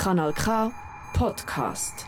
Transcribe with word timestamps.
Kanal 0.00 0.32
K 0.32 0.72
Podcast. 1.12 2.06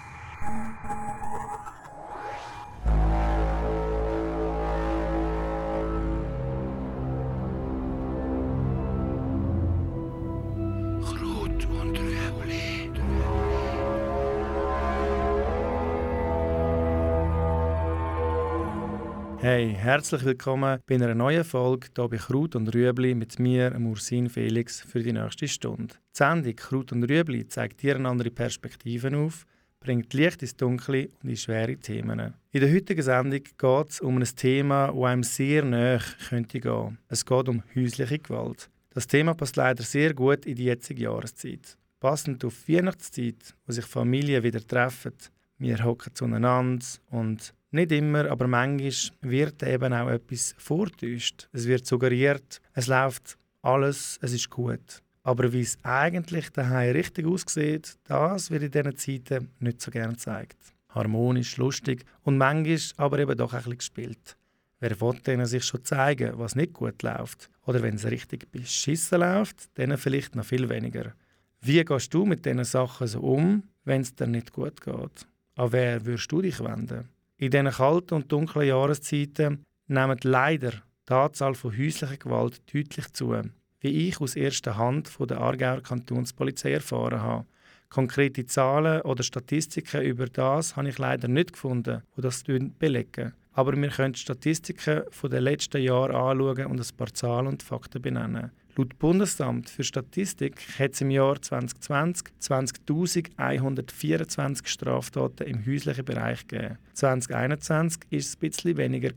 Hey, 19.42 19.74
herzlich 19.74 20.24
willkommen 20.24 20.78
bei 20.86 20.94
einer 20.94 21.16
neuen 21.16 21.42
Folge 21.42 21.88
hier 21.96 22.06
bei 22.06 22.16
Kraut 22.16 22.54
und 22.54 22.72
Rüebli 22.72 23.12
mit 23.12 23.40
mir, 23.40 23.76
Ursin 23.76 24.30
Felix, 24.30 24.82
für 24.82 25.02
die 25.02 25.12
nächste 25.12 25.48
Stunde. 25.48 25.94
Die 25.94 26.16
Sendung 26.16 26.54
Kraut 26.54 26.92
und 26.92 27.02
Rüebli 27.02 27.48
zeigt 27.48 27.82
dir 27.82 27.96
eine 27.96 28.08
andere 28.08 28.30
Perspektive 28.30 29.10
auf, 29.18 29.44
bringt 29.80 30.14
Licht 30.14 30.42
ins 30.42 30.54
Dunkle 30.54 31.08
und 31.20 31.28
in 31.30 31.36
schwere 31.36 31.76
Themen. 31.76 32.34
In 32.52 32.60
der 32.60 32.72
heutigen 32.72 33.02
Sendung 33.02 33.42
geht 33.42 33.90
es 33.90 34.00
um 34.00 34.18
ein 34.18 34.24
Thema, 34.36 34.86
das 34.86 35.02
einem 35.02 35.24
sehr 35.24 35.64
nahe 35.64 35.98
könnte 36.28 36.60
gehen. 36.60 36.98
Es 37.08 37.26
geht 37.26 37.48
um 37.48 37.64
häusliche 37.74 38.20
Gewalt. 38.20 38.70
Das 38.90 39.08
Thema 39.08 39.34
passt 39.34 39.56
leider 39.56 39.82
sehr 39.82 40.14
gut 40.14 40.46
in 40.46 40.54
die 40.54 40.66
jetzige 40.66 41.02
Jahreszeit. 41.02 41.76
Passend 41.98 42.44
auf 42.44 42.62
die 42.68 42.76
Weihnachtszeit, 42.76 43.56
wo 43.66 43.72
sich 43.72 43.86
Familien 43.86 44.44
wieder 44.44 44.64
treffen. 44.64 45.14
Wir 45.58 45.82
hocken 45.84 46.14
zueinander 46.14 46.86
und 47.10 47.52
nicht 47.72 47.92
immer, 47.92 48.30
aber 48.30 48.46
manchmal 48.46 48.92
wird 49.22 49.62
eben 49.62 49.92
auch 49.92 50.08
etwas 50.08 50.54
vortäuscht. 50.58 51.48
Es 51.52 51.66
wird 51.66 51.86
suggeriert, 51.86 52.60
es 52.74 52.86
läuft 52.86 53.38
alles, 53.62 54.18
es 54.22 54.32
ist 54.32 54.50
gut. 54.50 55.02
Aber 55.22 55.52
wie 55.52 55.60
es 55.60 55.78
eigentlich 55.82 56.50
daheim 56.50 56.92
richtig 56.92 57.26
aussieht, 57.26 57.96
das 58.04 58.50
wird 58.50 58.64
in 58.64 58.70
diesen 58.70 58.96
Zeiten 58.96 59.50
nicht 59.60 59.80
so 59.80 59.90
gerne 59.90 60.14
gezeigt. 60.14 60.58
Harmonisch, 60.88 61.56
lustig 61.56 62.04
und 62.22 62.38
manchmal 62.38 62.78
aber 62.96 63.18
eben 63.20 63.36
doch 63.36 63.52
ein 63.52 63.58
bisschen 63.58 63.78
gespielt. 63.78 64.36
Wer 64.80 65.00
will 65.00 65.20
denen 65.24 65.46
sich 65.46 65.64
schon 65.64 65.84
zeigen, 65.84 66.32
was 66.38 66.56
nicht 66.56 66.72
gut 66.72 67.02
läuft? 67.02 67.48
Oder 67.66 67.82
wenn 67.82 67.94
es 67.94 68.04
richtig 68.04 68.50
beschissen 68.50 69.20
läuft, 69.20 69.70
dann 69.74 69.96
vielleicht 69.96 70.34
noch 70.34 70.44
viel 70.44 70.68
weniger. 70.68 71.14
Wie 71.60 71.84
gehst 71.84 72.12
du 72.12 72.26
mit 72.26 72.44
diesen 72.44 72.64
Sachen 72.64 73.06
so 73.06 73.20
um, 73.20 73.62
wenn 73.84 74.00
es 74.00 74.12
dir 74.12 74.26
nicht 74.26 74.52
gut 74.52 74.80
geht? 74.80 75.26
An 75.54 75.70
wer 75.70 76.04
würdest 76.04 76.32
du 76.32 76.42
dich 76.42 76.58
wenden? 76.58 77.08
In 77.42 77.50
diesen 77.50 77.72
kalten 77.72 78.14
und 78.14 78.30
dunklen 78.30 78.68
Jahreszeiten 78.68 79.64
nimmt 79.88 80.22
leider 80.22 80.74
die 81.08 81.12
Anzahl 81.12 81.56
von 81.56 81.76
häuslicher 81.76 82.16
Gewalt 82.16 82.62
deutlich 82.72 83.12
zu, 83.14 83.34
wie 83.80 84.08
ich 84.08 84.20
aus 84.20 84.36
erster 84.36 84.76
Hand 84.76 85.08
von 85.08 85.26
der 85.26 85.40
Aargauer 85.40 85.82
Kantonspolizei 85.82 86.74
erfahren 86.74 87.20
habe. 87.20 87.46
Konkrete 87.88 88.46
Zahlen 88.46 89.02
oder 89.02 89.24
Statistiken 89.24 90.02
über 90.02 90.26
das 90.26 90.76
habe 90.76 90.88
ich 90.88 90.98
leider 90.98 91.26
nicht 91.26 91.54
gefunden, 91.54 92.02
die 92.16 92.20
das 92.20 92.44
belegen. 92.44 93.32
Aber 93.54 93.76
wir 93.76 93.88
können 93.88 94.14
Statistiken 94.14 95.02
den 95.24 95.42
letzten 95.42 95.82
Jahren 95.82 96.14
anschauen 96.14 96.66
und 96.66 96.78
ein 96.78 96.96
paar 96.96 97.12
Zahlen 97.12 97.48
und 97.48 97.64
Fakten 97.64 98.00
benennen. 98.00 98.52
Laut 98.74 98.98
Bundesamt 98.98 99.68
für 99.68 99.84
Statistik 99.84 100.62
hat 100.78 100.94
es 100.94 101.02
im 101.02 101.10
Jahr 101.10 101.42
2020 101.42 102.28
20.124 102.40 104.66
Straftaten 104.66 105.46
im 105.46 105.66
häuslichen 105.66 106.06
Bereich 106.06 106.48
gegeben. 106.48 106.78
2021 106.94 108.00
war 108.10 108.18
es 108.18 108.34
ein 108.34 108.40
bisschen 108.40 108.78
weniger, 108.78 109.10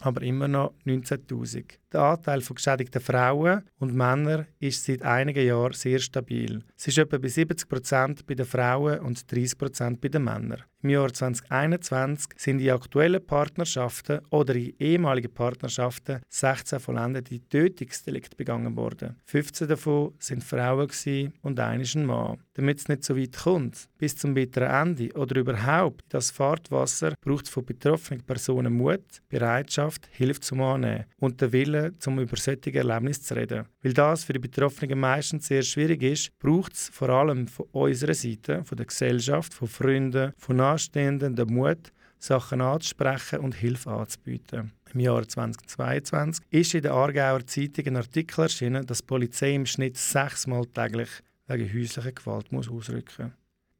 aber 0.00 0.22
immer 0.22 0.48
noch 0.48 0.74
19.000. 0.86 1.78
Der 1.92 2.02
Anteil 2.02 2.42
von 2.42 2.56
geschädigten 2.56 3.00
Frauen 3.00 3.62
und 3.78 3.94
Männern 3.94 4.46
ist 4.58 4.84
seit 4.84 5.02
einigen 5.02 5.46
Jahren 5.46 5.72
sehr 5.72 5.98
stabil. 5.98 6.62
Es 6.76 6.86
ist 6.86 6.98
etwa 6.98 7.16
bei 7.16 7.28
70 7.28 7.68
Prozent 7.68 8.26
bei 8.26 8.34
den 8.34 8.44
Frauen 8.44 9.00
und 9.00 9.30
30 9.32 9.56
Prozent 9.56 10.00
bei 10.00 10.08
den 10.08 10.24
Männern. 10.24 10.62
Im 10.82 10.90
Jahr 10.90 11.12
2021 11.12 12.28
sind 12.36 12.60
in 12.60 12.70
aktuellen 12.70 13.24
Partnerschaften 13.26 14.20
oder 14.30 14.54
in 14.54 14.74
ehemaligen 14.78 15.32
Partnerschaften 15.32 16.20
16 16.28 16.78
vollendete 16.78 17.40
Tötungsdelikte 17.48 18.36
begangen 18.36 18.76
worden. 18.76 19.16
15 19.24 19.66
davon 19.66 20.12
sind 20.20 20.44
Frauen 20.44 20.88
und 21.42 21.58
eines 21.58 21.96
ein 21.96 22.06
Mann. 22.06 22.38
Damit 22.54 22.78
es 22.78 22.88
nicht 22.88 23.02
so 23.02 23.16
weit 23.16 23.36
kommt, 23.36 23.88
bis 23.98 24.16
zum 24.16 24.34
bitteren 24.34 24.88
Ende 24.88 25.12
oder 25.14 25.40
überhaupt 25.40 26.04
das 26.10 26.30
Fahrtwasser, 26.30 27.14
braucht 27.20 27.46
es 27.46 27.50
von 27.50 27.64
betroffenen 27.64 28.22
Personen 28.22 28.74
Mut, 28.74 29.22
Bereitschaft, 29.28 29.87
Hilfe 30.10 30.40
zum 30.40 30.60
Annehmen 30.62 31.04
und 31.18 31.40
den 31.40 31.52
Willen, 31.52 31.96
um 32.06 32.18
über 32.18 32.36
solche 32.36 32.74
Erlebnisse 32.74 33.22
zu 33.22 33.34
reden. 33.34 33.66
Weil 33.82 33.92
das 33.92 34.24
für 34.24 34.32
die 34.32 34.38
Betroffenen 34.38 34.98
meistens 34.98 35.46
sehr 35.46 35.62
schwierig 35.62 36.02
ist, 36.02 36.38
braucht 36.38 36.74
es 36.74 36.88
vor 36.88 37.08
allem 37.08 37.48
von 37.48 37.66
unserer 37.72 38.14
Seite, 38.14 38.64
von 38.64 38.76
der 38.76 38.86
Gesellschaft, 38.86 39.54
von 39.54 39.68
Freunden, 39.68 40.32
von 40.36 40.56
Nahestehenden 40.56 41.36
den 41.36 41.52
Mut, 41.52 41.92
Sachen 42.18 42.60
anzusprechen 42.60 43.40
und 43.40 43.54
Hilfe 43.54 43.90
anzubieten. 43.90 44.72
Im 44.92 45.00
Jahr 45.00 45.26
2022 45.26 46.44
ist 46.50 46.74
in 46.74 46.82
der 46.82 46.92
Aargauer 46.92 47.46
Zeitung 47.46 47.86
ein 47.86 47.96
Artikel 47.96 48.42
erschienen, 48.42 48.86
dass 48.86 48.98
die 48.98 49.06
Polizei 49.06 49.54
im 49.54 49.66
Schnitt 49.66 49.96
sechsmal 49.96 50.66
täglich 50.66 51.10
wegen 51.46 51.72
häuslicher 51.72 52.12
Gewalt 52.12 52.50
muss 52.52 52.68
ausrücken 52.68 53.32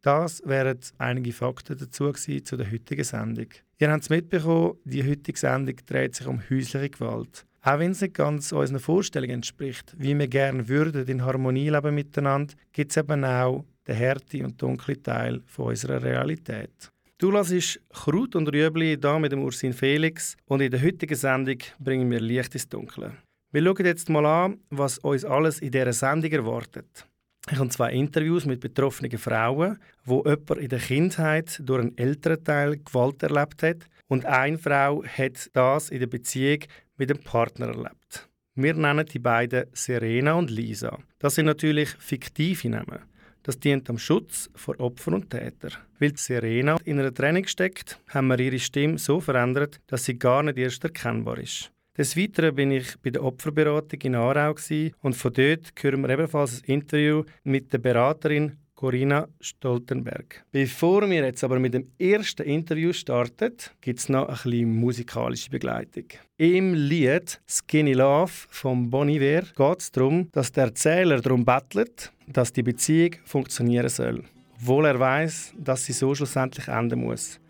Das 0.02 0.42
wären 0.44 0.78
einige 0.98 1.32
Fakten 1.32 1.76
dazu 1.78 2.12
gewesen, 2.12 2.44
zu 2.44 2.56
der 2.56 2.70
heutigen 2.70 3.04
Sendung. 3.04 3.48
Ihr 3.80 3.92
habt 3.92 4.02
es 4.02 4.10
mitbekommen, 4.10 4.76
die 4.84 5.08
heutige 5.08 5.38
Sendung 5.38 5.76
dreht 5.86 6.16
sich 6.16 6.26
um 6.26 6.40
häusliche 6.50 6.90
Gewalt. 6.90 7.46
Auch 7.62 7.78
wenn 7.78 7.92
es 7.92 8.00
nicht 8.00 8.14
ganz 8.14 8.50
unseren 8.50 8.80
Vorstellungen 8.80 9.34
entspricht, 9.34 9.94
wie 9.96 10.18
wir 10.18 10.26
gerne 10.26 10.68
würden 10.68 11.06
in 11.06 11.24
Harmonie 11.24 11.70
leben 11.70 11.94
miteinander, 11.94 12.54
gibt 12.72 12.90
es 12.90 12.96
eben 12.96 13.24
auch 13.24 13.64
den 13.86 13.94
härten 13.94 14.46
und 14.46 14.60
dunklen 14.60 15.00
Teil 15.00 15.42
von 15.46 15.66
unserer 15.66 16.02
Realität. 16.02 16.90
Du 17.18 17.30
hörst 17.30 17.80
Kraut 17.90 18.34
und 18.34 18.48
Rüebli 18.48 18.98
hier 19.00 19.18
mit 19.20 19.30
dem 19.30 19.42
Ursin 19.42 19.72
Felix 19.72 20.36
und 20.46 20.60
in 20.60 20.72
der 20.72 20.82
heutigen 20.82 21.14
Sendung 21.14 21.58
bringen 21.78 22.10
wir 22.10 22.20
Licht 22.20 22.54
ins 22.54 22.68
Dunkle. 22.68 23.12
Wir 23.52 23.62
schauen 23.62 23.86
jetzt 23.86 24.08
mal 24.08 24.26
an, 24.26 24.58
was 24.70 24.98
uns 24.98 25.24
alles 25.24 25.60
in 25.60 25.70
dieser 25.70 25.92
Sendung 25.92 26.32
erwartet. 26.32 27.06
Ich 27.50 27.58
habe 27.58 27.70
zwei 27.70 27.92
Interviews 27.92 28.44
mit 28.44 28.60
betroffenen 28.60 29.16
Frauen, 29.16 29.78
wo 30.04 30.22
jemand 30.24 30.58
in 30.58 30.68
der 30.68 30.78
Kindheit 30.78 31.60
durch 31.64 31.80
einen 31.80 31.96
älteren 31.96 32.44
Teil 32.44 32.76
Gewalt 32.76 33.22
erlebt 33.22 33.62
hat 33.62 33.86
und 34.06 34.26
eine 34.26 34.58
Frau 34.58 35.02
hat 35.04 35.48
das 35.54 35.88
in 35.88 36.00
der 36.00 36.08
Beziehung 36.08 36.60
mit 36.98 37.08
dem 37.08 37.18
Partner 37.18 37.68
erlebt. 37.68 38.28
Wir 38.54 38.74
nennen 38.74 39.06
die 39.06 39.18
beiden 39.18 39.64
Serena 39.72 40.34
und 40.34 40.50
Lisa. 40.50 40.98
Das 41.18 41.36
sind 41.36 41.46
natürlich 41.46 41.90
fiktive 41.98 42.68
Namen. 42.68 42.98
Das 43.44 43.58
dient 43.58 43.88
am 43.88 43.98
Schutz 43.98 44.50
vor 44.54 44.78
Opfern 44.78 45.14
und 45.14 45.30
Tätern. 45.30 45.72
Weil 45.98 46.16
Serena 46.16 46.76
in 46.84 46.98
einer 46.98 47.14
Training 47.14 47.46
steckt, 47.46 47.98
haben 48.08 48.28
wir 48.28 48.38
ihre 48.40 48.58
Stimme 48.58 48.98
so 48.98 49.20
verändert, 49.20 49.80
dass 49.86 50.04
sie 50.04 50.18
gar 50.18 50.42
nicht 50.42 50.58
erst 50.58 50.84
erkennbar 50.84 51.38
ist. 51.38 51.70
Des 51.98 52.16
Weiteren 52.16 52.54
bin 52.54 52.70
ich 52.70 52.96
bei 53.02 53.10
der 53.10 53.24
Opferberatung 53.24 54.00
in 54.02 54.14
Aarau 54.14 54.54
und 55.02 55.16
von 55.16 55.32
dort 55.32 55.72
hören 55.82 56.02
wir 56.02 56.10
ebenfalls 56.10 56.62
ein 56.62 56.74
Interview 56.74 57.24
mit 57.42 57.72
der 57.72 57.78
Beraterin 57.78 58.56
Corinna 58.76 59.26
Stoltenberg. 59.40 60.44
Bevor 60.52 61.10
wir 61.10 61.24
jetzt 61.24 61.42
aber 61.42 61.58
mit 61.58 61.74
dem 61.74 61.88
ersten 61.98 62.44
Interview 62.44 62.92
starten, 62.92 63.56
gibt 63.80 63.98
es 63.98 64.08
noch 64.08 64.28
ein 64.28 64.36
bisschen 64.36 64.76
musikalische 64.76 65.50
Begleitung. 65.50 66.04
Im 66.36 66.74
Lied 66.74 67.40
Skinny 67.48 67.94
Love 67.94 68.30
von 68.48 68.88
Bon 68.88 69.08
Iver 69.08 69.42
geht 69.56 69.80
es 69.80 69.90
darum, 69.90 70.30
dass 70.30 70.52
der 70.52 70.66
Erzähler 70.66 71.20
darum 71.20 71.44
bettelt, 71.44 72.12
dass 72.28 72.52
die 72.52 72.62
Beziehung 72.62 73.16
funktionieren 73.24 73.88
soll, 73.88 74.22
obwohl 74.54 74.86
er 74.86 75.00
weiß, 75.00 75.54
dass 75.58 75.84
sie 75.84 75.92
so 75.92 76.14
schlussendlich 76.14 76.68
enden 76.68 77.00
muss. 77.00 77.40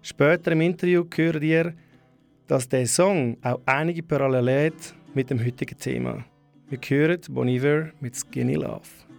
Später 0.00 0.52
im 0.52 0.62
Interview 0.62 1.04
hört 1.14 1.42
ihr, 1.42 1.74
dass 2.50 2.68
der 2.68 2.84
Song 2.84 3.36
auch 3.42 3.60
einige 3.64 4.02
Parallelen 4.02 4.72
hat 4.72 4.94
mit 5.14 5.30
dem 5.30 5.38
heutigen 5.38 5.78
Thema. 5.78 6.24
Wir 6.68 6.80
hören 6.84 7.20
Bon 7.30 7.46
Iver 7.46 7.90
mit 8.00 8.16
Skinny 8.16 8.54
Love. 8.54 9.09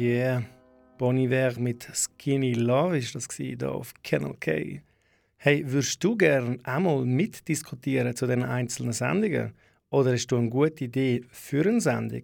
Yeah, 0.00 0.44
Bon 0.96 1.14
mit 1.14 1.86
Skinny 1.92 2.54
Love 2.54 2.96
ist 2.96 3.14
das 3.14 3.28
da 3.58 3.68
auf 3.68 3.92
Channel 4.02 4.34
K. 4.40 4.80
Hey, 5.36 5.62
würdest 5.70 6.02
du 6.02 6.16
gern 6.16 6.58
einmal 6.64 7.04
mitdiskutieren 7.04 8.16
zu 8.16 8.26
den 8.26 8.42
einzelnen 8.42 8.94
Sendungen? 8.94 9.52
Oder 9.90 10.12
hast 10.12 10.28
du 10.28 10.38
eine 10.38 10.48
gute 10.48 10.84
Idee 10.84 11.20
für 11.30 11.68
eine 11.68 11.82
Sendung? 11.82 12.22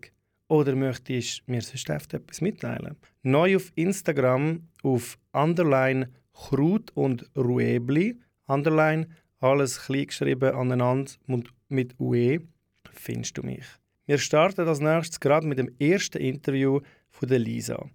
Oder 0.49 0.75
möchtest 0.75 1.41
du 1.41 1.53
mir 1.53 1.61
sonst 1.61 2.15
etwas 2.15 2.41
mitteilen? 2.41 2.97
Neu 3.23 3.57
auf 3.57 3.71
Instagram 3.75 4.67
auf 4.83 5.19
Underline 5.33 6.09
Krut 6.33 6.93
und 6.95 7.31
Ruebli. 7.37 8.19
Underline, 8.47 9.09
alles 9.39 9.81
klein 9.85 10.07
geschrieben 10.07 10.55
aneinander 10.55 11.13
und 11.27 11.53
mit 11.69 11.95
UE 12.01 12.39
findest 12.91 13.37
du 13.37 13.43
mich. 13.43 13.67
Wir 14.07 14.17
starten 14.17 14.67
als 14.67 14.81
nächstes 14.81 15.21
gerade 15.21 15.47
mit 15.47 15.59
dem 15.59 15.75
ersten 15.79 16.23
Interview 16.23 16.81
von 17.19 17.29
der 17.29 17.39
Lisa. 17.39 17.89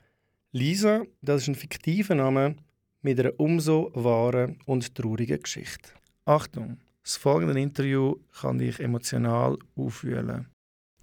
Lisa, 0.52 1.04
das 1.22 1.44
ist 1.44 1.48
ein 1.50 1.56
fiktiver 1.56 2.16
Name 2.16 2.56
mit 3.02 3.20
einer 3.20 3.40
umso 3.40 3.92
wahren 3.94 4.58
und 4.66 4.96
traurigen 4.96 5.42
Geschichte. 5.42 5.90
Achtung, 6.26 6.78
das 7.04 7.18
folgende 7.18 7.60
Interview 7.60 8.16
kann 8.40 8.58
dich 8.58 8.80
emotional 8.80 9.58
aufwühlen. 9.76 10.48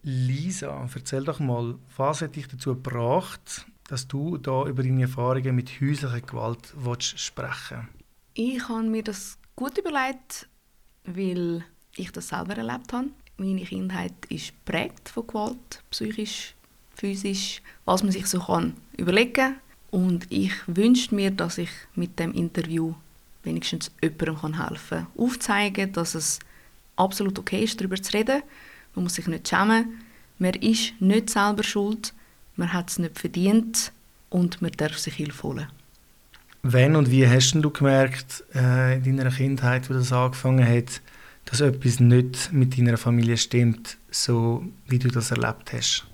Lisa, 0.03 0.88
erzähl 0.94 1.25
doch 1.25 1.41
mal, 1.41 1.76
was 1.97 2.23
hat 2.23 2.37
dich 2.37 2.49
dazu 2.49 2.75
gebracht, 2.75 3.67
dass 3.88 4.06
du 4.06 4.37
da 4.37 4.67
über 4.67 4.82
deine 4.82 5.03
Erfahrungen 5.03 5.55
mit 5.55 5.81
häuslicher 5.81 6.21
Gewalt 6.21 6.73
willst 6.76 7.19
sprechen 7.19 7.88
Ich 8.35 8.69
habe 8.69 8.85
mir 8.85 9.03
das 9.03 9.38
gut 9.56 9.79
überlegt, 9.79 10.49
weil 11.05 11.64
ich 11.97 12.12
das 12.12 12.29
selber 12.29 12.56
erlebt 12.56 12.93
habe. 12.93 13.09
Meine 13.38 13.62
Kindheit 13.62 14.26
ist 14.29 14.53
geprägt 14.64 15.09
von 15.09 15.26
Gewalt, 15.26 15.83
psychisch, 15.90 16.54
physisch, 16.99 17.62
was 17.85 18.02
man 18.02 18.12
sich 18.12 18.26
so 18.26 18.40
kann 18.40 18.75
überlegen 18.97 19.55
Und 19.90 20.26
ich 20.31 20.52
wünsche 20.67 21.14
mir, 21.14 21.31
dass 21.31 21.57
ich 21.57 21.71
mit 21.95 22.19
dem 22.19 22.33
Interview 22.33 22.95
wenigstens 23.45 23.90
jemandem 24.02 24.38
kann 24.38 24.69
helfen 24.69 24.99
kann. 24.99 25.07
Aufzeigen, 25.17 25.93
dass 25.93 26.14
es 26.14 26.40
absolut 26.97 27.38
okay 27.38 27.62
ist, 27.64 27.81
darüber 27.81 27.97
zu 27.97 28.12
reden. 28.12 28.43
Man 28.95 29.05
muss 29.05 29.14
sich 29.14 29.26
nicht 29.26 29.49
schämen. 29.49 30.00
Man 30.38 30.55
ist 30.55 31.00
nicht 31.00 31.31
selber 31.31 31.62
schuld. 31.62 32.12
Man 32.57 32.73
hat 32.73 32.90
es 32.90 32.99
nicht 32.99 33.19
verdient. 33.19 33.93
Und 34.28 34.61
man 34.61 34.73
darf 34.73 34.99
sich 34.99 35.14
Hilfe 35.14 35.43
holen. 35.45 35.69
Wann 36.62 36.97
und 36.97 37.11
wie 37.11 37.26
hast 37.26 37.52
du 37.55 37.71
gemerkt 37.71 38.45
äh, 38.55 38.97
in 38.97 39.17
deiner 39.17 39.31
Kindheit, 39.31 39.88
wo 39.88 39.95
das 39.95 40.12
angefangen 40.12 40.67
hat, 40.69 41.00
dass 41.47 41.61
etwas 41.61 42.00
nicht 42.00 42.52
mit 42.52 42.76
deiner 42.76 42.99
Familie 42.99 43.38
stimmt, 43.38 43.97
so 44.11 44.64
wie 44.87 44.99
du 44.99 45.09
das 45.09 45.31
erlebt 45.31 45.73
hast? 45.73 46.05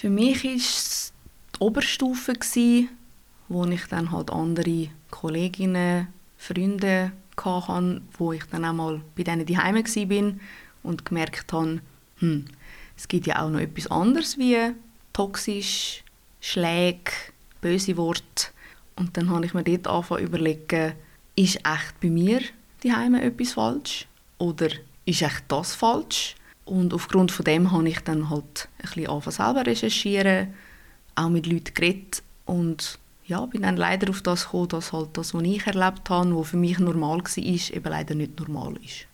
Für 0.00 0.08
mich 0.08 0.44
war 0.44 0.56
es 0.56 1.12
die 1.54 1.60
Oberstufe, 1.60 2.32
wo 3.48 3.66
ich 3.66 3.84
dann 3.84 4.10
halt 4.10 4.30
andere 4.30 4.88
Kolleginnen, 5.10 6.06
Freunde 6.38 7.12
hatte, 7.36 8.00
wo 8.16 8.32
ich 8.32 8.44
dann 8.44 8.74
mal 8.74 9.02
bei 9.14 9.24
denen 9.24 9.44
daheim 9.44 9.74
war 9.74 10.32
und 10.84 11.04
gemerkt 11.04 11.52
habe, 11.52 11.82
hm, 12.20 12.46
es 12.96 13.08
gibt 13.08 13.26
ja 13.26 13.44
auch 13.44 13.50
noch 13.50 13.60
etwas 13.60 13.88
anderes 13.88 14.38
wie 14.38 14.72
toxisch, 15.12 16.02
Schläge, 16.40 17.12
böse 17.60 17.98
Worte. 17.98 18.46
Und 18.96 19.18
dann 19.18 19.28
habe 19.28 19.44
ich 19.44 19.52
mir 19.52 19.64
dort 19.64 19.86
angefangen 19.86 20.24
überlegen, 20.24 20.94
ist 21.36 21.56
echt 21.56 22.00
bei 22.00 22.08
mir 22.08 22.40
daheim 22.82 23.16
etwas 23.16 23.52
falsch? 23.52 24.06
Oder 24.38 24.70
ist 25.04 25.20
echt 25.20 25.44
das 25.48 25.74
falsch? 25.74 26.36
Und 26.70 26.94
aufgrund 26.94 27.32
von 27.32 27.44
dem 27.44 27.72
habe 27.72 27.88
ich 27.88 27.98
dann 27.98 28.30
halt 28.30 28.68
ein 28.78 28.82
bisschen 28.82 29.08
angefangen 29.08 29.54
selber 29.54 29.66
recherchieren, 29.68 30.54
auch 31.16 31.28
mit 31.28 31.46
Leuten 31.46 31.74
geredet 31.74 32.22
und 32.46 33.00
ja, 33.26 33.44
bin 33.46 33.62
dann 33.62 33.76
leider 33.76 34.08
auf 34.08 34.22
das 34.22 34.44
gekommen, 34.44 34.68
dass 34.68 34.92
halt 34.92 35.08
das, 35.14 35.34
was 35.34 35.42
ich 35.42 35.66
erlebt 35.66 36.08
habe, 36.08 36.36
was 36.36 36.50
für 36.50 36.56
mich 36.56 36.78
normal 36.78 37.18
war, 37.18 37.36
eben 37.36 37.84
leider 37.84 38.14
nicht 38.14 38.38
normal 38.38 38.74
ist. 38.84 39.06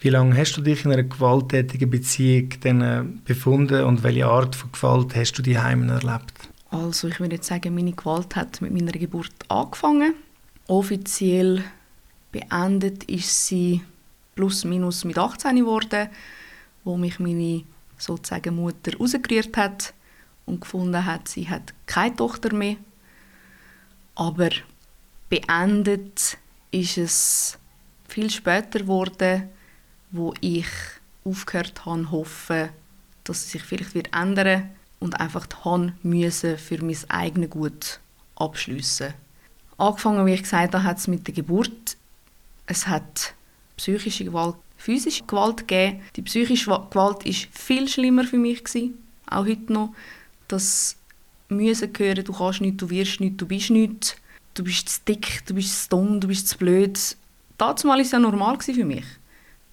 Wie 0.00 0.08
lange 0.08 0.36
hast 0.36 0.56
du 0.56 0.62
dich 0.62 0.84
in 0.84 0.92
einer 0.92 1.04
gewalttätigen 1.04 1.88
Beziehung 1.88 2.48
denn, 2.64 2.80
äh, 2.80 3.04
befunden 3.24 3.84
und 3.84 4.02
welche 4.02 4.26
Art 4.26 4.56
von 4.56 4.72
Gewalt 4.72 5.14
hast 5.14 5.34
du 5.34 5.42
daheim 5.42 5.88
erlebt? 5.88 6.48
Also 6.70 7.06
ich 7.06 7.20
würde 7.20 7.36
jetzt 7.36 7.46
sagen, 7.46 7.72
meine 7.72 7.92
Gewalt 7.92 8.34
hat 8.34 8.60
mit 8.60 8.72
meiner 8.72 8.90
Geburt 8.90 9.32
angefangen. 9.46 10.14
Offiziell 10.66 11.62
beendet 12.32 13.04
ist 13.04 13.46
sie 13.46 13.82
plus 14.34 14.64
minus 14.64 15.04
mit 15.04 15.16
18 15.16 15.54
geworden, 15.54 16.08
wo 16.86 16.96
mich 16.96 17.18
meine 17.18 17.64
sozusagen 17.98 18.56
Mutter 18.56 18.96
rausgerührt 18.96 19.56
hat 19.56 19.92
und 20.46 20.60
gefunden 20.60 21.04
hat, 21.04 21.28
sie 21.28 21.48
hat 21.48 21.74
keine 21.86 22.14
Tochter 22.14 22.54
mehr. 22.54 22.76
Aber 24.14 24.50
beendet 25.28 26.38
ist 26.70 26.96
es 26.96 27.58
viel 28.08 28.30
später 28.30 28.78
geworden, 28.78 29.48
wo 30.12 30.32
ich 30.40 30.68
aufgehört 31.24 31.84
habe, 31.84 32.10
hoffen, 32.12 32.68
dass 33.24 33.38
es 33.38 33.50
sich 33.50 33.62
vielleicht 33.62 33.94
wird 33.94 34.14
ändern 34.14 34.70
und 35.00 35.20
einfach 35.20 35.46
haben 35.64 35.98
müssen 36.02 36.56
für 36.56 36.82
mein 36.82 36.98
eigenes 37.08 37.50
Gut 37.50 38.00
abschliessen. 38.36 39.12
Angefangen, 39.76 40.24
wie 40.24 40.34
ich 40.34 40.42
gesagt 40.42 40.74
habe, 40.74 40.84
hat 40.84 40.98
es 40.98 41.08
mit 41.08 41.26
der 41.26 41.34
Geburt. 41.34 41.96
Es 42.66 42.86
hat 42.86 43.34
psychische 43.76 44.24
Gewalt, 44.24 44.56
physische 44.76 45.24
Gewalt 45.24 45.66
gegeben. 45.68 46.00
Die 46.16 46.22
psychische 46.22 46.70
Gewalt 46.90 47.24
ist 47.24 47.48
viel 47.52 47.88
schlimmer 47.88 48.24
für 48.24 48.38
mich 48.38 48.64
gewesen, 48.64 48.94
auch 49.28 49.46
heute 49.46 49.72
noch. 49.72 49.94
Das 50.48 50.96
müssen 51.48 51.92
hören, 51.96 52.24
du 52.24 52.32
kannst 52.32 52.60
nichts, 52.60 52.78
du 52.78 52.90
wirst 52.90 53.20
nichts, 53.20 53.36
du 53.38 53.46
bist 53.46 53.70
nichts, 53.70 54.16
du 54.54 54.64
bist 54.64 54.88
zu 54.88 55.00
dick, 55.06 55.44
du 55.46 55.54
bist 55.54 55.84
zu 55.84 55.88
dumm, 55.90 56.20
du 56.20 56.28
bist 56.28 56.48
zu 56.48 56.58
blöd. 56.58 56.98
Damals 57.58 57.84
war 57.84 57.98
es 57.98 58.10
ja 58.10 58.18
normal 58.18 58.58
für 58.60 58.84
mich. 58.84 59.04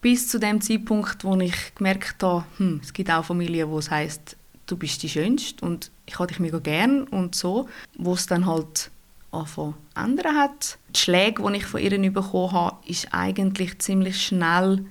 Bis 0.02 0.28
zu 0.28 0.40
dem 0.40 0.62
Zeitpunkt, 0.62 1.24
wo 1.24 1.36
ich 1.40 1.76
gemerkt 1.76 2.22
habe, 2.24 2.46
hm, 2.58 2.82
es 2.84 2.92
gibt 2.92 3.10
auch 3.10 3.26
Familien, 3.26 3.70
wo 3.70 3.80
es 3.80 3.90
heißt, 3.90 4.36
du 4.68 4.78
bist 4.78 5.02
die 5.04 5.10
Schönste 5.10 5.66
und 5.66 5.92
ich 6.06 6.20
habe 6.20 6.28
dich 6.28 6.40
mega 6.40 6.60
gern 6.60 7.04
und 7.04 7.36
so, 7.36 7.70
wo 7.98 8.14
es 8.14 8.28
dann 8.28 8.46
halt 8.46 8.92
angefangen 9.32 9.76
ändern 9.96 10.36
hat. 10.38 10.78
Die 10.96 11.00
Schläge, 11.00 11.44
die 11.44 11.58
ich 11.58 11.66
von 11.66 11.82
ihr 11.82 12.12
bekommen 12.12 12.52
habe, 12.52 12.78
ist 12.86 13.08
eigentlich 13.12 13.80
ziemlich 13.80 14.22
schnell 14.22 14.86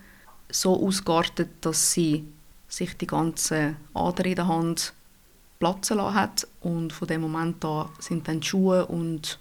so 0.53 0.87
ausgeartet, 0.87 1.49
dass 1.63 1.93
sie 1.93 2.25
sich 2.69 2.97
die 2.97 3.07
ganze 3.07 3.75
Ader 3.95 4.25
in 4.25 4.37
der 4.37 4.47
Hand 4.49 4.93
platzen 5.59 5.97
lassen 5.97 6.15
hat 6.15 6.49
und 6.61 6.93
von 6.93 7.09
dem 7.09 7.21
Moment 7.21 7.65
an 7.65 7.89
sind 7.99 8.29
dann 8.29 8.41
die 8.41 8.47
Schuhe 8.47 8.87
und 8.87 9.39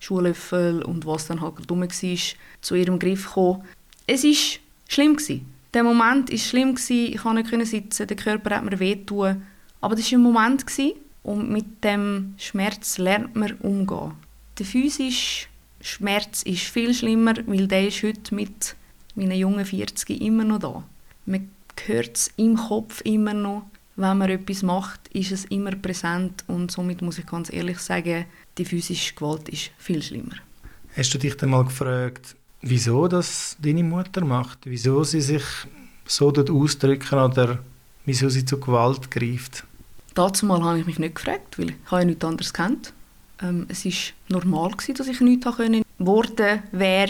Schuhlöffel 0.00 0.82
und 0.82 1.06
was 1.06 1.26
dann 1.26 1.40
halt 1.40 1.54
dumm 1.66 1.82
war, 1.82 2.18
zu 2.60 2.74
ihrem 2.74 2.98
Griff 2.98 3.26
gekommen. 3.26 3.64
Es 4.06 4.24
ist 4.24 4.60
schlimm 4.88 5.16
gewesen. 5.16 5.46
Der 5.72 5.82
Moment 5.82 6.30
ist 6.30 6.46
schlimm 6.46 6.74
gewesen. 6.74 7.14
Ich 7.14 7.18
konnte 7.18 7.56
nicht 7.56 7.70
sitzen, 7.70 8.06
der 8.06 8.16
Körper 8.16 8.56
hat 8.56 8.64
mir 8.64 8.78
wehtun. 8.78 9.42
Aber 9.80 9.96
das 9.96 10.10
war 10.12 10.18
ein 10.18 10.22
Moment 10.22 10.66
gewesen, 10.66 10.94
und 11.24 11.50
mit 11.50 11.82
dem 11.82 12.34
Schmerz 12.36 12.98
lernt 12.98 13.34
man 13.34 13.54
umgehen. 13.54 14.12
Der 14.58 14.66
physische 14.66 15.48
Schmerz 15.80 16.42
ist 16.42 16.64
viel 16.64 16.94
schlimmer, 16.94 17.34
weil 17.46 17.66
der 17.66 17.88
ist 17.88 18.02
heute 18.02 18.34
mit 18.34 18.76
meinen 19.14 19.38
jungen 19.38 19.64
40 19.64 20.20
immer 20.20 20.44
noch 20.44 20.58
da. 20.58 20.82
Man 21.26 21.50
hört 21.86 22.16
es 22.16 22.30
im 22.36 22.56
Kopf 22.56 23.00
immer 23.02 23.34
noch. 23.34 23.66
Wenn 23.96 24.18
man 24.18 24.28
etwas 24.28 24.62
macht, 24.62 25.08
ist 25.08 25.30
es 25.30 25.44
immer 25.46 25.70
präsent 25.72 26.44
und 26.48 26.70
somit 26.70 27.00
muss 27.00 27.18
ich 27.18 27.26
ganz 27.26 27.52
ehrlich 27.52 27.78
sagen, 27.78 28.24
die 28.58 28.64
physische 28.64 29.14
Gewalt 29.14 29.48
ist 29.48 29.70
viel 29.78 30.02
schlimmer. 30.02 30.34
Hast 30.96 31.14
du 31.14 31.18
dich 31.18 31.36
dann 31.36 31.50
mal 31.50 31.64
gefragt, 31.64 32.34
wieso 32.60 33.06
das 33.06 33.56
deine 33.60 33.84
Mutter 33.84 34.24
macht? 34.24 34.58
Wieso 34.64 35.04
sie 35.04 35.20
sich 35.20 35.44
so 36.06 36.30
dort 36.30 36.50
ausdrücken 36.50 37.18
oder 37.18 37.58
wieso 38.04 38.28
sie 38.28 38.44
zu 38.44 38.58
Gewalt 38.58 39.10
greift? 39.10 39.64
Dazu 40.14 40.46
mal 40.46 40.62
habe 40.62 40.80
ich 40.80 40.86
mich 40.86 40.98
nicht 40.98 41.14
gefragt, 41.14 41.58
weil 41.58 41.70
ich 41.70 41.76
habe 41.86 42.02
ja 42.02 42.06
nichts 42.06 42.24
anderes 42.24 42.52
kennt. 42.52 42.92
Ähm, 43.42 43.66
es 43.68 43.84
war 43.84 43.92
normal, 44.28 44.70
gewesen, 44.70 44.94
dass 44.94 45.08
ich 45.08 45.20
nichts 45.20 45.56
können. 45.56 45.82
Worte, 45.98 46.62
wer 46.72 47.08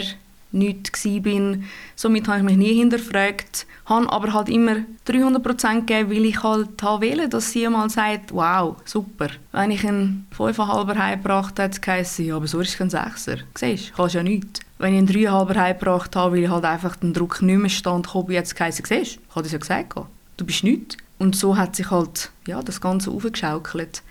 nichts 0.55 1.05
war. 1.05 1.57
Somit 1.95 2.27
habe 2.27 2.39
ich 2.39 2.43
mich 2.43 2.57
nie 2.57 2.73
hinterfragt. 2.73 3.67
Habe 3.85 4.11
aber 4.11 4.33
halt 4.33 4.49
immer 4.49 4.77
300% 5.07 5.81
gegeben, 5.81 6.09
weil 6.09 6.25
ich 6.25 6.41
halt 6.41 6.81
wählen 6.81 7.29
dass 7.29 7.51
sie 7.51 7.67
mal 7.69 7.89
sagt, 7.89 8.33
wow, 8.33 8.77
super. 8.85 9.27
Wenn 9.51 9.71
ich 9.71 9.87
einen 9.87 10.25
5,5er 10.35 10.97
heimgebracht 10.97 11.59
habe, 11.59 11.73
hat 11.75 12.01
es 12.01 12.17
ja, 12.17 12.35
aber 12.35 12.47
so 12.47 12.59
ist 12.61 12.69
es 12.69 12.77
kein 12.77 12.89
6er. 12.89 13.39
Siehst 13.53 13.89
du, 13.89 13.93
kannst 13.95 14.15
ja 14.15 14.23
nichts. 14.23 14.61
Wenn 14.79 14.93
ich 14.93 14.97
einen 14.97 15.07
3,5er 15.07 15.55
heimgebracht 15.55 16.15
habe, 16.15 16.35
weil 16.35 16.43
ich 16.43 16.49
halt 16.49 16.65
einfach 16.65 16.95
den 16.95 17.13
Druck 17.13 17.41
nicht 17.43 17.59
mehr 17.59 17.69
stand, 17.69 18.13
habe 18.13 18.33
jetzt 18.33 18.55
geheißen, 18.55 18.85
siehst 18.85 19.17
du, 19.17 19.19
ich 19.29 19.35
habe 19.35 19.47
ja 19.47 19.57
gesagt, 19.57 19.95
du 20.37 20.45
bist 20.45 20.63
nichts. 20.63 20.97
Und 21.17 21.35
so 21.35 21.55
hat 21.55 21.75
sich 21.75 21.91
halt 21.91 22.31
ja, 22.47 22.61
das 22.61 22.81
Ganze 22.81 23.11
aufgeschaukelt. 23.11 24.01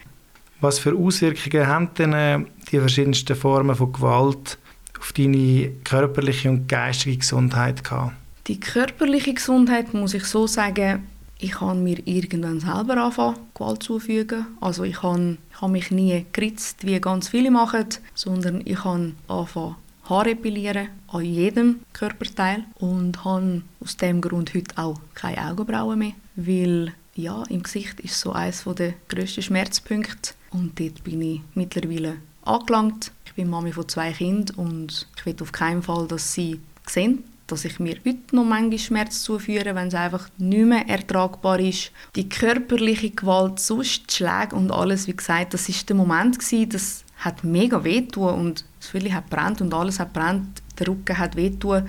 Was 0.61 0.79
für 0.79 0.97
Auswirkungen 0.97 1.67
haben 1.67 1.91
denn 1.99 2.13
äh, 2.13 2.39
die 2.71 2.79
verschiedensten 2.79 3.37
Formen 3.37 3.77
von 3.77 3.93
Gewalt 3.93 4.57
auf 4.99 5.13
deine 5.13 5.71
körperliche 5.85 6.51
und 6.51 6.69
geistige 6.69 7.19
Gesundheit 7.19 7.85
gehabt? 7.85 8.15
Die 8.47 8.61
körperliche 8.61 9.35
Gesundheit 9.35 9.95
muss 9.95 10.15
ich 10.15 10.25
so 10.25 10.47
sagen, 10.47 11.07
ich 11.39 11.61
habe 11.61 11.79
mir 11.79 11.99
irgendwann 12.07 12.61
selber 12.61 12.97
anfangen, 12.97 13.37
Gewalt 13.55 13.83
zufügen. 13.83 14.47
Also 14.61 14.85
ich 14.85 15.03
habe, 15.03 15.39
ich 15.53 15.61
habe 15.61 15.73
mich 15.73 15.91
nie 15.91 16.25
geritzt, 16.33 16.87
wie 16.87 17.01
ganz 17.01 17.29
viele 17.29 17.51
machen, 17.51 17.87
sondern 18.15 18.63
ich 18.65 18.85
habe 18.85 19.13
angefangen, 19.29 19.77
Haare 20.09 20.33
epilieren 20.33 20.89
an 21.09 21.25
jedem 21.25 21.81
Körperteil 21.95 22.65
und 22.75 23.25
habe 23.25 23.63
aus 23.81 23.97
dem 23.97 24.21
Grund 24.21 24.55
heute 24.55 24.77
auch 24.77 25.01
keine 25.15 25.51
Augenbrauen 25.51 25.99
mehr, 25.99 26.13
weil 26.37 26.93
ja, 27.15 27.43
im 27.49 27.63
Gesicht 27.63 28.01
ist 28.01 28.21
so 28.21 28.33
eines 28.33 28.65
der 28.65 28.95
grössten 29.09 29.43
Schmerzpunkte 29.43 30.35
und 30.51 30.79
dort 30.79 31.03
bin 31.05 31.23
ich 31.23 31.41
mittlerweile 31.55 32.17
angelangt. 32.43 33.13
Ich 33.35 33.43
bin 33.43 33.51
Mami 33.51 33.73
von 33.73 33.89
zwei 33.89 34.13
Kindern 34.13 34.57
und 34.59 35.09
ich 35.17 35.27
will 35.27 35.35
auf 35.41 35.51
keinen 35.51 35.83
Fall, 35.83 36.07
dass 36.07 36.35
sie 36.35 36.61
sehen, 36.87 37.25
dass 37.49 37.65
ich 37.65 37.81
mir 37.81 37.97
heute 38.07 38.37
noch 38.37 38.45
manchmal 38.45 38.79
Schmerz 38.79 39.25
zuführe, 39.25 39.75
wenn 39.75 39.89
es 39.89 39.95
einfach 39.95 40.29
nicht 40.39 40.65
mehr 40.65 40.89
ertragbar 40.89 41.59
ist. 41.59 41.91
Die 42.15 42.29
körperliche 42.29 43.11
Gewalt, 43.11 43.59
sonst 43.59 44.09
die 44.09 44.15
Schläge 44.15 44.55
und 44.55 44.71
alles, 44.71 45.09
wie 45.09 45.17
gesagt, 45.17 45.53
das 45.53 45.69
ist 45.69 45.89
der 45.89 45.97
Moment 45.97 46.39
gewesen, 46.39 46.69
das 46.69 47.05
hat 47.17 47.43
mega 47.43 47.83
wehtun 47.83 48.35
und 48.35 48.65
das 48.79 48.91
Fülle 48.91 49.13
hat 49.13 49.29
brennt 49.31 49.61
und 49.61 49.75
alles 49.75 49.99
hat 49.99 50.13
brennt, 50.13 50.63
der 50.79 50.87
Rücken 50.87 51.19
hat 51.19 51.35
wehtun, 51.35 51.89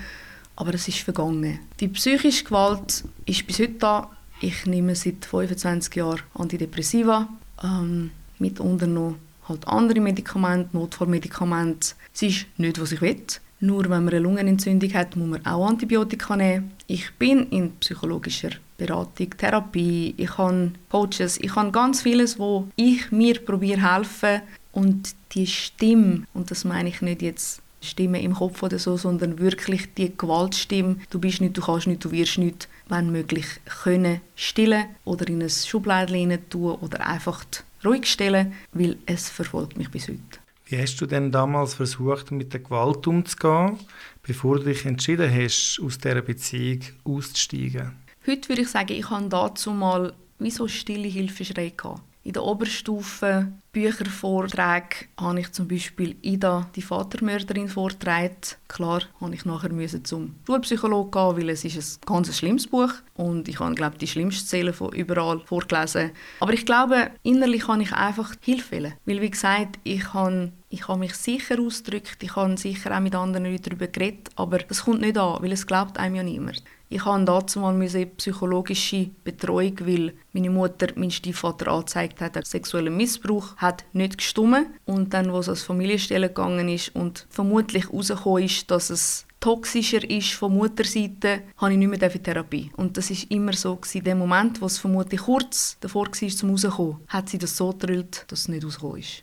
aber 0.55 0.73
es 0.73 0.87
ist 0.87 1.01
vergangen. 1.01 1.59
Die 1.79 1.89
psychische 1.89 2.43
Gewalt 2.43 3.03
ist 3.27 3.45
bis 3.45 3.59
heute 3.59 3.73
da. 3.73 4.09
Ich 4.41 4.65
nehme 4.65 4.95
seit 4.95 5.23
25 5.23 5.93
Jahren 5.93 6.21
Antidepressiva, 6.33 7.29
ähm, 7.63 8.09
mitunter 8.39 8.87
noch 8.87 9.13
halt 9.47 9.67
andere 9.67 9.99
Medikamente, 9.99 10.69
Notfallmedikamente. 10.73 11.95
Es 12.13 12.21
ist 12.21 12.45
nicht, 12.57 12.79
was 12.79 12.91
ich 12.91 13.01
will. 13.01 13.21
Nur 13.61 13.83
wenn 13.83 14.03
man 14.03 14.09
eine 14.09 14.19
Lungenentzündung 14.19 14.93
hat, 14.93 15.15
muss 15.15 15.29
man 15.29 15.45
auch 15.45 15.67
Antibiotika 15.67 16.35
nehmen. 16.35 16.71
Ich 16.87 17.13
bin 17.15 17.47
in 17.49 17.71
psychologischer 17.77 18.51
Beratung, 18.77 19.29
Therapie, 19.37 20.13
ich 20.17 20.37
habe 20.37 20.71
Coaches, 20.89 21.37
ich 21.41 21.55
habe 21.55 21.71
ganz 21.71 22.01
vieles, 22.01 22.37
wo 22.37 22.67
ich 22.75 23.11
mir 23.11 23.39
probiere 23.39 23.93
helfen 23.93 24.41
und 24.73 25.15
die 25.31 25.47
Stimme, 25.47 26.23
und 26.33 26.51
das 26.51 26.65
meine 26.65 26.89
ich 26.89 27.01
nicht 27.01 27.21
jetzt 27.21 27.61
Stimme 27.81 28.21
im 28.21 28.33
Kopf 28.33 28.63
oder 28.63 28.79
so, 28.79 28.97
sondern 28.97 29.39
wirklich 29.39 29.93
die 29.93 30.15
Gewaltstimme, 30.17 30.97
du 31.09 31.19
bist 31.19 31.39
nicht, 31.39 31.55
du 31.55 31.61
kannst 31.61 31.87
nicht, 31.87 32.03
du 32.03 32.11
wirst 32.11 32.37
nicht, 32.37 32.67
wenn 32.89 33.11
möglich, 33.11 33.45
können 33.83 34.21
stillen 34.35 34.85
oder 35.05 35.27
in 35.27 35.41
ein 35.41 35.49
Schubladen 35.49 36.37
tun 36.49 36.75
oder 36.81 37.07
einfach 37.07 37.45
ruhig 37.85 38.05
stellen, 38.05 38.53
weil 38.71 38.97
es 39.05 39.29
verfolgt 39.29 39.77
mich 39.77 39.89
bis 39.89 40.07
heute. 40.07 40.39
Wie 40.67 40.77
hast 40.81 40.99
du 40.99 41.05
denn 41.05 41.31
damals 41.31 41.75
versucht, 41.75 42.31
mit 42.31 42.51
der 42.53 42.61
Gewalt 42.61 43.05
umzugehen, 43.05 43.77
bevor 44.23 44.57
du 44.57 44.63
dich 44.63 44.85
entschieden 44.85 45.31
hast, 45.31 45.79
aus 45.83 45.99
dieser 45.99 46.21
Beziehung 46.21 46.79
auszusteigen? 47.03 47.91
Heute 48.25 48.49
würde 48.49 48.63
ich 48.63 48.69
sagen, 48.69 48.93
ich 48.93 49.09
habe 49.09 49.29
dazu 49.29 49.71
mal 49.71 50.13
wie 50.39 50.49
so 50.49 50.67
stille 50.67 51.07
Hilfeschreie 51.07 51.71
gehabt. 51.71 52.01
In 52.25 52.33
der 52.33 52.43
Oberstufe 52.43 53.53
Büchervorträge 53.71 55.05
habe 55.15 55.41
ich 55.41 55.51
zum 55.51 55.67
Beispiel 55.67 56.15
Ida, 56.23 56.67
die 56.75 56.81
Vatermörderin, 56.81 57.69
vorgetragen. 57.69 58.35
Klar, 58.67 59.03
musste 59.19 59.35
ich 59.35 59.45
nachher 59.45 60.03
zum 60.03 60.33
Schulpsychologen 60.47 61.11
gehen, 61.11 61.37
weil 61.37 61.49
es 61.49 61.63
ist 61.63 62.01
ein 62.01 62.05
ganz 62.07 62.35
schlimmes 62.35 62.65
Buch 62.65 62.91
und 63.13 63.47
ich 63.47 63.59
habe, 63.59 63.75
glaube 63.75 63.99
die 63.99 64.07
schlimmste 64.07 64.43
Szene 64.43 64.73
von 64.73 64.91
überall 64.93 65.39
vorgelesen. 65.41 66.13
Aber 66.39 66.53
ich 66.53 66.65
glaube, 66.65 67.11
innerlich 67.21 67.67
kann 67.67 67.81
ich 67.81 67.93
einfach 67.93 68.33
Hilfe. 68.41 68.93
Weil, 69.05 69.21
wie 69.21 69.29
gesagt, 69.29 69.77
ich 69.83 70.11
habe 70.15 70.51
ich 70.69 70.87
habe 70.87 70.99
mich 70.99 71.13
sicher 71.13 71.59
ausgedrückt, 71.59 72.17
ich 72.23 72.35
habe 72.35 72.57
sicher 72.57 72.95
auch 72.95 73.01
mit 73.01 73.13
anderen 73.13 73.45
Leuten 73.45 73.63
darüber 73.63 73.87
geredet, 73.87 74.29
aber 74.35 74.57
das 74.57 74.83
kommt 74.83 75.01
nicht 75.01 75.17
an, 75.17 75.41
weil 75.41 75.51
es 75.51 75.67
glaubt 75.67 75.99
einem 75.99 76.15
ja 76.15 76.23
niemand. 76.23 76.63
Ich 76.95 77.03
hatte 77.03 77.25
dazu 77.25 77.59
mal 77.59 77.77
psychologische 78.15 79.09
Betreuung, 79.25 79.75
weil 79.81 80.13
meine 80.31 80.49
Mutter 80.49 80.87
meinen 80.95 81.11
Stiefvater 81.11 81.69
angezeigt 81.69 82.21
hat, 82.21 82.37
dass 82.37 82.51
sexueller 82.51 82.89
Missbrauch 82.89 83.57
hat 83.57 83.83
nicht 83.91 84.19
gestummen 84.19 84.67
und 84.85 85.13
dann, 85.13 85.29
wo 85.33 85.39
es 85.39 85.49
als 85.49 85.63
Familienstelle 85.63 86.29
gegangen 86.29 86.69
ist 86.69 86.95
und 86.95 87.27
vermutlich 87.29 87.89
herausgekommen 87.89 88.43
ist, 88.43 88.71
dass 88.71 88.91
es 88.91 89.25
toxischer 89.41 90.09
ist 90.09 90.31
von 90.35 90.53
Mutterseite, 90.53 91.41
habe 91.57 91.73
ich 91.73 91.79
nicht 91.79 91.89
mehr 91.89 92.15
in 92.15 92.23
Therapie. 92.23 92.71
Und 92.77 92.95
das 92.95 93.11
ist 93.11 93.29
immer 93.29 93.51
so 93.51 93.75
gewesen. 93.75 94.05
Der 94.05 94.15
Moment, 94.15 94.61
wo 94.61 94.65
es 94.65 94.77
vermutlich 94.77 95.19
kurz 95.19 95.75
davor 95.81 96.07
war, 96.07 96.29
zum 96.29 96.51
rauszukommen, 96.51 97.01
hat 97.09 97.27
sie 97.27 97.37
das 97.37 97.57
so 97.57 97.71
gedrillt, 97.71 98.23
dass 98.29 98.39
es 98.39 98.47
nicht 98.47 98.63
rausgekommen 98.63 98.99
ist. 98.99 99.21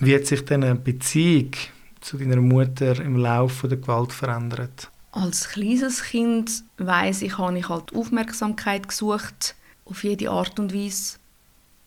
Wie 0.00 0.16
hat 0.16 0.26
sich 0.26 0.44
deine 0.44 0.74
Beziehung 0.74 1.52
zu 2.00 2.18
deiner 2.18 2.40
Mutter 2.40 3.00
im 3.00 3.18
Laufe 3.18 3.68
der 3.68 3.78
Gewalt 3.78 4.12
verändert? 4.12 4.91
Als 5.12 5.50
kleines 5.50 6.02
Kind 6.02 6.64
weiß 6.78 7.22
ich, 7.22 7.38
habe 7.38 7.58
ich 7.58 7.68
halt 7.68 7.94
Aufmerksamkeit 7.94 8.88
gesucht 8.88 9.54
auf 9.84 10.04
jede 10.04 10.30
Art 10.30 10.58
und 10.58 10.74
Weise, 10.74 11.18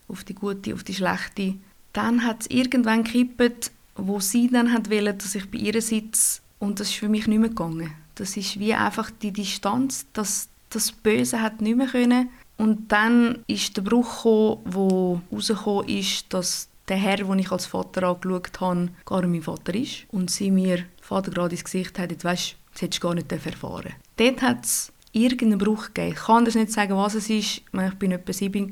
auf 0.08 0.24
die 0.24 0.36
gute, 0.36 0.74
auf 0.74 0.84
die 0.84 0.94
schlechte. 0.94 1.56
Dann 1.92 2.24
hat 2.24 2.42
es 2.42 2.48
irgendwann 2.48 3.04
gekippt, 3.04 3.72
wo 3.96 4.20
sie 4.20 4.50
dann 4.50 4.72
hat 4.72 4.90
dass 4.90 5.36
ich 5.36 5.50
bei 5.50 5.58
ihr 5.58 5.82
sitze 5.82 6.42
und 6.60 6.80
das 6.80 6.90
ist 6.90 6.98
für 6.98 7.10
mich 7.10 7.28
nicht 7.28 7.40
mehr 7.40 7.50
gegangen. 7.50 7.92
Das 8.16 8.38
ist 8.38 8.60
wie 8.60 8.74
einfach 8.74 9.12
die 9.12 9.32
Distanz, 9.32 10.06
dass 10.14 10.50
Das 10.70 10.92
Böse 10.92 11.42
hat 11.42 11.62
nicht 11.62 11.78
mehr 11.78 11.88
können. 11.88 12.30
Und 12.58 12.92
dann 12.92 13.44
ist 13.48 13.76
der 13.78 13.82
Bruch 13.82 14.24
gekommen, 14.24 14.62
wo 14.66 15.82
ist, 15.88 16.34
dass 16.34 16.70
der 16.88 16.98
Herr, 16.98 17.18
den 17.18 17.40
ich 17.40 17.52
als 17.52 17.66
Vater 17.66 18.04
angeschaut 18.04 18.62
habe, 18.62 18.90
gar 19.06 19.22
nicht 19.22 19.32
mein 19.32 19.42
Vater 19.42 19.74
ist. 19.74 20.06
Und 20.12 20.30
sie 20.30 20.52
mir 20.52 20.86
Vater 21.02 21.32
gerade 21.32 21.56
ins 21.56 21.64
Gesicht 21.64 21.98
hat, 22.00 22.12
jetzt 22.12 22.24
weisst, 22.24 22.56
das 22.76 22.82
hättest 22.84 23.02
du 23.02 23.08
gar 23.08 23.16
nicht 23.16 23.32
erfahren 23.32 23.94
Dort 24.18 24.42
hat 24.42 24.66
es 24.66 24.92
irgendeinen 25.14 25.58
Bruch 25.58 25.88
gegeben. 25.94 26.14
Ich 26.14 26.24
kann 26.26 26.46
das 26.46 26.56
nicht 26.56 26.72
sagen, 26.72 26.96
was 26.96 27.16
es 27.16 27.30
ist. 27.30 27.62
Ich, 27.62 27.94
bin 27.98 28.12
etwa 28.12 28.34
sieben. 28.34 28.70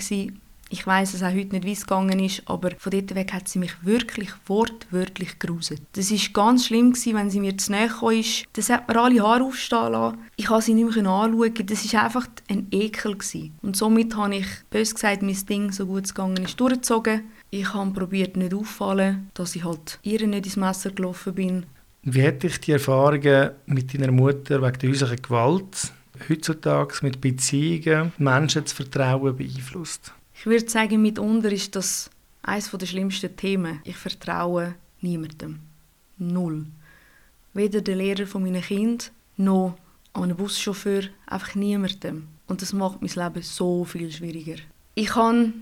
Ich 0.69 0.88
weiß 0.88 1.13
es 1.13 1.24
auch 1.24 1.31
heute 1.31 1.55
nicht, 1.55 1.65
wie 1.65 1.72
es 1.74 1.86
gegangen 1.86 2.19
ist, 2.19 2.41
aber 2.45 2.72
von 2.77 2.91
dort 2.91 3.13
weg 3.13 3.31
hat 3.31 3.48
sie 3.48 3.60
mich 3.60 3.72
wirklich 3.86 4.31
wortwörtlich 4.48 5.38
geruset. 5.38 5.81
Das 5.93 6.10
ist 6.10 6.33
ganz 6.33 6.65
schlimm 6.65 6.93
gewesen, 6.93 7.15
wenn 7.15 7.29
sie 7.29 7.39
mir 7.39 7.57
zu 7.57 7.72
nahe 7.72 7.88
kam. 7.88 8.24
Das 8.53 8.69
hat 8.69 8.88
mir 8.88 9.00
alle 9.00 9.22
Haare 9.22 9.43
aufstehen 9.43 9.91
lassen. 9.91 10.17
Ich 10.36 10.48
konnte 10.48 10.65
sie 10.65 10.74
nicht 10.74 10.95
mehr 10.95 11.05
anschauen. 11.05 11.53
Das 11.65 11.93
war 11.93 12.03
einfach 12.03 12.27
ein 12.50 12.67
Ekel. 12.72 13.13
Gewesen. 13.13 13.53
Und 13.62 13.77
somit 13.77 14.15
habe 14.15 14.36
ich, 14.36 14.48
bös 14.69 14.95
gesagt, 14.95 15.22
mein 15.22 15.45
Ding, 15.45 15.72
so 15.72 15.86
gut 15.86 16.05
es 16.05 16.15
gegangen 16.15 16.43
ist, 16.43 16.60
durchgezogen. 16.60 17.22
Ich 17.51 17.72
habe 17.72 17.91
probiert, 17.91 18.36
nicht 18.36 18.55
auffallen, 18.55 19.29
dass 19.36 19.55
ich 19.55 19.63
halt 19.63 20.00
ihr 20.01 20.25
nicht 20.25 20.48
ins 20.48 20.57
Messer 20.57 20.89
gelaufen 20.89 21.36
bin. 21.36 21.65
Wie 22.05 22.27
hat 22.27 22.43
dich 22.43 22.60
die 22.60 22.74
Erfahrungen 22.74 23.51
mit 23.65 23.93
deiner 23.93 24.12
Mutter 24.12 24.62
wegen 24.62 24.77
der 24.77 24.89
häuslichen 24.89 25.22
Gewalt 25.22 25.93
heutzutage 26.27 26.95
mit 27.01 27.22
Beziehungen, 27.22 28.12
Menschen 28.17 28.65
zu 28.65 28.75
vertrauen 28.75 29.38
beeinflusst? 29.38 30.12
Ich 30.36 30.45
würde 30.45 30.69
sagen, 30.69 31.01
mitunter 31.01 31.50
ist 31.50 31.77
das 31.77 32.10
eines 32.41 32.69
der 32.69 32.86
schlimmsten 32.86 33.33
Themen. 33.38 33.79
Ich 33.86 33.95
vertraue 33.95 34.75
niemandem. 35.00 35.60
Null. 36.17 36.65
Weder 37.53 37.79
der 37.79 37.95
Lehrer 37.95 38.27
von 38.27 38.43
meinen 38.43 38.62
Kind 38.62 39.13
noch 39.38 39.77
einem 40.12 40.36
Buschauffeur, 40.36 41.03
einfach 41.25 41.55
niemandem. 41.55 42.27
Und 42.48 42.62
das 42.62 42.74
macht 42.74 43.01
mein 43.01 43.12
Leben 43.15 43.41
so 43.41 43.86
viel 43.86 44.12
schwieriger. 44.12 44.62
Ich 44.95 45.15
habe 45.15 45.53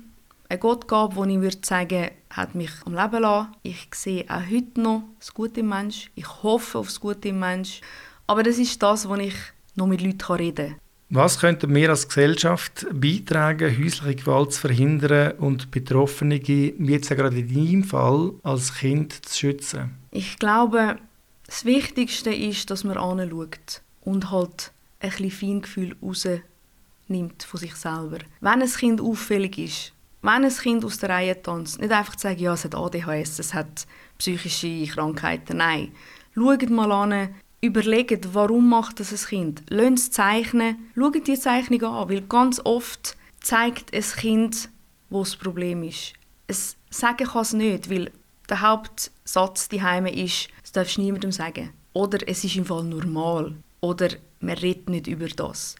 eine 0.52 0.60
Gottgabe, 0.60 1.26
die 1.26 1.36
ich 1.36 1.42
würde 1.42 1.58
sagen, 1.64 2.10
hat 2.30 2.56
mich 2.56 2.72
am 2.86 2.94
Leben 2.94 3.22
lassen. 3.22 3.56
Ich 3.64 3.88
sehe 3.96 4.26
auch 4.28 4.44
heute 4.52 4.82
noch 4.82 5.04
das 5.18 5.34
Gute 5.34 5.62
im 5.62 5.70
Mensch. 5.70 6.12
Ich 6.16 6.44
hoffe 6.44 6.80
auf 6.80 6.88
das 6.88 7.00
Gute 7.00 7.30
im 7.30 7.40
Mensch. 7.40 7.80
Aber 8.28 8.44
das 8.44 8.58
ist 8.58 8.84
das, 8.84 9.08
wo 9.08 9.16
ich 9.16 9.34
noch 9.76 9.88
mit 9.88 10.02
Leuten 10.02 10.34
reden 10.34 10.68
kann. 10.72 10.80
Was 11.10 11.40
könnten 11.40 11.74
wir 11.74 11.90
als 11.90 12.08
Gesellschaft 12.08 12.86
beitragen, 12.92 13.78
häusliche 13.78 14.16
Gewalt 14.16 14.54
zu 14.54 14.62
verhindern 14.62 15.38
und 15.40 15.72
Betroffene, 15.72 16.42
wie 16.46 16.74
jetzt 16.80 17.10
gerade 17.10 17.40
in 17.40 17.54
deinem 17.54 17.84
Fall, 17.84 18.34
als 18.44 18.74
Kind 18.76 19.26
zu 19.26 19.40
schützen? 19.40 19.92
Ich 20.12 20.38
glaube, 20.38 20.98
das 21.46 21.64
Wichtigste 21.64 22.34
ist, 22.34 22.70
dass 22.70 22.84
man 22.84 22.98
anschaut 22.98 23.82
und 24.02 24.32
halt 24.32 24.72
ein 25.00 25.12
bisschen 25.12 25.32
Feingefühl 25.32 25.96
rausnimmt 26.02 27.44
von 27.44 27.60
sich 27.60 27.76
selber. 27.76 28.20
Wenn 28.42 28.62
ein 28.62 28.70
Kind 28.70 29.02
auffällig 29.02 29.58
ist, 29.58 29.94
wenn 30.22 30.46
ein 30.46 30.50
Kind 30.50 30.86
aus 30.86 30.98
der 31.00 31.10
Reihe 31.10 31.42
tanzt, 31.42 31.80
nicht 31.80 31.92
einfach 31.92 32.16
zu 32.16 32.28
sagen, 32.28 32.40
ja, 32.40 32.54
es 32.54 32.64
hat 32.64 32.76
ADHS, 32.76 33.40
es 33.40 33.54
hat 33.54 33.88
psychische 34.18 34.86
Krankheiten. 34.86 35.58
Nein. 35.58 35.92
Schaut 36.36 36.70
mal 36.70 36.92
an, 36.92 37.30
überlegt, 37.62 38.34
warum 38.34 38.70
macht 38.70 39.00
das 39.00 39.12
ein 39.12 39.28
Kind. 39.28 39.64
Lasst 39.70 39.98
es 39.98 40.12
zeichnen, 40.12 40.90
schaut 40.96 41.28
die 41.28 41.40
Zeichnung 41.40 41.84
an, 41.84 42.10
weil 42.10 42.22
ganz 42.22 42.62
oft 42.64 43.18
zeigt 43.40 43.94
ein 43.94 44.02
Kind, 44.02 44.70
wo 45.10 45.20
das 45.20 45.36
Problem 45.36 45.84
ist. 45.84 46.14
Es 46.48 46.76
sagen 46.90 47.28
kann 47.28 47.42
es 47.42 47.54
nicht, 47.54 47.90
weil 47.90 48.12
der 48.50 48.62
Hauptsatz 48.62 49.70
daheim 49.70 50.06
ist, 50.08 50.50
das 50.62 50.72
darfst 50.72 50.98
du 50.98 51.02
niemandem 51.02 51.32
sagen. 51.32 51.72
Oder 51.94 52.20
es 52.28 52.44
ist 52.44 52.56
im 52.56 52.66
Fall 52.66 52.84
normal. 52.84 53.56
Oder 53.82 54.10
man 54.40 54.58
redet 54.58 54.90
nicht 54.90 55.08
über 55.08 55.28
das. 55.28 55.76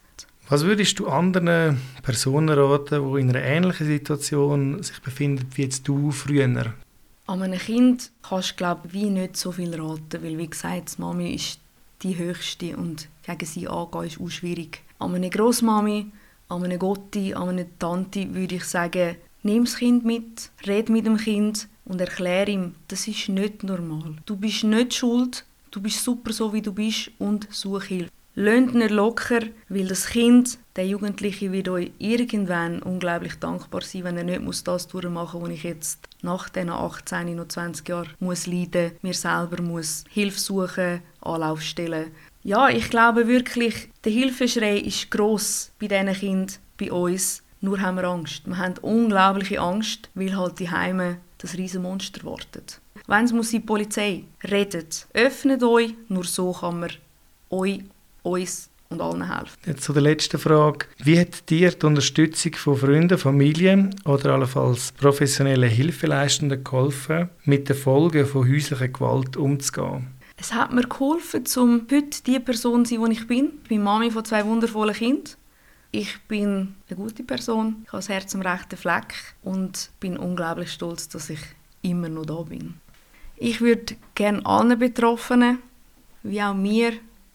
Was 0.48 0.64
würdest 0.64 0.98
du 0.98 1.06
anderen 1.06 1.80
Personen 2.02 2.50
raten, 2.50 3.14
die 3.14 3.20
in 3.20 3.30
einer 3.30 3.42
ähnlichen 3.42 3.86
Situation 3.86 4.82
sich 4.82 5.00
befinden 5.00 5.46
wie 5.54 5.62
jetzt 5.62 5.86
du 5.86 6.10
früher? 6.10 6.74
An 7.26 7.42
einem 7.42 7.58
Kind 7.58 8.10
kannst 8.22 8.52
du 8.52 8.56
glaube 8.56 8.92
wie 8.92 9.08
nicht 9.08 9.36
so 9.36 9.52
viel 9.52 9.74
raten, 9.80 10.22
weil 10.22 10.36
wie 10.38 10.48
gesagt, 10.48 10.96
die 10.96 11.00
Mami 11.00 11.34
ist 11.34 11.60
die 12.02 12.18
höchste 12.18 12.76
und 12.76 13.08
gegen 13.22 13.46
sie 13.46 13.68
angehen 13.68 14.04
ist 14.04 14.20
auch 14.20 14.30
schwierig. 14.30 14.82
An 14.98 15.14
einer 15.14 15.30
Großmami, 15.30 16.06
an 16.48 16.64
einer 16.64 16.76
Gotti, 16.76 17.34
an 17.34 17.50
einer 17.50 17.78
Tante 17.78 18.34
würde 18.34 18.56
ich 18.56 18.64
sagen, 18.64 19.16
nimm 19.42 19.64
das 19.64 19.76
Kind 19.76 20.04
mit, 20.04 20.50
red 20.66 20.88
mit 20.88 21.06
dem 21.06 21.16
Kind 21.16 21.68
und 21.84 22.00
erklär 22.00 22.48
ihm, 22.48 22.74
das 22.88 23.06
ist 23.06 23.28
nicht 23.28 23.62
normal. 23.62 24.16
Du 24.26 24.36
bist 24.36 24.64
nicht 24.64 24.94
schuld, 24.94 25.44
du 25.70 25.80
bist 25.80 26.02
super 26.02 26.32
so 26.32 26.52
wie 26.52 26.62
du 26.62 26.72
bist 26.72 27.10
und 27.18 27.46
such 27.50 27.84
Hilfe. 27.84 28.10
Lönt 28.34 28.74
nicht 28.74 28.90
locker, 28.90 29.40
weil 29.68 29.88
das 29.88 30.06
Kind, 30.06 30.58
der 30.76 30.86
Jugendliche, 30.86 31.52
wird 31.52 31.68
euch 31.68 31.92
irgendwann 31.98 32.80
unglaublich 32.80 33.34
dankbar 33.34 33.82
sein, 33.82 34.04
wenn 34.04 34.16
er 34.16 34.24
nicht 34.24 34.40
muss 34.40 34.64
das 34.64 34.88
durchmachen 34.88 35.40
muss, 35.40 35.50
was 35.50 35.56
ich 35.56 35.64
jetzt 35.64 36.08
nach 36.22 36.48
diesen 36.48 36.70
18, 36.70 37.36
noch 37.36 37.48
20 37.48 37.88
Jahren 37.88 38.08
muss 38.20 38.46
leiden 38.46 38.92
muss, 38.92 39.02
mir 39.02 39.14
selber 39.14 39.62
muss 39.62 40.04
Hilfe 40.08 40.40
suchen, 40.40 41.02
Anlauf 41.20 41.60
stellen. 41.60 42.10
Ja, 42.42 42.70
ich 42.70 42.88
glaube 42.88 43.28
wirklich, 43.28 43.90
der 44.04 44.12
Hilfeschrei 44.12 44.78
ist 44.78 45.10
gross 45.10 45.70
bei 45.78 45.88
diesen 45.88 46.12
Kindern, 46.12 46.56
bei 46.78 46.90
uns. 46.90 47.42
Nur 47.60 47.80
haben 47.80 47.96
wir 47.96 48.04
Angst. 48.04 48.46
Wir 48.46 48.58
haben 48.58 48.74
unglaubliche 48.80 49.60
Angst, 49.60 50.08
weil 50.14 50.36
halt 50.36 50.58
die 50.58 50.70
Heime 50.70 51.18
das 51.38 51.56
riesen 51.56 51.82
Monster 51.82 52.24
wartet. 52.24 52.80
Wenn 53.06 53.24
es 53.26 53.32
muss 53.32 53.50
die 53.50 53.60
Polizei 53.60 54.24
redet, 54.42 55.06
öffnet 55.12 55.62
euch, 55.62 55.94
nur 56.08 56.24
so 56.24 56.52
kann 56.52 56.80
man 56.80 56.90
euch 57.50 57.82
uns 58.22 58.70
und 58.88 59.00
allen 59.00 59.34
helfen. 59.34 59.56
Jetzt 59.66 59.82
zu 59.82 59.92
der 59.92 60.02
letzten 60.02 60.38
Frage. 60.38 60.86
Wie 60.98 61.18
hat 61.18 61.48
dir 61.50 61.70
die 61.70 61.86
Unterstützung 61.86 62.54
von 62.54 62.76
Freunden, 62.76 63.18
Familie 63.18 63.90
oder 64.04 64.34
allenfalls 64.34 64.92
professionellen 64.92 65.68
Hilfeleistenden 65.68 66.62
geholfen, 66.62 67.30
mit 67.44 67.68
den 67.68 67.76
Folgen 67.76 68.26
von 68.26 68.48
häuslicher 68.48 68.88
Gewalt 68.88 69.36
umzugehen? 69.36 70.08
Es 70.36 70.52
hat 70.52 70.72
mir 70.72 70.82
geholfen, 70.82 71.44
um 71.56 71.86
heute 71.90 72.22
die 72.26 72.40
Person 72.40 72.84
zu 72.84 72.96
sein, 72.96 73.04
die 73.06 73.12
ich 73.12 73.26
bin. 73.26 73.52
Ich 73.62 73.68
bin 73.68 73.82
Mami 73.82 74.10
von 74.10 74.24
zwei 74.24 74.44
wundervollen 74.44 74.94
Kindern. 74.94 75.34
Ich 75.94 76.20
bin 76.22 76.74
eine 76.88 76.96
gute 76.96 77.22
Person, 77.22 77.82
ich 77.84 77.88
habe 77.88 77.98
das 77.98 78.08
Herz 78.08 78.34
am 78.34 78.40
rechten 78.40 78.78
Fleck 78.78 79.14
und 79.42 79.90
bin 80.00 80.16
unglaublich 80.16 80.72
stolz, 80.72 81.06
dass 81.08 81.28
ich 81.28 81.40
immer 81.82 82.08
noch 82.08 82.24
da 82.24 82.40
bin. 82.42 82.74
Ich 83.36 83.60
würde 83.60 83.96
gerne 84.14 84.44
allen 84.46 84.78
Betroffenen, 84.78 85.58
wie 86.22 86.40
auch 86.40 86.54
mir, 86.54 86.92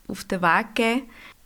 auf 0.08 0.24
den 0.24 0.42
Weg 0.42 0.76
geben, 0.76 1.04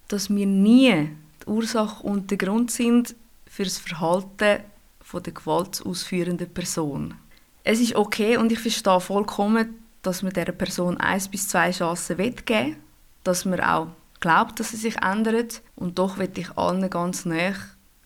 dass 0.08 0.30
wir 0.30 0.45
nie 0.45 1.10
die 1.43 1.47
Ursache 1.47 2.04
und 2.04 2.30
der 2.32 2.38
Grund 2.38 2.71
sind 2.71 3.15
für 3.45 3.63
das 3.63 3.80
Verhalten 3.80 4.63
von 5.02 5.24
der 5.24 5.34
gewaltausführenden 5.34 6.54
Person. 6.54 7.15
Es 7.63 7.80
ist 7.80 7.95
okay 7.95 8.38
und 8.38 8.52
ich 8.52 8.60
verstehe 8.60 9.00
vollkommen, 9.00 9.82
dass 10.02 10.24
man 10.24 10.34
dieser 10.34 10.52
Person 10.52 10.97
eins 10.97 11.28
bis 11.28 11.47
zwei 11.47 11.71
Chancen 11.71 12.17
geben 12.17 12.38
will, 12.47 12.76
dass 13.24 13.45
man 13.45 13.60
auch 13.60 13.88
glaubt, 14.19 14.60
dass 14.60 14.71
sie 14.71 14.78
sich 14.78 14.97
ändert 14.97 15.62
und 15.76 16.00
doch 16.00 16.17
will 16.17 16.32
ich 16.36 16.58
allen 16.58 16.89
ganz 16.89 17.26
näher 17.26 17.56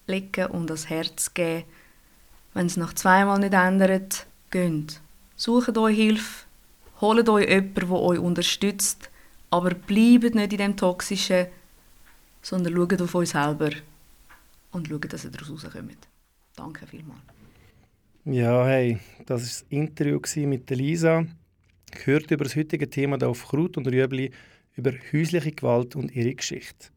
legen 0.08 0.48
und 0.48 0.70
das 0.70 0.90
Herz 0.90 1.34
geben. 1.34 1.64
Wenn 2.54 2.68
es 2.68 2.78
nach 2.78 2.94
zweimal 2.94 3.40
nicht 3.40 3.54
ändert, 3.54 4.26
geht. 4.52 5.02
Sucht 5.36 5.78
euch 5.78 5.96
Hilfe, 5.96 6.46
holt 7.02 7.28
euch 7.28 7.48
jemanden, 7.50 7.74
der 7.76 7.92
euch 7.92 8.20
unterstützt, 8.20 9.10
aber 9.56 9.74
bleibt 9.74 10.36
nicht 10.36 10.52
in 10.52 10.58
dem 10.58 10.76
Toxischen, 10.76 11.48
sondern 12.42 12.76
schaut 12.76 13.02
auf 13.02 13.16
euch 13.16 13.30
selber 13.30 13.70
und 14.72 14.88
schaut, 14.88 15.14
dass 15.14 15.24
ihr 15.24 15.32
daraus 15.32 15.64
rauskommt. 15.64 16.08
Danke 16.56 16.86
vielmals. 16.86 17.22
Ja, 18.26 18.66
hey, 18.66 19.00
das 19.26 19.42
war 19.42 19.48
das 19.48 19.66
Interview 19.70 20.20
mit 20.48 20.70
Lisa. 20.72 21.26
Gehört 21.92 22.32
über 22.32 22.44
das 22.44 22.56
heutige 22.56 22.90
Thema 22.90 23.22
auf 23.26 23.48
Krut 23.48 23.78
und 23.78 23.88
Rüebli 23.88 24.32
über 24.76 24.92
häusliche 25.14 25.52
Gewalt 25.52 25.96
und 25.96 26.14
ihre 26.14 26.36
Geschichte. 26.36 26.90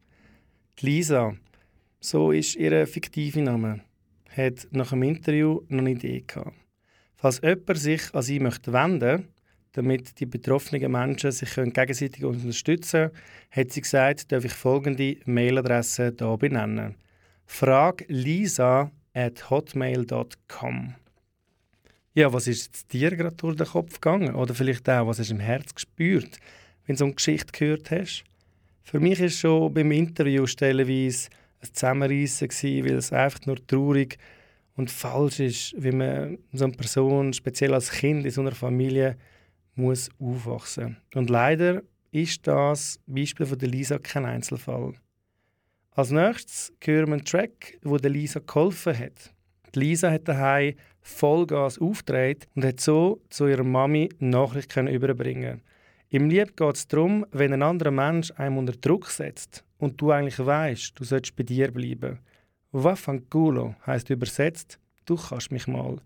Die 0.79 0.85
Lisa, 0.85 1.35
so 2.01 2.31
ist 2.31 2.55
ihr 2.57 2.85
fiktiver 2.87 3.41
Name, 3.41 3.81
hat 4.35 4.67
nach 4.71 4.89
dem 4.89 5.03
Interview 5.03 5.61
noch 5.69 5.79
eine 5.79 5.91
Idee 5.91 6.23
gehabt. 6.27 6.57
Falls 7.15 7.41
jemand 7.41 7.77
sich 7.77 8.13
an 8.13 8.21
sie 8.21 8.39
möchte 8.39 8.73
wenden 8.73 9.29
damit 9.79 10.19
die 10.19 10.25
betroffenen 10.25 10.91
Menschen 10.91 11.31
sich 11.31 11.53
gegenseitig 11.55 12.23
unterstützen 12.23 13.09
können, 13.09 13.11
hat 13.51 13.71
sie 13.71 13.81
gesagt, 13.81 14.31
darf 14.31 14.43
ich 14.43 14.53
folgende 14.53 15.17
Mailadresse 15.25 16.13
hier 16.17 16.37
benennen. 16.37 16.95
fraglisa 17.45 18.91
at 19.13 19.49
hotmail.com 19.49 20.95
Ja, 22.13 22.33
was 22.33 22.47
ist 22.47 22.91
dir 22.93 23.15
gerade 23.15 23.35
durch 23.35 23.55
den 23.55 23.67
Kopf 23.67 23.93
gegangen? 24.01 24.35
Oder 24.35 24.53
vielleicht 24.53 24.89
auch, 24.89 25.07
was 25.07 25.19
hast 25.19 25.29
du 25.29 25.35
im 25.35 25.39
Herz 25.39 25.73
gespürt, 25.73 26.37
wenn 26.85 26.95
du 26.95 26.99
so 26.99 27.05
eine 27.05 27.13
Geschichte 27.15 27.51
gehört 27.51 27.89
hast? 27.91 28.23
Für 28.83 28.99
mich 28.99 29.21
war 29.21 29.29
schon 29.29 29.73
beim 29.73 29.91
Interview 29.91 30.45
stellenweise 30.45 31.29
ein 31.61 31.73
Zusammenreissen, 31.73 32.49
weil 32.85 32.95
es 32.95 33.13
einfach 33.13 33.45
nur 33.45 33.65
traurig 33.65 34.17
und 34.79 34.89
falsch 34.89 35.39
ist, 35.41 35.75
wie 35.77 35.91
man 35.91 36.37
so 36.53 36.65
eine 36.65 36.73
Person, 36.73 37.33
speziell 37.33 37.73
als 37.73 37.91
Kind 37.91 38.25
in 38.25 38.31
so 38.31 38.41
einer 38.41 38.53
Familie, 38.53 39.17
muss 39.79 40.09
aufwachsen. 40.19 40.97
Und 41.15 41.29
leider 41.29 41.81
ist 42.11 42.45
das 42.45 42.99
Beispiel 43.07 43.45
von 43.45 43.57
der 43.57 43.69
Lisa 43.69 43.97
kein 43.97 44.25
Einzelfall. 44.25 44.93
Als 45.91 46.11
nächstes 46.11 46.71
hören 46.83 47.07
wir 47.07 47.13
einen 47.13 47.25
Track, 47.25 47.79
wo 47.83 47.97
der 47.97 48.11
Lisa 48.11 48.39
geholfen 48.39 48.97
hat. 48.97 49.33
Die 49.73 49.79
Lisa 49.79 50.11
hat 50.11 50.27
daheim 50.27 50.75
Vollgas 51.01 51.79
aufgedreht 51.79 52.47
und 52.55 52.65
hat 52.65 52.79
so 52.79 53.21
zu 53.29 53.47
ihrer 53.47 53.63
Mami 53.63 54.09
Nachricht 54.19 54.75
überbringen. 54.75 55.61
Im 56.09 56.29
Lied 56.29 56.57
geht 56.57 56.75
es 56.75 56.87
darum, 56.87 57.25
wenn 57.31 57.53
ein 57.53 57.61
anderer 57.61 57.91
Mensch 57.91 58.31
einem 58.37 58.57
unter 58.57 58.73
Druck 58.73 59.07
setzt 59.09 59.63
und 59.77 60.01
du 60.01 60.11
eigentlich 60.11 60.39
weißt, 60.43 60.99
du 60.99 61.03
sollst 61.03 61.35
bei 61.35 61.43
dir 61.43 61.71
bleiben. 61.71 62.19
Vaffanculo 62.71 63.75
heisst 63.85 64.09
übersetzt, 64.09 64.79
du 65.05 65.15
kannst 65.15 65.51
mich 65.51 65.67
mal. 65.67 65.97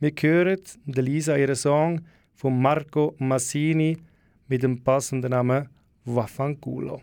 Wir 0.00 0.12
hören 0.20 0.60
der 0.84 1.02
Lisa 1.02 1.36
ihren 1.36 1.56
Song 1.56 2.00
von 2.36 2.60
Marco 2.60 3.14
Massini 3.18 3.96
mit 4.48 4.62
dem 4.62 4.82
passenden 4.82 5.30
Namen 5.30 5.68
Vaffanculo. 6.04 7.00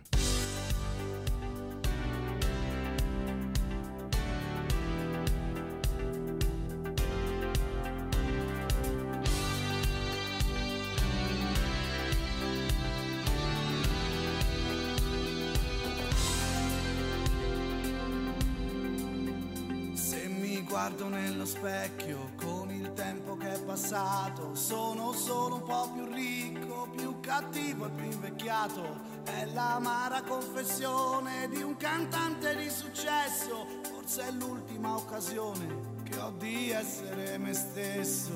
Stesso. 37.54 38.32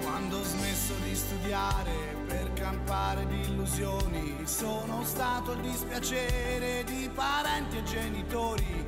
Quando 0.00 0.38
ho 0.38 0.42
smesso 0.42 0.94
di 1.02 1.14
studiare 1.14 1.92
per 2.26 2.52
campare 2.54 3.26
di 3.26 3.40
illusioni, 3.40 4.38
sono 4.44 5.04
stato 5.04 5.52
il 5.52 5.60
dispiacere 5.60 6.84
di 6.84 7.10
parenti 7.14 7.76
e 7.76 7.82
genitori. 7.84 8.86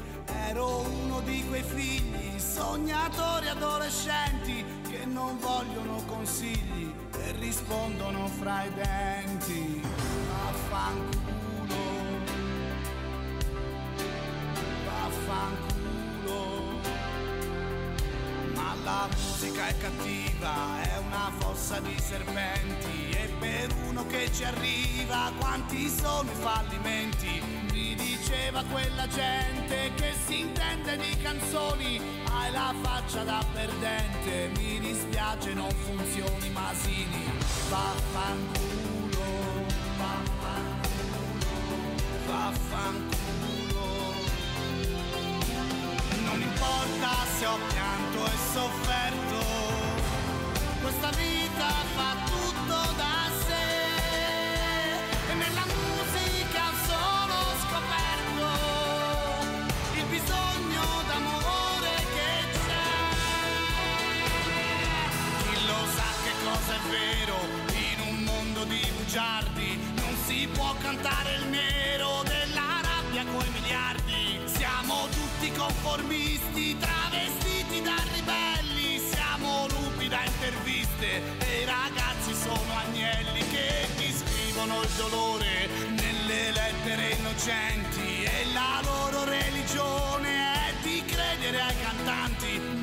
Ero 0.49 0.81
uno 0.81 1.21
di 1.21 1.45
quei 1.47 1.63
figli, 1.63 2.39
sognatori 2.39 3.49
adolescenti, 3.49 4.65
che 4.89 5.05
non 5.05 5.39
vogliono 5.39 6.03
consigli 6.07 6.93
e 7.19 7.33
rispondono 7.39 8.27
fra 8.29 8.65
i 8.65 8.73
denti. 8.73 10.12
Vaffanculo, 10.73 11.85
vaffanculo. 14.87 16.81
Ma 18.55 18.75
la 18.83 19.07
musica 19.15 19.67
è 19.67 19.77
cattiva, 19.77 20.81
è 20.81 20.97
una 20.97 21.31
fossa 21.37 21.79
di 21.81 21.95
serpenti 21.99 23.11
e 23.11 23.29
per 23.39 23.69
uno 23.87 24.07
che 24.07 24.33
ci 24.33 24.45
arriva 24.45 25.31
quanti 25.39 25.91
sono 25.91 26.31
i 26.31 26.37
fallimenti? 26.37 27.43
Mi 27.71 27.95
diceva 27.95 28.65
quella 28.71 29.07
gente 29.09 29.93
che 29.95 30.15
si 30.25 30.41
intende 30.41 30.97
di 30.97 31.19
canzoni, 31.19 32.01
hai 32.31 32.51
la 32.51 32.75
faccia 32.81 33.23
da 33.25 33.45
perdente, 33.53 34.51
mi 34.57 34.81
dispiace 34.81 35.53
non 35.53 35.69
funzioni 35.71 36.49
Masini, 36.49 37.31
vaffanculo, 37.69 38.92
vaffanculo. 42.43 43.87
Non 46.27 46.41
importa 46.41 47.11
se 47.39 47.47
ho 47.47 47.59
pianto 47.73 48.19
e 48.27 48.37
sofferto, 48.53 49.41
questa 50.83 51.11
vita 51.11 51.69
fa 51.95 52.11
tutto 52.27 52.79
da 53.03 53.17
sé. 53.47 53.69
E 55.31 55.35
nella 55.35 55.67
musica 55.77 56.63
ho 56.67 56.77
solo 56.91 57.39
scoperto 57.63 58.49
il 60.01 60.07
bisogno 60.17 60.85
d'amore 61.09 61.95
che 62.15 62.33
c'è. 62.67 62.91
Chi 65.45 65.67
lo 65.67 65.81
sa 65.95 66.09
che 66.25 66.33
cosa 66.43 66.73
è 66.75 66.83
vero 66.91 67.39
in 67.87 67.99
un 68.09 68.17
mondo 68.25 68.65
di 68.65 68.83
bugiardi, 68.97 69.69
non 69.95 70.15
si 70.27 70.49
può 70.53 70.75
cantare 70.81 71.35
il 71.35 71.47
nero 71.47 72.22
Tutti 75.43 75.59
conformisti, 75.59 76.77
travestiti 76.79 77.83
da 77.83 77.97
ribelli, 78.15 79.01
siamo 79.01 79.67
lupi 79.67 80.07
da 80.07 80.23
interviste 80.25 81.21
e 81.41 81.63
i 81.63 81.65
ragazzi 81.65 82.33
sono 82.33 82.73
agnelli 82.77 83.41
che 83.51 83.89
ti 83.97 84.13
scrivono 84.13 84.83
il 84.83 84.91
dolore 84.97 85.67
nelle 85.89 86.53
lettere 86.53 87.17
innocenti. 87.19 88.23
E 88.23 88.53
la 88.53 88.83
loro 88.85 89.25
religione 89.25 90.69
è 90.69 90.75
di 90.81 91.03
credere 91.07 91.61
ai 91.61 91.75
cantanti, 91.81 92.82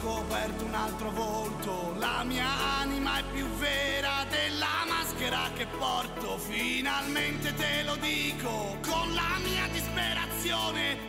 scoperto 0.00 0.64
un 0.64 0.74
altro 0.74 1.10
volto, 1.10 1.94
la 1.98 2.22
mia 2.24 2.46
anima 2.80 3.18
è 3.18 3.24
più 3.32 3.46
vera 3.58 4.24
della 4.30 4.84
maschera 4.86 5.50
che 5.56 5.66
porto, 5.66 6.38
finalmente 6.38 7.52
te 7.54 7.82
lo 7.84 7.96
dico, 7.96 8.78
con 8.88 9.12
la 9.12 9.38
mia 9.42 9.66
disperazione, 9.72 11.07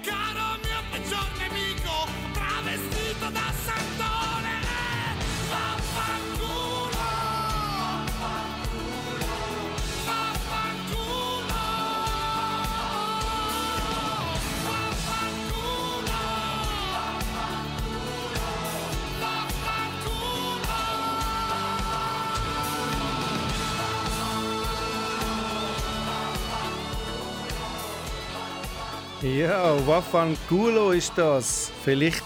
Ja, 29.22 29.76
Waffanculo 29.86 30.92
ist 30.92 31.12
das. 31.18 31.72
Vielleicht 31.84 32.24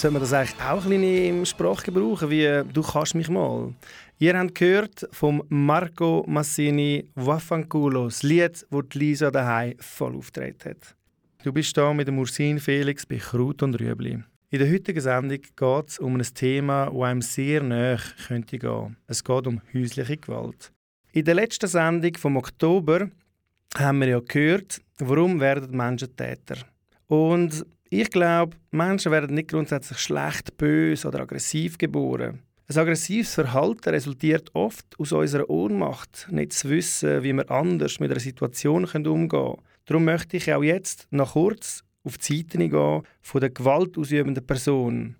Sollen 0.00 0.14
wir 0.14 0.20
das 0.20 0.32
eigentlich 0.32 0.58
auch 0.62 0.82
ein 0.84 0.88
bisschen 0.88 1.26
im 1.26 1.44
Sprachgebrauch 1.44 2.22
wie 2.30 2.62
«Du 2.72 2.80
kannst 2.80 3.14
mich 3.14 3.28
mal»? 3.28 3.74
Ihr 4.18 4.38
habt 4.38 4.54
gehört 4.54 5.06
vom 5.12 5.42
Marco 5.50 6.24
Massini 6.26 7.10
«Waffanculo», 7.16 8.04
das 8.04 8.22
Lied, 8.22 8.66
das 8.70 8.94
Lisa 8.94 9.30
daheim 9.30 9.74
voll 9.78 10.16
auftreten 10.16 10.70
hat. 10.70 10.96
Du 11.42 11.52
bist 11.52 11.76
da 11.76 11.92
mit 11.92 12.08
dem 12.08 12.18
Ursin 12.18 12.58
Felix 12.58 13.04
bei 13.04 13.16
Kraut 13.16 13.62
und 13.62 13.78
Rüebli. 13.78 14.22
In 14.48 14.58
der 14.58 14.72
heutigen 14.72 15.02
Sendung 15.02 15.40
geht 15.40 15.88
es 15.88 15.98
um 15.98 16.16
ein 16.16 16.22
Thema, 16.22 16.86
das 16.86 17.02
einem 17.02 17.20
sehr 17.20 17.62
nahe 17.62 17.98
könnte 18.26 18.58
gehen. 18.58 18.96
Es 19.06 19.22
geht 19.22 19.46
um 19.46 19.60
häusliche 19.74 20.16
Gewalt. 20.16 20.72
In 21.12 21.26
der 21.26 21.34
letzten 21.34 21.66
Sendung 21.66 22.16
vom 22.16 22.38
Oktober 22.38 23.10
haben 23.76 24.00
wir 24.00 24.08
ja 24.08 24.20
gehört, 24.20 24.80
warum 24.98 25.40
werden 25.40 25.76
Menschen 25.76 26.14
Täter. 26.16 26.56
Und 27.06 27.64
ich 27.88 28.10
glaube, 28.10 28.56
Menschen 28.70 29.12
werden 29.12 29.34
nicht 29.34 29.48
grundsätzlich 29.48 29.98
schlecht, 29.98 30.56
böse 30.56 31.08
oder 31.08 31.20
aggressiv 31.20 31.76
geboren. 31.78 32.40
Ein 32.68 32.78
aggressives 32.78 33.34
Verhalten 33.34 33.90
resultiert 33.90 34.50
oft 34.54 34.86
aus 34.96 35.10
unserer 35.10 35.50
Ohnmacht, 35.50 36.28
nicht 36.30 36.52
zu 36.52 36.70
wissen, 36.70 37.24
wie 37.24 37.32
wir 37.32 37.50
anders 37.50 37.98
mit 37.98 38.12
einer 38.12 38.20
Situation 38.20 38.84
umgehen 38.84 39.28
können. 39.28 39.56
Darum 39.86 40.04
möchte 40.04 40.36
ich 40.36 40.52
auch 40.54 40.62
jetzt 40.62 41.08
noch 41.10 41.32
kurz 41.32 41.82
auf 42.04 42.16
die 42.18 42.38
Seite 42.38 42.58
gehen 42.58 43.02
von 43.22 43.40
der 43.40 43.50
gewaltausübenden 43.50 44.46
Person. 44.46 45.16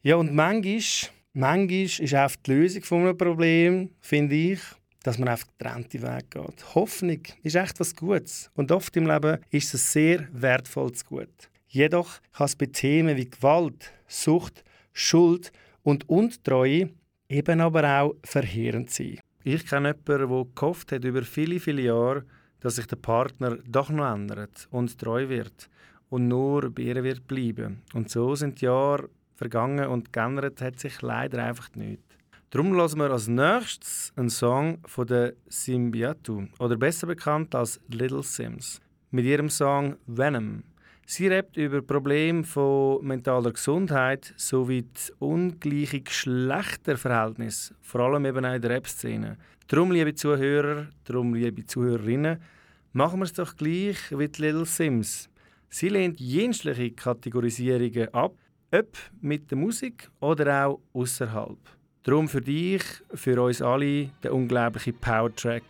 Ja, 0.03 0.17
und 0.17 0.35
manchmal, 0.35 1.13
manchmal 1.33 1.85
ist 1.85 2.15
auch 2.15 2.37
die 2.45 2.51
Lösung 2.51 2.83
von 2.83 3.01
einem 3.03 3.17
Problem, 3.17 3.91
finde 4.01 4.35
ich, 4.35 4.61
dass 5.03 5.19
man 5.19 5.29
auf 5.29 5.47
getrennte 5.47 6.03
Weg 6.03 6.31
geht. 6.31 6.75
Hoffnung 6.75 7.23
ist 7.43 7.57
echt 7.57 7.81
was 7.81 7.97
Gutes 7.97 8.51
und 8.55 8.71
oft 8.73 8.97
im 8.97 9.07
Leben 9.07 9.39
ist 9.51 9.75
es 9.75 9.93
sehr 9.93 10.29
wertvolles 10.33 11.05
Gut. 11.05 11.51
Jedoch 11.69 12.21
kann 12.33 12.47
es 12.47 12.57
bei 12.57 12.67
Themen 12.67 13.17
wie 13.17 13.31
Gewalt, 13.31 13.93
Sucht, 14.09 14.65
Schuld 14.93 15.53
und 15.83 16.09
Untreue 16.09 16.91
eben 17.29 17.61
aber 17.61 18.01
auch 18.01 18.15
verheerend 18.25 18.91
sein. 18.91 19.21
Ich 19.45 19.67
kenne 19.67 19.95
jemanden, 20.07 20.29
der 20.29 20.47
gehofft 20.55 20.93
hat 20.93 21.05
über 21.05 21.23
viele, 21.23 21.61
viele 21.61 21.83
Jahre, 21.83 22.25
dass 22.61 22.77
sich 22.77 22.87
der 22.87 22.97
Partner 22.97 23.57
doch 23.67 23.89
noch 23.89 24.13
ändert 24.13 24.69
und 24.71 24.99
treu 24.99 25.29
wird 25.29 25.71
und 26.11 26.29
nur 26.29 26.71
bei 26.71 26.83
ihr 26.83 27.03
wird 27.03 27.27
bleiben. 27.27 27.83
Und 27.95 28.11
so 28.11 28.35
sind 28.35 28.61
die 28.61 28.67
Jahre 28.67 29.09
vergangen 29.37 29.87
und 29.87 30.13
geändert 30.13 30.61
hat 30.61 30.79
sich 30.79 31.01
leider 31.01 31.43
einfach 31.43 31.75
nichts. 31.75 32.05
Darum 32.53 32.75
hören 32.75 32.99
wir 32.99 33.13
als 33.13 33.29
nächstes 33.29 34.13
einen 34.17 34.29
Song 34.29 34.79
von 34.85 35.07
der 35.07 35.35
Symbiatu, 35.49 36.49
oder 36.59 36.77
besser 36.77 37.07
bekannt 37.07 37.55
als 37.55 37.81
Little 37.87 38.25
Sims, 38.25 38.81
mit 39.13 39.25
ihrem 39.25 39.49
Song 39.49 39.95
Venom. 40.09 40.65
Sie 41.07 41.29
redet 41.29 41.57
über 41.57 41.81
Probleme 41.81 42.43
von 42.43 43.07
mentaler 43.07 43.53
Gesundheit 43.53 44.35
sowie 44.37 44.85
das 44.93 45.13
ungleiche 45.21 46.01
Geschlechterverhältnis, 46.01 47.73
vor 47.83 48.01
allem 48.01 48.27
eben 48.27 48.45
auch 48.45 48.55
in 48.55 48.63
der 48.63 48.71
Rap-Szene. 48.73 49.39
Darum, 49.69 49.93
liebe 49.93 50.13
Zuhörer, 50.13 50.89
darum, 51.05 51.35
liebe 51.35 51.65
Zuhörerinnen, 51.65 52.43
machen 52.93 53.21
wir 53.21 53.27
es 53.27 53.33
doch 53.33 53.55
gleich 53.55 54.11
wie 54.11 54.27
die 54.27 54.43
Little 54.43 54.67
Sims. 54.67 55.31
Sie 55.69 55.89
lehnt 55.89 56.19
jensliche 56.19 56.91
Kategorisierungen 56.91 58.13
ab, 58.13 58.35
ob 58.73 58.97
mit 59.21 59.53
der 59.53 59.59
Musik 59.59 60.11
oder 60.19 60.67
auch 60.67 60.81
außerhalb. 60.93 61.80
Darum 62.03 62.29
für 62.29 62.41
dich, 62.41 62.83
für 63.13 63.43
uns 63.43 63.61
alle, 63.61 64.11
der 64.23 64.35
unglaubliche 64.35 64.93
Powertrack 64.93 65.63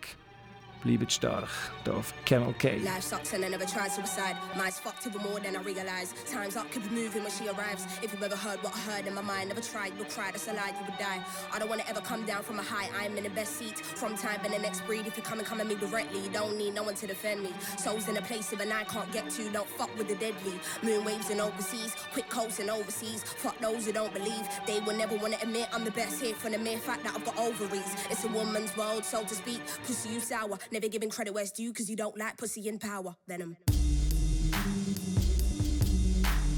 Bleibt 0.82 1.12
stark, 1.12 1.48
hier 1.84 1.94
auf 1.94 2.14
Camel 2.24 2.54
K. 2.54 2.78
Life 2.78 3.02
sucks 3.02 3.34
and 3.34 3.44
I 3.44 3.48
never 3.50 3.66
tried 3.66 3.92
suicide. 3.92 4.34
Mine's 4.56 4.78
fucked 4.80 5.06
even 5.06 5.20
more 5.20 5.38
than 5.38 5.54
I 5.54 5.60
realize. 5.60 6.14
Time's 6.24 6.56
up, 6.56 6.70
keep 6.72 6.90
moving 6.90 7.22
when 7.22 7.30
she 7.30 7.46
arrives. 7.48 7.84
If 8.02 8.14
you've 8.14 8.22
ever 8.22 8.36
heard 8.36 8.62
what 8.62 8.74
I 8.74 8.78
heard 8.90 9.06
in 9.06 9.14
my 9.14 9.20
mind, 9.20 9.48
never 9.50 9.60
tried, 9.60 9.92
you'll 9.98 10.06
cry, 10.06 10.30
that's 10.30 10.48
a 10.48 10.54
lie, 10.54 10.72
you 10.72 10.86
would 10.86 10.96
die. 10.98 11.20
I 11.52 11.58
don't 11.58 11.68
wanna 11.68 11.84
ever 11.86 12.00
come 12.00 12.24
down 12.24 12.42
from 12.42 12.58
a 12.58 12.62
high, 12.62 12.88
I'm 12.98 13.14
in 13.18 13.24
the 13.24 13.30
best 13.30 13.56
seat. 13.58 13.78
From 13.78 14.16
time 14.16 14.40
and 14.42 14.54
the 14.54 14.58
next 14.58 14.80
breed, 14.86 15.06
if 15.06 15.18
you 15.18 15.22
come 15.22 15.38
and 15.38 15.46
come 15.46 15.60
at 15.60 15.66
me 15.66 15.74
directly, 15.74 16.20
you 16.20 16.30
don't 16.30 16.56
need 16.56 16.74
no 16.74 16.82
one 16.82 16.94
to 16.94 17.06
defend 17.06 17.42
me. 17.42 17.52
Souls 17.76 18.08
in 18.08 18.16
a 18.16 18.22
place 18.22 18.50
even 18.50 18.72
I 18.72 18.84
can't 18.84 19.12
get 19.12 19.28
to, 19.36 19.50
don't 19.50 19.68
fuck 19.68 19.94
with 19.98 20.08
the 20.08 20.14
deadly. 20.14 20.58
Moon 20.82 21.04
waves 21.04 21.28
and 21.28 21.42
overseas, 21.42 21.94
quick 22.14 22.30
coats 22.30 22.58
and 22.58 22.70
overseas. 22.70 23.22
Fuck 23.22 23.58
those 23.58 23.84
who 23.84 23.92
don't 23.92 24.14
believe, 24.14 24.48
they 24.66 24.80
will 24.80 24.96
never 24.96 25.16
wanna 25.16 25.36
admit 25.42 25.68
I'm 25.74 25.84
the 25.84 25.90
best 25.90 26.22
here 26.22 26.34
from 26.34 26.52
the 26.52 26.58
mere 26.58 26.78
fact 26.78 27.04
that 27.04 27.14
I've 27.14 27.24
got 27.26 27.36
ovaries. 27.38 27.94
It's 28.08 28.24
a 28.24 28.28
woman's 28.28 28.74
world, 28.78 29.04
so 29.04 29.24
to 29.24 29.34
speak. 29.34 29.60
Pussy, 29.84 30.08
you 30.08 30.20
sour, 30.20 30.58
never 30.72 30.88
giving 30.88 31.10
credit 31.10 31.34
where 31.34 31.42
it's 31.42 31.52
due, 31.52 31.72
cause 31.72 31.88
you 31.88 31.96
don't 31.96 32.16
like 32.16 32.36
pussy 32.36 32.68
in 32.68 32.78
power. 32.78 33.16
Venom. 33.26 33.56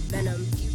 Venom. 0.08 0.71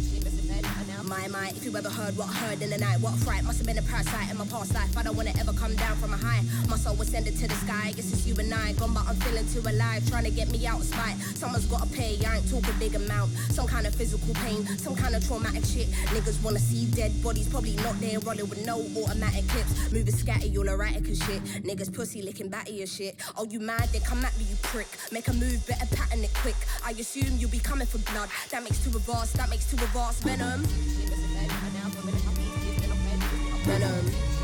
My, 1.08 1.26
my, 1.28 1.48
if 1.56 1.64
you 1.64 1.74
ever 1.74 1.88
heard 1.88 2.14
what 2.18 2.28
heard 2.28 2.60
in 2.60 2.68
the 2.68 2.76
night, 2.76 3.00
what 3.00 3.14
fright. 3.20 3.42
Must 3.42 3.56
have 3.56 3.66
been 3.66 3.78
a 3.78 3.82
parasite 3.82 4.30
in 4.30 4.36
my 4.36 4.44
past 4.44 4.74
life. 4.74 4.94
I 4.94 5.02
don't 5.02 5.16
wanna 5.16 5.32
ever 5.40 5.54
come 5.54 5.74
down 5.76 5.96
from 5.96 6.12
a 6.12 6.18
high. 6.18 6.42
My 6.68 6.76
soul 6.76 6.96
was 6.96 7.08
sending 7.08 7.34
to 7.34 7.48
the 7.48 7.54
sky. 7.54 7.92
Guess 7.96 8.12
it's 8.12 8.26
you 8.26 8.34
and 8.36 8.52
I. 8.52 8.72
Gone, 8.72 8.92
but 8.92 9.08
I'm 9.08 9.16
feeling 9.16 9.48
too 9.48 9.60
alive. 9.60 10.06
Trying 10.10 10.24
to 10.24 10.30
get 10.30 10.50
me 10.50 10.66
out 10.66 10.80
of 10.80 10.84
spite. 10.84 11.16
Someone's 11.34 11.64
gotta 11.64 11.88
pay. 11.88 12.18
I 12.26 12.36
ain't 12.36 12.50
talking 12.50 12.74
big 12.78 12.94
amount. 12.94 13.30
Some 13.56 13.66
kind 13.66 13.86
of 13.86 13.94
physical 13.94 14.34
pain. 14.34 14.66
Some 14.76 14.94
kind 14.96 15.14
of 15.14 15.26
traumatic 15.26 15.64
shit. 15.64 15.88
Niggas 16.12 16.42
wanna 16.44 16.58
see 16.58 16.84
dead 16.90 17.22
bodies. 17.22 17.48
Probably 17.48 17.76
not 17.76 17.98
there 18.00 18.18
rolling 18.20 18.48
with 18.50 18.66
no 18.66 18.76
automatic 19.00 19.48
clips. 19.48 19.90
Moving 19.90 20.12
scatty, 20.12 20.58
all 20.58 20.68
erratic 20.68 21.08
and 21.08 21.16
shit. 21.16 21.42
Niggas 21.64 21.94
pussy 21.94 22.20
licking 22.20 22.48
batty 22.48 22.82
and 22.82 22.88
shit. 22.88 23.16
Oh, 23.38 23.46
you 23.48 23.60
mad? 23.60 23.88
Then 23.92 24.02
come 24.02 24.22
at 24.26 24.36
me, 24.36 24.44
you 24.44 24.56
prick. 24.62 24.88
Make 25.10 25.28
a 25.28 25.32
move, 25.32 25.66
better 25.66 25.86
pattern 25.96 26.22
it 26.22 26.34
quick. 26.34 26.56
I 26.84 26.90
assume 26.90 27.38
you'll 27.38 27.50
be 27.50 27.60
coming 27.60 27.86
for 27.86 27.98
blood. 28.12 28.28
That 28.50 28.62
makes 28.62 28.84
two 28.84 28.94
of 28.94 29.08
us. 29.08 29.32
That 29.32 29.48
makes 29.48 29.70
two 29.70 29.82
of 29.82 29.96
us. 29.96 30.20
Venom. 30.20 30.97
Venom. 33.68 34.37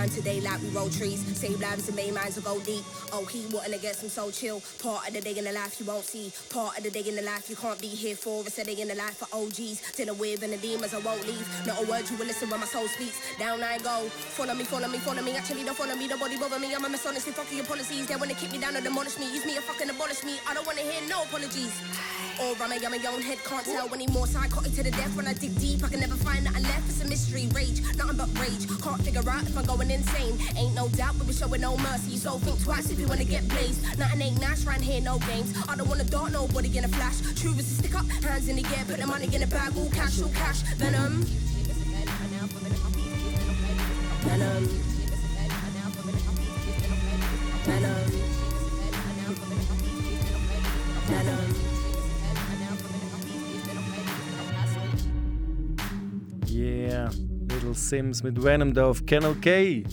Time 0.00 0.08
today 0.08 0.40
like 0.40 0.62
we 0.62 0.70
roll 0.70 0.88
trees. 0.88 1.20
Save 1.36 1.60
lives 1.60 1.88
and 1.88 1.94
main 1.94 2.14
minds 2.14 2.36
will 2.36 2.54
go 2.54 2.58
deep. 2.64 2.82
Oh, 3.12 3.26
he 3.26 3.44
wanting 3.52 3.74
to 3.74 3.78
get 3.78 3.96
some 3.96 4.08
so 4.08 4.30
chill. 4.30 4.62
Part 4.82 5.06
of 5.06 5.12
the 5.12 5.20
day 5.20 5.36
in 5.36 5.44
the 5.44 5.52
life 5.52 5.78
you 5.78 5.84
won't 5.84 6.04
see. 6.04 6.32
Part 6.48 6.78
of 6.78 6.84
the 6.84 6.90
day 6.90 7.04
in 7.06 7.16
the 7.16 7.20
life 7.22 7.50
you 7.50 7.56
can't 7.56 7.78
be 7.78 7.88
here 7.88 8.16
for. 8.16 8.40
It's 8.46 8.56
a 8.56 8.64
day 8.64 8.80
in 8.80 8.88
the 8.88 8.94
life 8.94 9.18
for 9.18 9.28
OGs. 9.36 9.92
Dinner 9.92 10.14
with 10.14 10.42
and 10.42 10.54
the 10.54 10.56
demons 10.56 10.94
I 10.94 11.00
won't 11.00 11.26
leave. 11.26 11.46
Not 11.66 11.82
a 11.82 11.86
word 11.86 12.08
you 12.08 12.16
will 12.16 12.24
listen 12.24 12.48
when 12.48 12.60
my 12.60 12.66
soul 12.66 12.88
speaks. 12.88 13.20
Down 13.38 13.62
I 13.62 13.76
go. 13.76 14.08
Follow 14.40 14.54
me, 14.54 14.64
follow 14.64 14.88
me, 14.88 14.96
follow 15.00 15.20
me. 15.20 15.36
Actually 15.36 15.64
don't 15.64 15.76
follow 15.76 15.94
me. 15.94 16.08
Nobody 16.08 16.38
bother 16.38 16.58
me. 16.58 16.74
I'm 16.74 16.82
a 16.82 16.88
mess 16.88 17.04
honestly. 17.04 17.32
Fuck 17.32 17.52
your 17.52 17.66
policies. 17.66 18.06
They 18.06 18.16
wanna 18.16 18.32
kick 18.32 18.52
me 18.52 18.58
down 18.58 18.76
or 18.78 18.80
demolish 18.80 19.18
me. 19.18 19.26
Use 19.26 19.44
me 19.44 19.58
or 19.58 19.60
fucking 19.60 19.90
abolish 19.90 20.24
me. 20.24 20.40
I 20.48 20.54
don't 20.54 20.66
wanna 20.66 20.80
hear 20.80 21.06
no 21.10 21.24
apologies. 21.24 21.76
Or 22.40 22.56
I'm 22.56 22.72
a, 22.72 22.76
I'm 22.76 22.94
a 22.94 22.96
young 22.96 23.20
head, 23.20 23.36
can't 23.44 23.66
tell 23.66 23.92
anymore. 23.92 24.26
Psychotic 24.26 24.72
to 24.76 24.82
the 24.82 24.90
death 24.92 25.14
when 25.14 25.26
I 25.26 25.34
dig 25.34 25.54
deep. 25.60 25.84
I 25.84 25.88
can 25.88 26.00
never 26.00 26.16
find 26.16 26.44
nothing 26.44 26.62
left. 26.62 26.88
It's 26.88 27.02
a 27.02 27.06
mystery, 27.06 27.48
rage, 27.52 27.82
nothing 27.96 28.16
but 28.16 28.32
rage. 28.40 28.64
Can't 28.80 29.02
figure 29.02 29.28
out 29.28 29.42
if 29.42 29.58
I'm 29.58 29.66
going 29.66 29.89
insane. 29.90 30.38
Ain't 30.56 30.74
no 30.74 30.88
doubt, 30.88 31.14
but 31.18 31.26
we're 31.26 31.32
showing 31.32 31.60
no 31.60 31.76
mercy. 31.78 32.16
So 32.16 32.38
think 32.38 32.62
twice 32.62 32.90
if 32.90 32.98
you 32.98 33.06
wanna 33.06 33.24
get 33.24 33.46
blazed. 33.48 33.82
Nothing 33.98 34.22
ain't 34.22 34.40
nice 34.40 34.64
round 34.64 34.82
here, 34.82 35.00
no 35.00 35.18
games. 35.18 35.54
I 35.68 35.76
don't 35.76 35.88
wanna 35.88 36.04
dart 36.04 36.32
nobody 36.32 36.76
in 36.78 36.84
a 36.84 36.88
flash. 36.88 37.20
True 37.40 37.52
as 37.52 37.70
a 37.70 37.74
stick 37.74 37.94
up, 37.94 38.06
hands 38.08 38.48
in 38.48 38.56
the 38.56 38.64
air, 38.76 38.84
put 38.86 38.98
the 38.98 39.06
money 39.06 39.28
in 39.34 39.40
the 39.40 39.46
bag, 39.46 39.76
all 39.76 39.90
cash, 39.90 40.20
all 40.22 40.30
cash. 40.30 40.62
Venom. 40.76 41.22
Venom. 44.22 44.68
Venom. 47.64 48.10
Venom. 51.06 51.70
Yeah, 56.46 57.08
Little 57.54 57.74
Sims 57.74 58.22
mit 58.22 58.42
Venom 58.42 58.72
da 58.72 58.86
auf 58.86 59.04
Channel 59.06 59.34
K. 59.40 59.84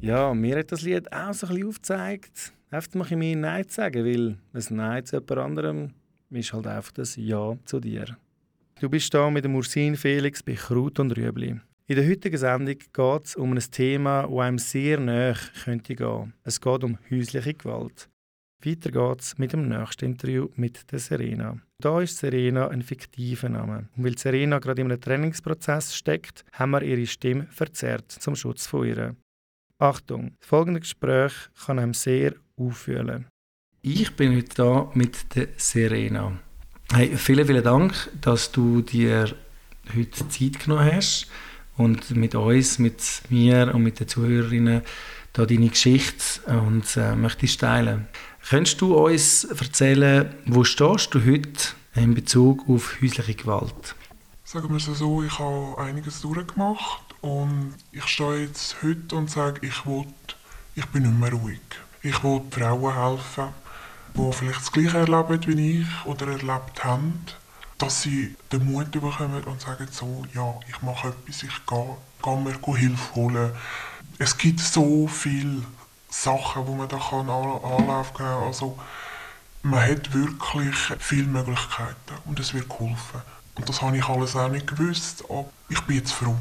Ja, 0.00 0.34
mir 0.34 0.58
hat 0.58 0.72
das 0.72 0.82
Lied 0.82 1.12
auch 1.12 1.32
so 1.32 1.46
ein 1.46 1.54
bisschen 1.54 1.68
aufgezeigt, 1.68 2.52
einfach 2.70 2.94
mal 2.94 3.16
mir 3.16 3.36
Nein 3.36 3.68
zu 3.68 3.76
sagen, 3.76 4.04
weil 4.04 4.36
ein 4.52 4.76
Nein 4.76 5.04
zu 5.04 5.16
jemand 5.16 5.38
anderem 5.38 5.94
ist 6.30 6.52
halt 6.52 6.66
einfach 6.66 6.92
das 6.92 7.16
Ja 7.16 7.56
zu 7.64 7.80
dir. 7.80 8.16
Du 8.80 8.88
bist 8.88 9.14
da 9.14 9.30
mit 9.30 9.44
dem 9.44 9.54
Ursin 9.54 9.96
Felix 9.96 10.42
bei 10.42 10.54
Kraut 10.54 10.98
und 10.98 11.16
Rüebli. 11.16 11.60
In 11.86 11.96
der 11.96 12.08
heutigen 12.08 12.38
Sendung 12.38 12.76
geht 12.76 13.24
es 13.24 13.36
um 13.36 13.52
ein 13.52 13.60
Thema, 13.70 14.22
das 14.22 14.38
einem 14.38 14.58
sehr 14.58 14.98
nahe 14.98 15.36
könnte 15.64 15.94
gehen. 15.94 16.32
Es 16.42 16.60
geht 16.60 16.82
um 16.82 16.98
häusliche 17.10 17.54
Gewalt. 17.54 18.08
Weiter 18.66 18.90
geht's 18.90 19.36
mit 19.38 19.52
dem 19.52 19.68
nächsten 19.68 20.06
Interview 20.06 20.48
mit 20.56 20.90
der 20.90 20.98
Serena. 20.98 21.58
Da 21.80 22.00
ist 22.00 22.18
Serena 22.18 22.68
ein 22.68 22.82
fiktiver 22.82 23.48
Name. 23.48 23.88
Und 23.96 24.04
weil 24.04 24.16
Serena 24.16 24.58
gerade 24.58 24.80
in 24.80 24.90
einem 24.90 25.00
Trainingsprozess 25.00 25.94
steckt, 25.94 26.44
haben 26.52 26.70
wir 26.70 26.82
ihre 26.82 27.06
Stimme 27.06 27.46
verzerrt 27.50 28.10
zum 28.10 28.36
Schutz 28.36 28.66
von 28.66 28.86
ihr. 28.86 29.16
Achtung, 29.78 30.32
das 30.40 30.48
folgende 30.48 30.80
Gespräch 30.80 31.32
kann 31.66 31.78
einem 31.78 31.94
sehr 31.94 32.34
auffühlen. 32.56 33.26
Ich 33.82 34.16
bin 34.16 34.36
heute 34.36 34.54
da 34.54 34.90
mit 34.94 35.34
der 35.34 35.48
Serena. 35.56 36.38
Hey, 36.92 37.16
vielen, 37.16 37.46
vielen 37.46 37.64
Dank, 37.64 38.10
dass 38.20 38.50
du 38.50 38.80
dir 38.80 39.34
heute 39.94 40.28
Zeit 40.28 40.60
genommen 40.60 40.90
hast 40.90 41.26
und 41.76 42.16
mit 42.16 42.34
uns, 42.34 42.78
mit 42.78 43.22
mir 43.28 43.74
und 43.74 43.82
mit 43.82 44.00
den 44.00 44.08
Zuhörerinnen 44.08 44.82
da 45.34 45.44
deine 45.44 45.68
Geschichte 45.68 46.40
und 46.46 46.96
äh, 46.96 47.16
möchtest 47.16 47.60
teilen. 47.60 48.06
Könntest 48.48 48.78
du 48.82 48.94
uns 48.94 49.44
erzählen, 49.44 50.34
wo 50.44 50.64
stehst 50.64 51.14
du 51.14 51.24
heute 51.24 51.70
in 51.94 52.14
Bezug 52.14 52.68
auf 52.68 53.00
häusliche 53.00 53.34
Gewalt? 53.34 53.94
Sagen 54.44 54.68
wir 54.68 54.76
es 54.76 54.84
so, 54.84 55.22
ich 55.22 55.38
habe 55.38 55.78
einiges 55.78 56.20
durchgemacht 56.20 57.14
und 57.22 57.74
ich 57.90 58.04
stehe 58.04 58.42
jetzt 58.42 58.76
heute 58.82 59.16
und 59.16 59.30
sage, 59.30 59.66
ich, 59.66 59.86
will, 59.86 60.04
ich 60.74 60.84
bin 60.86 61.04
nicht 61.04 61.18
mehr 61.18 61.32
ruhig. 61.32 61.60
Ich 62.02 62.22
will 62.22 62.42
Frauen 62.50 62.94
helfen, 62.94 63.48
die 64.12 64.32
vielleicht 64.32 64.60
das 64.60 64.72
Gleiche 64.72 64.98
erleben 64.98 65.40
wie 65.46 65.80
ich 65.80 66.04
oder 66.04 66.26
erlebt 66.26 66.84
haben, 66.84 67.24
dass 67.78 68.02
sie 68.02 68.36
den 68.52 68.70
Mut 68.70 68.90
bekommen 68.90 69.42
und 69.44 69.62
sagen 69.62 69.88
so, 69.90 70.26
ja, 70.34 70.54
ich 70.68 70.82
mache 70.82 71.08
etwas, 71.08 71.42
ich 71.44 71.66
gehe, 71.66 71.96
gehe 72.22 72.36
mir 72.36 72.76
Hilfe 72.76 73.14
holen. 73.14 73.52
Es 74.18 74.36
gibt 74.36 74.60
so 74.60 75.08
viele 75.08 75.62
Sachen, 76.22 76.66
wo 76.66 76.74
man 76.74 76.88
da 76.88 76.96
kann 76.96 77.28
An- 77.28 77.62
Anlauf 77.64 78.12
geben 78.14 78.28
kann. 78.28 78.42
Also, 78.44 78.78
man 79.62 79.80
hat 79.80 80.12
wirklich 80.14 80.76
viele 80.98 81.24
Möglichkeiten 81.26 82.14
und 82.24 82.38
es 82.38 82.54
wird 82.54 82.68
geholfen. 82.68 83.22
Und 83.56 83.68
das 83.68 83.82
habe 83.82 83.96
ich 83.96 84.04
alles 84.08 84.36
auch 84.36 84.48
nicht 84.48 84.66
gewusst, 84.66 85.24
aber 85.28 85.50
ich 85.68 85.80
bin 85.82 85.96
jetzt 85.96 86.12
froh. 86.12 86.36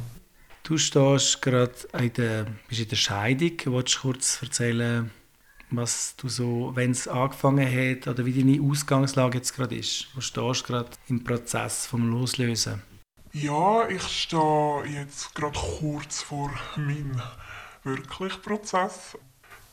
Du 0.63 0.77
stehst 0.77 1.41
gerade 1.41 1.73
in 1.99 2.13
der, 2.13 2.45
bist 2.67 2.81
in 2.81 2.87
der 2.87 2.95
Scheidung. 2.95 3.51
Willst 3.65 3.95
du 3.95 4.01
kurz 4.01 4.41
erzählen, 4.41 5.11
was 5.71 6.15
du 6.17 6.29
so, 6.29 6.71
wenn 6.75 6.91
es 6.91 7.07
angefangen 7.07 7.65
hat 7.67 8.07
oder 8.07 8.25
wie 8.25 8.33
deine 8.43 8.61
Ausgangslage 8.61 9.39
jetzt 9.39 9.55
gerade 9.55 9.75
ist? 9.75 10.07
Wo 10.13 10.21
stehst 10.21 10.61
du 10.61 10.67
gerade 10.67 10.89
im 11.09 11.23
Prozess 11.23 11.85
vom 11.87 12.09
Loslösen? 12.09 12.81
Ja, 13.33 13.87
ich 13.89 14.03
stehe 14.03 14.83
jetzt 14.85 15.33
gerade 15.33 15.57
kurz 15.57 16.21
vor 16.21 16.51
meinem 16.77 17.19
wirklichen 17.83 18.41
Prozess. 18.41 19.17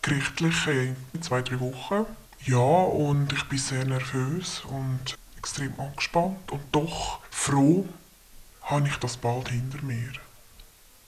Gerichtlich 0.03 0.67
in 0.67 1.23
zwei, 1.23 1.43
drei 1.43 1.61
Wochen. 1.61 2.07
Ja, 2.45 2.57
und 2.57 3.33
ich 3.33 3.45
bin 3.45 3.59
sehr 3.59 3.85
nervös 3.85 4.63
und 4.65 5.19
extrem 5.37 5.79
angespannt 5.79 6.51
und 6.51 6.63
doch 6.73 7.21
froh, 7.31 7.87
habe 8.63 8.89
ich 8.89 8.97
das 8.97 9.17
bald 9.17 9.49
hinter 9.49 9.83
mir. 9.83 10.13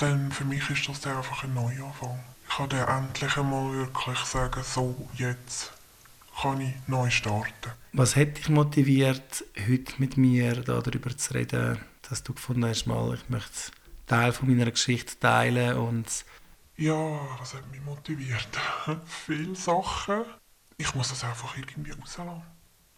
Denn 0.00 0.32
für 0.32 0.44
mich 0.44 0.68
ist 0.68 0.88
das 0.88 1.06
einfach 1.06 1.44
ein 1.44 1.54
Neuanfang. 1.54 2.18
Ich 2.48 2.56
kann 2.56 2.68
dann 2.68 3.04
endlich 3.04 3.36
einmal 3.36 3.72
wirklich 3.72 4.18
sagen, 4.18 4.62
so, 4.62 5.08
jetzt 5.14 5.72
kann 6.40 6.60
ich 6.60 6.74
neu 6.86 7.08
starten. 7.10 7.72
Was 7.92 8.16
hat 8.16 8.36
dich 8.36 8.48
motiviert, 8.48 9.44
heute 9.68 9.92
mit 9.98 10.16
mir 10.16 10.56
da 10.56 10.80
darüber 10.80 11.16
zu 11.16 11.34
reden, 11.34 11.78
dass 12.08 12.22
du 12.22 12.34
gefunden 12.34 12.66
hast, 12.66 12.86
mal, 12.86 13.14
ich 13.14 13.28
möchte 13.28 13.70
Teil 14.06 14.32
von 14.32 14.48
meiner 14.48 14.70
Geschichte 14.70 15.18
teilen 15.18 15.76
und 15.76 16.06
Ja, 16.82 17.20
was 17.38 17.54
hat 17.54 17.70
mich 17.70 17.80
motiviert? 17.84 18.48
Viele 19.06 19.54
Sachen. 19.54 20.24
Ich 20.78 20.92
muss 20.96 21.10
das 21.10 21.22
einfach 21.22 21.56
irgendwie 21.56 21.92
rauslassen. 21.92 22.42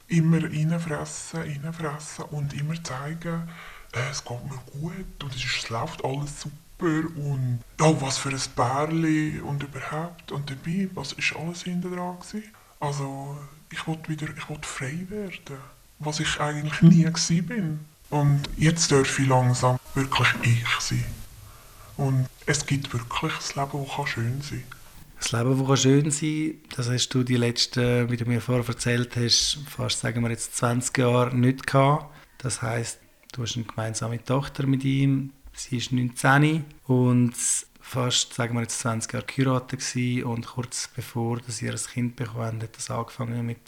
Immer 0.07 0.42
reinfressen, 0.42 1.40
reinfressen 1.42 2.25
und 2.31 2.55
immer 2.55 2.83
zeigen, 2.83 3.47
äh, 3.92 4.11
es 4.11 4.25
geht 4.25 4.42
mir 4.44 4.59
gut 4.73 5.23
und 5.23 5.35
es, 5.35 5.68
läuft 5.68 6.03
alles 6.03 6.40
super 6.40 7.11
und 7.14 7.61
oh, 7.79 7.97
was 8.01 8.16
für 8.16 8.31
ein 8.31 8.40
Bärli 8.57 9.40
und 9.40 9.62
überhaupt 9.62 10.33
und 10.33 10.49
dabei, 10.49 10.88
was 10.94 11.12
ist 11.12 11.37
alles 11.37 11.64
hinter 11.64 11.90
dran 11.90 12.18
gewesen? 12.18 12.55
Also 12.81 13.37
ich 13.70 13.87
wollte 13.87 14.09
wieder, 14.09 14.29
ich 14.35 14.49
wollte 14.49 14.66
frei 14.66 15.05
werden, 15.11 15.59
was 15.99 16.20
ich 16.20 16.40
eigentlich 16.40 16.81
nie 16.81 17.05
gewesen 17.05 17.47
bin. 17.47 17.81
Und 18.09 18.49
jetzt 18.57 18.90
darf 18.90 19.18
ich 19.18 19.27
langsam 19.27 19.79
wirklich 19.94 20.29
ich 20.42 20.81
sein. 20.81 21.23
Und 21.96 22.26
es 22.46 22.66
gibt 22.66 22.92
wirklich 22.92 23.33
ein 23.33 23.62
Leben, 23.62 23.85
das 23.87 23.96
kann 23.96 24.07
schön 24.07 24.42
sein 24.42 24.64
das 25.18 25.33
Leben, 25.33 25.59
das 25.59 25.66
kann 25.66 25.76
schön 25.76 26.11
sein 26.11 26.54
das 26.76 26.90
hast 26.90 27.09
du 27.11 27.22
die 27.22 27.37
letzten, 27.37 28.11
wie 28.11 28.16
du 28.16 28.26
mir 28.26 28.40
vorher 28.40 28.66
erzählt 28.66 29.16
hast, 29.16 29.59
fast 29.68 30.00
sagen 30.00 30.22
wir 30.22 30.30
jetzt 30.30 30.57
20 30.57 30.98
Jahre 30.98 31.35
nicht 31.37 31.66
gehabt. 31.66 32.12
Das 32.38 32.61
heißt, 32.61 32.98
du 33.33 33.42
hast 33.42 33.57
eine 33.57 33.64
gemeinsame 33.64 34.22
Tochter 34.22 34.66
mit 34.66 34.85
ihm, 34.85 35.33
sie 35.54 35.78
ist 35.78 35.92
19 35.92 36.64
und 36.87 37.35
fast, 37.80 38.35
sagen 38.35 38.54
wir 38.54 38.62
jetzt 38.62 38.80
20 38.80 39.12
Jahre 39.12 39.26
geheiratet 39.26 40.24
und 40.24 40.46
kurz 40.46 40.88
bevor 40.94 41.38
dass 41.40 41.59
sie 41.59 41.66
ihr 41.66 41.74
Kind 41.74 42.16
bekommen 42.16 42.62
hat 42.62 42.76
das 42.76 42.90
angefangen 42.90 43.46
mit, 43.46 43.59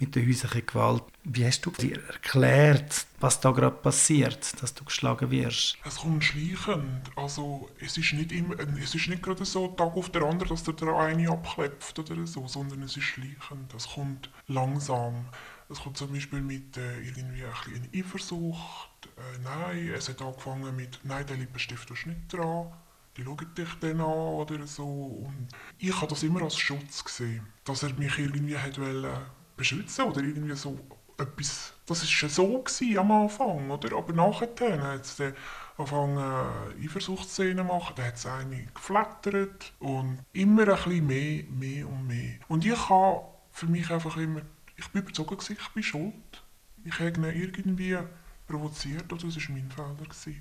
mit 0.00 0.16
der 0.16 0.26
häuslichen 0.26 0.66
Gewalt. 0.66 1.04
Wie 1.24 1.44
hast 1.44 1.60
du 1.66 1.70
dir 1.70 2.02
erklärt, 2.08 3.06
was 3.20 3.40
da 3.40 3.50
gerade 3.50 3.76
passiert, 3.76 4.60
dass 4.62 4.74
du 4.74 4.84
geschlagen 4.84 5.30
wirst? 5.30 5.76
Es 5.84 5.96
kommt 5.96 6.24
schleichend. 6.24 7.10
Also, 7.16 7.68
es 7.78 7.96
ist 7.98 8.14
nicht 8.14 8.32
immer, 8.32 8.58
es 8.82 8.94
ist 8.94 9.08
nicht 9.08 9.22
gerade 9.22 9.44
so 9.44 9.68
Tag 9.68 9.94
auf 9.94 10.10
der 10.10 10.22
anderen, 10.22 10.48
dass 10.48 10.64
der 10.64 10.74
der 10.74 10.96
eine 10.96 11.28
abklebt 11.28 11.98
oder 11.98 12.26
so, 12.26 12.48
sondern 12.48 12.82
es 12.82 12.96
ist 12.96 13.04
schleichend. 13.04 13.74
Es 13.76 13.88
kommt 13.88 14.30
langsam. 14.48 15.26
Es 15.68 15.80
kommt 15.80 15.98
zum 15.98 16.12
Beispiel 16.12 16.40
mit 16.40 16.76
äh, 16.78 17.00
irgendwie 17.00 17.44
ein 17.44 17.52
bisschen 17.64 17.88
Eifersucht. 17.94 19.08
Äh, 19.16 19.38
nein, 19.44 19.92
es 19.94 20.08
hat 20.08 20.22
angefangen 20.22 20.74
mit, 20.74 20.98
nein, 21.04 21.26
den 21.26 21.40
Lippenstift 21.40 21.88
du 21.90 21.94
nicht 22.08 22.32
dran. 22.32 22.72
Die 23.16 23.24
schauen 23.24 23.54
dich 23.56 23.68
dann 23.80 24.00
an 24.00 24.06
oder 24.06 24.66
so. 24.66 24.84
Und 24.84 25.48
ich 25.78 25.94
habe 25.94 26.08
das 26.08 26.22
immer 26.22 26.42
als 26.42 26.56
Schutz 26.56 27.04
gesehen, 27.04 27.46
dass 27.64 27.82
er 27.82 27.92
mich 27.94 28.18
irgendwie 28.18 28.56
hat 28.56 28.80
wollen 28.80 29.14
beschützen 29.60 30.04
oder 30.06 30.22
irgendwie 30.22 30.56
so 30.56 30.78
etwas. 31.18 31.74
Das 31.86 32.08
schon 32.08 32.28
so 32.28 32.64
am 32.98 33.12
Anfang, 33.12 33.70
oder? 33.70 33.96
Aber 33.96 34.12
nachher 34.12 34.82
hat 34.82 35.04
es 35.04 35.16
dann 35.16 35.34
angefangen, 35.76 36.18
äh, 36.18 36.84
Eifersuchtsszenen 36.84 37.58
zu 37.58 37.64
machen. 37.64 37.94
Da 37.96 38.04
hat 38.04 38.16
es 38.16 38.26
eine 38.26 38.66
geflattert 38.74 39.72
und 39.78 40.18
immer 40.32 40.62
ein 40.62 40.74
bisschen 40.76 41.06
mehr, 41.06 41.44
mehr 41.44 41.88
und 41.88 42.06
mehr. 42.06 42.38
Und 42.48 42.64
ich 42.64 42.88
habe 42.88 43.22
für 43.52 43.66
mich 43.66 43.90
einfach 43.90 44.16
immer, 44.16 44.42
ich 44.76 44.88
bin 44.88 45.02
überzeugt, 45.02 45.30
gewesen, 45.30 45.56
ich 45.60 45.68
bin 45.68 45.82
schuld. 45.82 46.42
Ich 46.84 46.98
habe 46.98 47.10
ihn 47.10 47.24
irgendwie 47.24 47.98
provoziert 48.46 49.12
oder 49.12 49.26
das 49.26 49.36
war 49.36 49.54
mein 49.54 49.70
Fehler. 49.70 50.40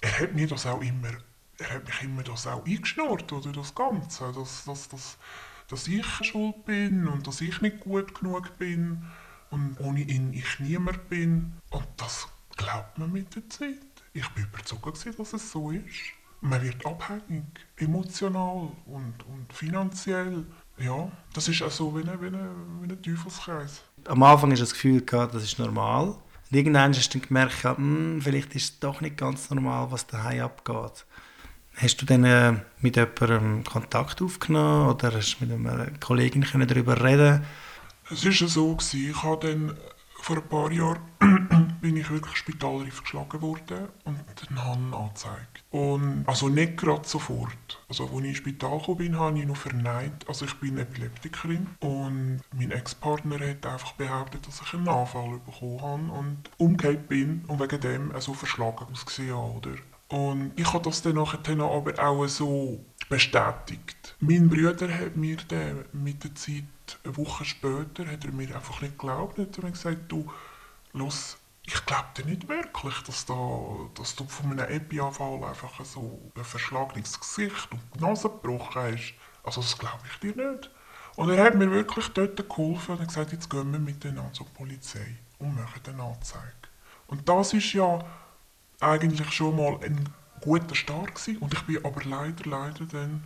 Er 0.00 0.20
hat 0.20 0.34
mir 0.34 0.46
das 0.46 0.66
auch 0.66 0.80
immer 0.80 1.12
er 1.58 1.74
hat 1.74 1.86
mich 1.86 2.02
immer 2.02 2.22
das 2.22 2.46
auch 2.46 2.64
eingeschnurrt, 2.66 3.32
oder 3.32 3.52
das 3.52 3.74
Ganze, 3.74 4.32
dass, 4.32 4.64
dass, 4.64 4.88
dass, 4.88 5.18
dass 5.68 5.88
ich 5.88 6.06
schuld 6.22 6.64
bin 6.64 7.08
und 7.08 7.26
dass 7.26 7.40
ich 7.40 7.60
nicht 7.60 7.80
gut 7.80 8.18
genug 8.18 8.58
bin 8.58 9.04
und 9.50 9.78
ohne 9.80 10.00
ihn 10.00 10.32
ich 10.32 10.60
niemand 10.60 11.08
bin. 11.08 11.52
Und 11.70 11.86
das 11.96 12.28
glaubt 12.56 12.98
man 12.98 13.12
mit 13.12 13.34
der 13.34 13.48
Zeit. 13.48 13.78
Ich 14.12 14.28
bin 14.30 14.44
überzeugt, 14.44 15.18
dass 15.18 15.32
es 15.32 15.50
so 15.50 15.70
ist. 15.70 16.12
Man 16.40 16.62
wird 16.62 16.84
abhängig, 16.84 17.44
emotional 17.76 18.68
und, 18.86 19.14
und 19.26 19.52
finanziell. 19.52 20.44
Ja, 20.76 21.10
das 21.32 21.48
ist 21.48 21.62
auch 21.62 21.70
so 21.70 21.96
wie 21.96 22.08
ein, 22.08 22.20
wie 22.20 22.26
ein, 22.26 22.48
wie 22.82 22.92
ein 22.92 23.02
Teufelskreis. 23.02 23.82
Am 24.06 24.22
Anfang 24.22 24.50
du 24.50 24.56
das 24.56 24.72
Gefühl 24.72 25.00
das 25.00 25.42
ist 25.42 25.58
normal. 25.58 26.08
Und 26.08 26.18
irgendwann 26.50 26.92
hast 26.92 27.14
du 27.14 27.18
dann 27.18 27.28
gemerkt, 27.28 27.64
hm, 27.64 28.20
vielleicht 28.22 28.54
ist 28.54 28.64
es 28.64 28.78
doch 28.80 29.00
nicht 29.00 29.16
ganz 29.16 29.48
normal, 29.50 29.90
was 29.90 30.06
daheim 30.06 30.42
abgeht. 30.42 31.06
Hast 31.76 32.00
du 32.00 32.06
dann 32.06 32.24
äh, 32.24 32.54
mit 32.80 32.96
jemandem 32.96 33.64
Kontakt 33.64 34.22
aufgenommen 34.22 34.90
oder 34.90 35.12
hast 35.12 35.38
du 35.40 35.46
mit 35.46 35.66
einer 35.66 35.86
Kollegin 35.98 36.44
können 36.44 36.68
darüber 36.68 37.02
reden 37.02 37.44
Es 38.10 38.22
ja 38.22 38.46
so, 38.46 38.76
gewesen, 38.76 39.10
ich 39.10 39.22
habe 39.22 39.48
dann 39.48 39.76
vor 40.24 40.36
ein 40.36 40.48
paar 40.48 40.72
Jahren 40.72 41.00
bin 41.82 41.98
ich 41.98 42.10
wirklich 42.10 42.36
spitalreif 42.36 43.02
geschlagen 43.02 43.42
worden 43.42 43.88
und 44.04 44.18
dann 44.48 44.64
habe 44.64 44.80
ich 44.88 44.96
angezeigt. 44.96 45.64
Und, 45.70 46.24
also 46.26 46.48
nicht 46.48 46.78
gerade 46.78 47.06
sofort. 47.06 47.82
Also 47.90 48.04
als 48.04 48.20
ich 48.20 48.24
ins 48.28 48.36
Spital 48.38 48.78
gekommen 48.78 48.96
bin, 48.96 49.18
habe 49.18 49.38
ich 49.38 49.44
noch 49.44 49.56
verneint. 49.56 50.26
Also 50.26 50.46
ich 50.46 50.54
bin 50.54 50.78
Epileptikerin 50.78 51.66
und 51.80 52.40
mein 52.56 52.70
Ex-Partner 52.70 53.38
hat 53.38 53.66
einfach 53.66 53.92
behauptet, 53.92 54.46
dass 54.46 54.62
ich 54.62 54.72
einen 54.72 54.88
Anfall 54.88 55.40
bekommen 55.44 55.82
habe 55.82 56.18
und 56.18 56.38
umgekehrt 56.56 57.06
bin 57.08 57.44
und 57.48 57.60
wegen 57.60 57.80
dem 57.82 58.12
so 58.18 58.32
verschlagen 58.32 58.86
ausgesehen 58.90 59.36
habe? 59.36 59.76
Und 60.14 60.52
ich 60.54 60.72
habe 60.72 60.84
das 60.84 61.02
dann 61.02 61.16
nachher 61.16 61.40
aber 61.58 61.98
auch 61.98 62.24
so 62.28 62.84
bestätigt. 63.08 64.14
Mein 64.20 64.48
Bruder 64.48 64.88
hat 64.88 65.16
mir 65.16 65.38
dann 65.48 65.86
mit 65.92 66.22
der 66.22 66.32
Zeit, 66.36 66.62
eine 67.02 67.16
Woche 67.16 67.44
später, 67.44 68.06
hat 68.06 68.24
er 68.24 68.30
mir 68.30 68.54
einfach 68.54 68.80
nicht 68.80 68.96
geglaubt. 68.96 69.40
Er 69.40 69.46
hat 69.46 69.60
mir 69.60 69.72
gesagt, 69.72 70.02
du, 70.06 70.30
los, 70.92 71.36
ich 71.64 71.84
glaube 71.84 72.10
dir 72.16 72.26
nicht 72.26 72.48
wirklich, 72.48 72.94
dass, 73.02 73.26
da, 73.26 73.34
dass 73.96 74.14
du 74.14 74.24
von 74.28 74.52
einem 74.52 74.72
Epi-Anfall 74.72 75.42
einfach 75.42 75.84
so 75.84 76.30
ein 76.36 76.44
verschlagenes 76.44 77.18
Gesicht 77.18 77.72
und 77.72 77.80
die 77.96 78.00
Nase 78.00 78.28
gebrochen 78.28 78.82
hast. 78.82 79.14
Also 79.42 79.62
das 79.62 79.76
glaube 79.76 80.04
ich 80.08 80.20
dir 80.20 80.36
nicht. 80.36 80.70
Und 81.16 81.30
er 81.30 81.42
hat 81.42 81.56
mir 81.56 81.72
wirklich 81.72 82.06
dort 82.10 82.36
geholfen 82.36 82.98
und 82.98 83.08
gesagt, 83.08 83.32
jetzt 83.32 83.50
gehen 83.50 83.72
wir 83.72 83.80
miteinander 83.80 84.32
zur 84.32 84.46
Polizei 84.46 85.16
und 85.40 85.56
machen 85.56 85.82
eine 85.88 86.04
Anzeige. 86.04 86.52
Und 87.08 87.28
das 87.28 87.52
ist 87.52 87.72
ja 87.72 87.98
eigentlich 88.84 89.30
schon 89.32 89.56
mal 89.56 89.78
ein 89.82 90.08
guter 90.40 90.74
Start 90.74 91.14
gewesen. 91.14 91.38
Und 91.38 91.54
ich 91.54 91.62
bin 91.62 91.84
aber 91.84 92.02
leider, 92.04 92.48
leider 92.48 92.84
dann 92.86 93.24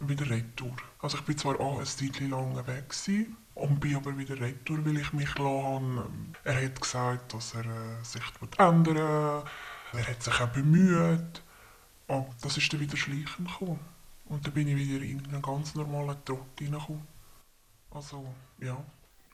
wieder 0.00 0.28
retour. 0.28 0.76
Also 1.00 1.18
ich 1.18 1.24
bin 1.24 1.36
zwar 1.36 1.58
auch 1.60 1.78
ein 1.78 1.86
Zeitchen 1.86 2.30
lang 2.30 2.56
weg 2.66 2.88
gewesen, 2.88 3.36
und 3.58 3.80
bin 3.80 3.96
aber 3.96 4.16
wieder 4.16 4.40
retour, 4.40 4.84
weil 4.86 4.98
ich 4.98 5.12
mich 5.12 5.36
lassen 5.36 6.34
Er 6.44 6.64
hat 6.64 6.80
gesagt, 6.80 7.34
dass 7.34 7.54
er 7.54 7.64
äh, 7.64 8.04
sich 8.04 8.22
ändern 8.56 8.94
will. 8.94 9.42
Er 10.00 10.06
hat 10.06 10.22
sich 10.22 10.40
auch 10.40 10.48
bemüht. 10.48 11.42
Und 12.06 12.26
das 12.40 12.56
ist 12.56 12.72
dann 12.72 12.80
wieder 12.80 12.96
schleichen 12.96 13.46
gekommen. 13.46 13.80
Und 14.26 14.46
dann 14.46 14.52
bin 14.52 14.68
ich 14.68 14.76
wieder 14.76 15.04
in 15.04 15.26
einen 15.26 15.42
ganz 15.42 15.74
normalen 15.74 16.16
Trott 16.24 16.46
reingekommen. 16.60 17.02
Also, 17.90 18.32
ja. 18.60 18.76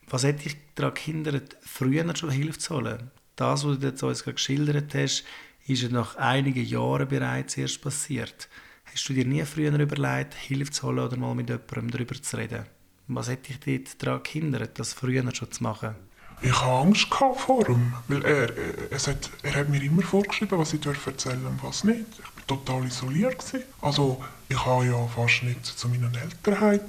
Was 0.07 0.23
hat 0.23 0.43
dich 0.43 0.57
daran 0.73 0.93
gehindert, 0.93 1.57
früher 1.61 2.15
schon 2.15 2.31
Hilfe 2.31 2.59
zu 2.59 2.75
holen? 2.75 3.11
Das, 3.35 3.65
was 3.65 3.79
du 3.79 3.87
jetzt 3.87 4.01
uns 4.01 4.23
geschildert 4.23 4.93
hast, 4.95 5.23
ist 5.67 5.81
ja 5.81 5.89
nach 5.89 6.15
einigen 6.15 6.65
Jahren 6.65 7.07
bereits 7.07 7.57
erst 7.57 7.81
passiert. 7.81 8.47
Hast 8.91 9.09
du 9.09 9.13
dir 9.13 9.25
nie 9.25 9.43
früher 9.43 9.73
überlegt, 9.77 10.33
Hilfe 10.35 10.71
zu 10.71 10.87
holen 10.87 10.99
oder 10.99 11.17
mal 11.17 11.35
mit 11.35 11.49
jemandem 11.49 11.91
darüber 11.91 12.21
zu 12.21 12.37
reden? 12.37 12.65
Was 13.07 13.29
hat 13.29 13.47
dich 13.47 13.59
dort 13.59 14.03
daran 14.03 14.23
gehindert, 14.23 14.79
das 14.79 14.93
früher 14.93 15.23
schon 15.33 15.51
zu 15.51 15.63
machen? 15.63 15.95
Ich 16.41 16.53
hatte 16.53 16.71
Angst 16.71 17.07
vor 17.09 17.69
ihm, 17.69 17.93
weil 18.07 18.23
er, 18.23 18.49
er, 18.91 18.99
hat, 18.99 19.29
er 19.41 19.55
hat 19.55 19.69
mir 19.69 19.81
immer 19.81 20.01
vorgeschrieben, 20.01 20.59
was 20.59 20.73
ich 20.73 20.81
darf 20.81 21.05
erzählen 21.07 21.45
und 21.45 21.63
was 21.63 21.83
nicht. 21.83 22.05
Ich 22.11 22.23
war 22.23 22.47
total 22.47 22.85
isoliert. 22.85 23.43
Also 23.81 24.23
ich 24.49 24.65
habe 24.65 24.85
ja 24.85 25.07
fast 25.07 25.43
nicht 25.43 25.65
zu 25.65 25.87
meinen 25.87 26.13
Eltern 26.13 26.61
heim. 26.61 26.79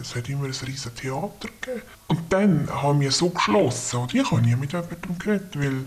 Es 0.00 0.14
hat 0.14 0.28
immer 0.28 0.44
ein 0.44 0.50
riesiges 0.50 0.94
Theater 0.94 1.48
gegeben. 1.60 1.82
Und 2.06 2.32
dann 2.32 2.68
haben 2.70 3.00
wir 3.00 3.10
so 3.10 3.30
geschlossen 3.30 4.00
und 4.00 4.14
ich 4.14 4.30
habe 4.30 4.40
nie 4.40 4.56
mit 4.56 4.72
jemandem 4.72 5.18
geredet, 5.18 5.58
weil 5.58 5.84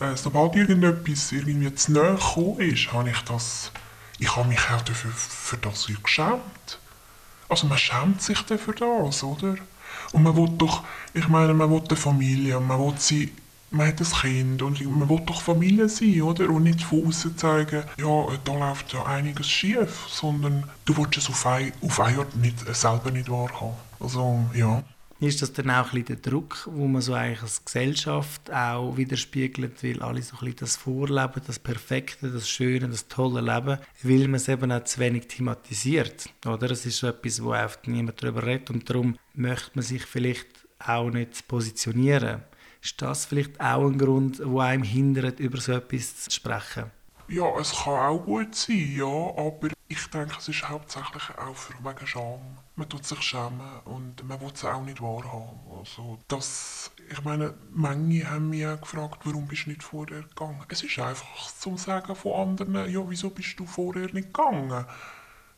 äh, 0.00 0.16
sobald 0.16 0.56
irgendetwas 0.56 1.32
irgendwie 1.32 1.74
zu 1.74 1.92
nahe 1.92 2.14
gekommen 2.14 2.60
ist, 2.60 2.92
habe 2.92 3.10
ich 3.10 3.20
das, 3.22 3.72
ich 4.18 4.34
habe 4.36 4.48
mich 4.48 4.60
auch 4.70 4.82
dafür, 4.82 5.10
für 5.12 5.56
das 5.56 5.88
geschämt. 6.02 6.78
Also 7.48 7.66
man 7.66 7.78
schämt 7.78 8.22
sich 8.22 8.40
dann 8.42 8.58
für 8.58 8.72
das, 8.72 9.22
oder? 9.22 9.56
Und 10.12 10.22
man 10.22 10.36
will 10.36 10.50
doch, 10.58 10.84
ich 11.14 11.28
meine, 11.28 11.54
man 11.54 11.70
will 11.70 11.82
eine 11.88 11.96
Familie 11.96 12.60
man 12.60 12.78
will 12.78 12.94
sie, 12.98 13.32
man 13.70 13.88
hat 13.88 14.00
ein 14.00 14.06
Kind 14.06 14.62
und 14.62 14.80
man 14.84 15.08
will 15.08 15.22
doch 15.24 15.40
Familie 15.40 15.88
sein, 15.88 16.22
oder? 16.22 16.48
Und 16.50 16.64
nicht 16.64 16.82
von 16.82 17.06
außen 17.06 17.36
zeigen, 17.36 17.84
ja, 17.98 18.26
da 18.44 18.52
läuft 18.52 18.92
ja 18.92 19.04
einiges 19.04 19.48
schief, 19.48 20.06
sondern 20.08 20.64
du 20.84 20.96
willst 20.96 21.16
es 21.16 21.28
auf 21.28 21.46
ein, 21.46 21.72
auf 21.82 22.00
eine 22.00 22.18
Art 22.18 22.36
nicht, 22.36 22.58
selber 22.74 23.10
nicht 23.10 23.30
wahrhaben. 23.30 23.76
Also, 24.00 24.44
ja. 24.54 24.82
Ist 25.18 25.40
das 25.40 25.52
dann 25.54 25.70
auch 25.70 25.92
ein 25.92 26.02
bisschen 26.02 26.22
der 26.22 26.30
Druck, 26.30 26.68
wo 26.70 26.86
man 26.86 27.00
so 27.00 27.14
eigentlich 27.14 27.40
als 27.40 27.64
Gesellschaft 27.64 28.52
auch 28.52 28.98
widerspiegelt, 28.98 29.82
weil 29.82 30.02
alle 30.02 30.20
so 30.20 30.36
ein 30.36 30.40
bisschen 30.40 30.56
das 30.56 30.76
Vorleben, 30.76 31.40
das 31.46 31.58
Perfekte, 31.58 32.30
das 32.30 32.48
Schöne, 32.48 32.88
das 32.88 33.08
tolle 33.08 33.40
Leben, 33.40 33.78
weil 34.02 34.28
man 34.28 34.34
es 34.34 34.48
eben 34.48 34.70
auch 34.70 34.84
zu 34.84 35.00
wenig 35.00 35.26
thematisiert, 35.28 36.28
oder? 36.44 36.70
Es 36.70 36.84
ist 36.84 36.98
so 36.98 37.06
etwas, 37.06 37.42
wo 37.42 37.54
oft 37.54 37.88
niemand 37.88 38.22
darüber 38.22 38.44
redet 38.44 38.70
und 38.70 38.90
darum 38.90 39.18
möchte 39.32 39.70
man 39.74 39.84
sich 39.84 40.04
vielleicht 40.04 40.48
auch 40.78 41.10
nicht 41.10 41.48
positionieren. 41.48 42.42
Ist 42.82 43.00
das 43.00 43.24
vielleicht 43.24 43.58
auch 43.58 43.86
ein 43.86 43.96
Grund, 43.96 44.42
wo 44.44 44.60
einem 44.60 44.82
hindert, 44.82 45.40
über 45.40 45.58
so 45.58 45.72
etwas 45.72 46.24
zu 46.24 46.30
sprechen? 46.30 46.90
Ja, 47.28 47.58
es 47.58 47.72
kann 47.72 47.94
auch 47.94 48.22
gut 48.22 48.54
sein, 48.54 48.94
ja, 48.96 49.06
aber 49.06 49.70
ich 49.88 50.06
denke, 50.08 50.34
es 50.38 50.48
ist 50.48 50.68
hauptsächlich 50.68 51.22
auch 51.38 51.56
wegen 51.84 52.06
Scham. 52.06 52.40
Man 52.74 52.88
tut 52.88 53.04
sich 53.04 53.22
schämen 53.22 53.80
und 53.84 54.26
man 54.26 54.40
will 54.40 54.50
es 54.52 54.64
auch 54.64 54.82
nicht 54.82 55.00
wahrhaben. 55.00 55.60
Also, 55.78 56.18
das, 56.26 56.90
ich 57.08 57.22
meine, 57.22 57.54
manche 57.70 58.28
haben 58.28 58.50
mich 58.50 58.66
auch 58.66 58.80
gefragt, 58.80 59.20
warum 59.24 59.46
bist 59.46 59.66
du 59.66 59.70
nicht 59.70 59.84
vorher 59.84 60.22
gegangen? 60.22 60.60
Es 60.68 60.82
ist 60.82 60.98
einfach 60.98 61.52
zum 61.58 61.78
Sagen 61.78 62.16
von 62.16 62.32
anderen, 62.32 62.90
ja, 62.90 63.08
wieso 63.08 63.30
bist 63.30 63.58
du 63.60 63.66
vorher 63.66 64.12
nicht 64.12 64.34
gegangen? 64.34 64.84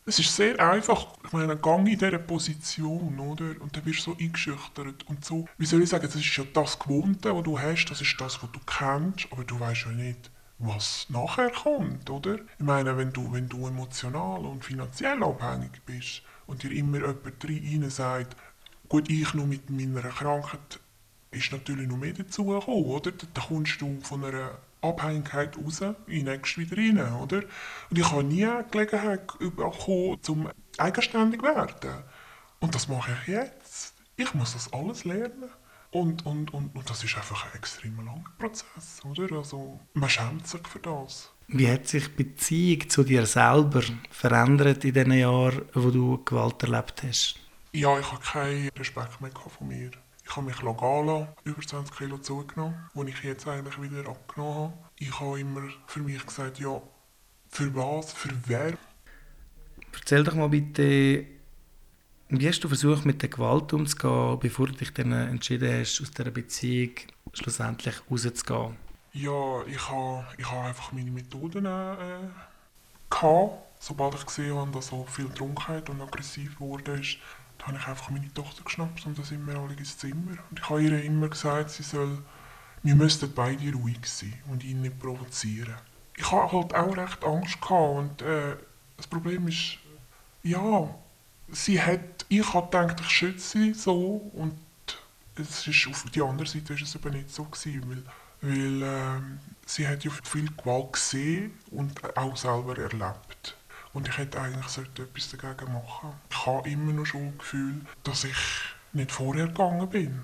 Es 0.05 0.19
ist 0.19 0.35
sehr 0.35 0.59
einfach. 0.59 1.07
Ich 1.25 1.33
meine, 1.33 1.57
gang 1.57 1.87
in 1.87 1.97
dieser 1.97 2.19
Position, 2.19 3.19
oder? 3.19 3.59
Und 3.61 3.75
dann 3.75 3.85
wirst 3.85 4.07
du 4.07 4.11
so 4.11 4.17
eingeschüchtert 4.19 5.07
und 5.07 5.25
so. 5.25 5.47
Wie 5.57 5.65
soll 5.65 5.83
ich 5.83 5.89
sagen, 5.89 6.05
das 6.05 6.15
ist 6.15 6.37
ja 6.37 6.43
das 6.53 6.77
Gewohnte, 6.79 7.35
was 7.35 7.43
du 7.43 7.59
hast, 7.59 7.85
das 7.85 8.01
ist 8.01 8.19
das, 8.19 8.41
was 8.41 8.51
du 8.51 8.59
kennst, 8.65 9.27
aber 9.31 9.43
du 9.43 9.59
weißt 9.59 9.85
ja 9.85 9.91
nicht, 9.91 10.31
was 10.59 11.07
nachher 11.09 11.51
kommt, 11.51 12.09
oder? 12.09 12.35
Ich 12.35 12.65
meine, 12.65 12.97
wenn 12.97 13.13
du, 13.13 13.31
wenn 13.31 13.47
du 13.47 13.67
emotional 13.67 14.45
und 14.45 14.63
finanziell 14.63 15.23
abhängig 15.23 15.81
bist 15.85 16.21
und 16.47 16.63
dir 16.63 16.71
immer 16.71 16.97
jemand 16.97 17.43
rein 17.43 17.89
sagt, 17.89 18.35
gut, 18.89 19.09
ich 19.09 19.33
nur 19.33 19.47
mit 19.47 19.69
meiner 19.69 20.01
Krankheit 20.09 20.79
ist 21.31 21.51
natürlich 21.51 21.87
noch 21.87 21.97
mehr 21.97 22.13
dazugekommen, 22.13 22.85
oder? 22.85 23.11
Da 23.11 23.41
kommst 23.41 23.79
du 23.79 23.99
von 24.01 24.25
einer 24.25 24.57
Abhängigkeit 24.81 25.57
raus, 25.57 25.81
nächst 26.07 26.57
wieder 26.57 26.77
rein, 26.77 27.13
oder? 27.13 27.43
Und 27.89 27.97
ich 27.97 28.11
habe 28.11 28.23
nie 28.23 28.45
die 28.45 28.71
Gelegenheit 28.71 29.27
bekommen, 29.39 30.21
zum 30.21 30.49
eigenständig 30.77 31.41
werden. 31.41 32.03
Und 32.59 32.75
das 32.75 32.87
mache 32.87 33.11
ich 33.21 33.27
jetzt. 33.27 33.93
Ich 34.17 34.33
muss 34.33 34.53
das 34.53 34.73
alles 34.73 35.05
lernen. 35.05 35.49
Und, 35.91 36.25
und, 36.25 36.53
und, 36.53 36.75
und 36.75 36.89
das 36.89 37.03
ist 37.03 37.17
einfach 37.17 37.45
ein 37.45 37.57
extrem 37.57 37.97
langer 37.97 38.23
Prozess, 38.37 39.01
oder? 39.03 39.37
Also, 39.37 39.79
man 39.93 40.09
schämt 40.09 40.47
sich 40.47 40.67
für 40.67 40.79
das. 40.79 41.31
Wie 41.47 41.69
hat 41.69 41.87
sich 41.87 42.07
die 42.09 42.23
Beziehung 42.23 42.89
zu 42.89 43.03
dir 43.03 43.25
selber 43.25 43.81
verändert 44.11 44.85
in 44.85 44.93
den 44.93 45.11
Jahren, 45.13 45.63
wo 45.73 45.89
du 45.89 46.23
Gewalt 46.23 46.61
erlebt 46.61 47.01
hast? 47.03 47.39
Ja, 47.71 47.97
ich 47.99 48.11
habe 48.11 48.21
keinen 48.21 48.69
Respekt 48.77 49.19
mehr 49.19 49.31
von 49.31 49.67
mir. 49.67 49.89
Ich 50.23 50.35
habe 50.35 50.45
mich 50.45 50.59
gehen 50.59 51.27
über 51.43 51.61
20 51.61 51.97
Kilo 51.97 52.19
zugenommen, 52.19 52.87
die 52.93 53.09
ich 53.09 53.23
jetzt 53.23 53.47
eigentlich 53.47 53.81
wieder 53.81 54.07
abgenommen 54.07 54.55
habe. 54.55 54.73
Ich 54.99 55.19
habe 55.19 55.39
immer 55.39 55.63
für 55.87 56.01
mich 56.01 56.23
gesagt, 56.23 56.59
ja, 56.59 56.79
für 57.49 57.75
was, 57.75 58.13
für 58.13 58.29
wer? 58.45 58.77
Erzähl 59.91 60.23
doch 60.23 60.35
mal 60.35 60.49
bitte, 60.49 61.25
wie 62.29 62.47
hast 62.47 62.63
du 62.63 62.67
versucht, 62.67 63.05
mit 63.05 63.21
der 63.21 63.29
Gewalt 63.29 63.73
umzugehen, 63.73 64.39
bevor 64.39 64.67
du 64.67 64.73
dich 64.73 64.93
dann 64.93 65.11
entschieden 65.11 65.79
hast, 65.79 66.01
aus 66.01 66.11
dieser 66.11 66.31
Beziehung 66.31 66.91
schlussendlich 67.33 67.95
rauszugehen? 68.09 68.75
Ja, 69.13 69.65
ich 69.65 69.89
habe, 69.89 70.25
ich 70.37 70.49
habe 70.49 70.67
einfach 70.67 70.91
meine 70.91 71.09
Methoden 71.09 71.65
äh, 71.65 71.97
gehabt. 73.09 73.53
Sobald 73.79 74.13
ich 74.15 74.25
gesehen 74.25 74.55
habe, 74.55 74.71
dass 74.71 74.87
so 74.87 75.05
viel 75.05 75.29
Trunkenheit 75.29 75.89
und 75.89 76.01
aggressiv 76.01 76.55
geworden 76.57 76.99
ist, 76.99 77.17
habe 77.63 77.77
ich 77.77 77.87
einfach 77.87 78.09
meine 78.09 78.33
Tochter 78.33 78.63
geschnappt 78.63 79.05
und 79.05 79.17
dann 79.17 79.25
sind 79.25 79.45
wir 79.47 79.57
alle 79.57 79.73
ins 79.73 79.97
Zimmer. 79.97 80.37
Und 80.49 80.59
ich 80.59 80.69
habe 80.69 80.81
ihr 80.83 81.03
immer 81.03 81.29
gesagt, 81.29 81.71
sie 81.71 81.83
soll, 81.83 82.19
wir 82.83 82.95
müssten 82.95 83.31
beide 83.33 83.73
ruhig 83.73 83.99
sein 84.03 84.33
und 84.47 84.63
ihn 84.63 84.81
nicht 84.81 84.99
provozieren. 84.99 85.75
ich 86.15 86.31
habe 86.31 86.51
halt 86.51 86.75
auch 86.75 86.97
recht 86.97 87.23
Angst 87.23 87.61
gehabt 87.61 87.97
und 87.97 88.21
äh, 88.21 88.55
das 88.97 89.07
Problem 89.07 89.47
ist, 89.47 89.77
ja, 90.43 90.89
sie 91.51 91.81
hat, 91.81 92.25
ich 92.27 92.53
habe 92.53 92.65
gedacht, 92.65 92.99
ich 93.01 93.09
schütze 93.09 93.57
sie 93.59 93.73
so 93.73 94.29
und 94.33 94.55
es 95.35 95.67
ist 95.67 95.87
auf 95.87 96.03
die 96.11 96.21
andere 96.21 96.47
Seite 96.47 96.73
ist 96.73 96.81
es 96.81 96.95
eben 96.95 97.13
nicht 97.13 97.29
so 97.31 97.45
gewesen, 97.45 97.83
weil, 97.89 98.03
weil 98.41 98.81
ähm, 98.83 99.39
sie 99.65 99.87
hat 99.87 100.03
ja 100.03 100.11
viel 100.23 100.49
Gewalt 100.55 100.93
gesehen 100.93 101.53
und 101.71 102.17
auch 102.17 102.35
selber 102.35 102.77
erlebt. 102.77 103.55
Und 103.93 104.07
ich 104.07 104.17
hätte 104.17 104.39
eigentlich 104.39 104.67
sollte 104.67 105.03
etwas 105.03 105.31
dagegen 105.31 105.73
machen. 105.73 106.13
Ich 106.29 106.45
habe 106.45 106.69
immer 106.69 106.93
noch 106.93 107.05
schon 107.05 107.31
das 107.31 107.39
Gefühl, 107.39 107.81
dass 108.03 108.23
ich 108.23 108.37
nicht 108.93 109.11
vorher 109.11 109.47
gegangen 109.47 109.89
bin. 109.89 110.23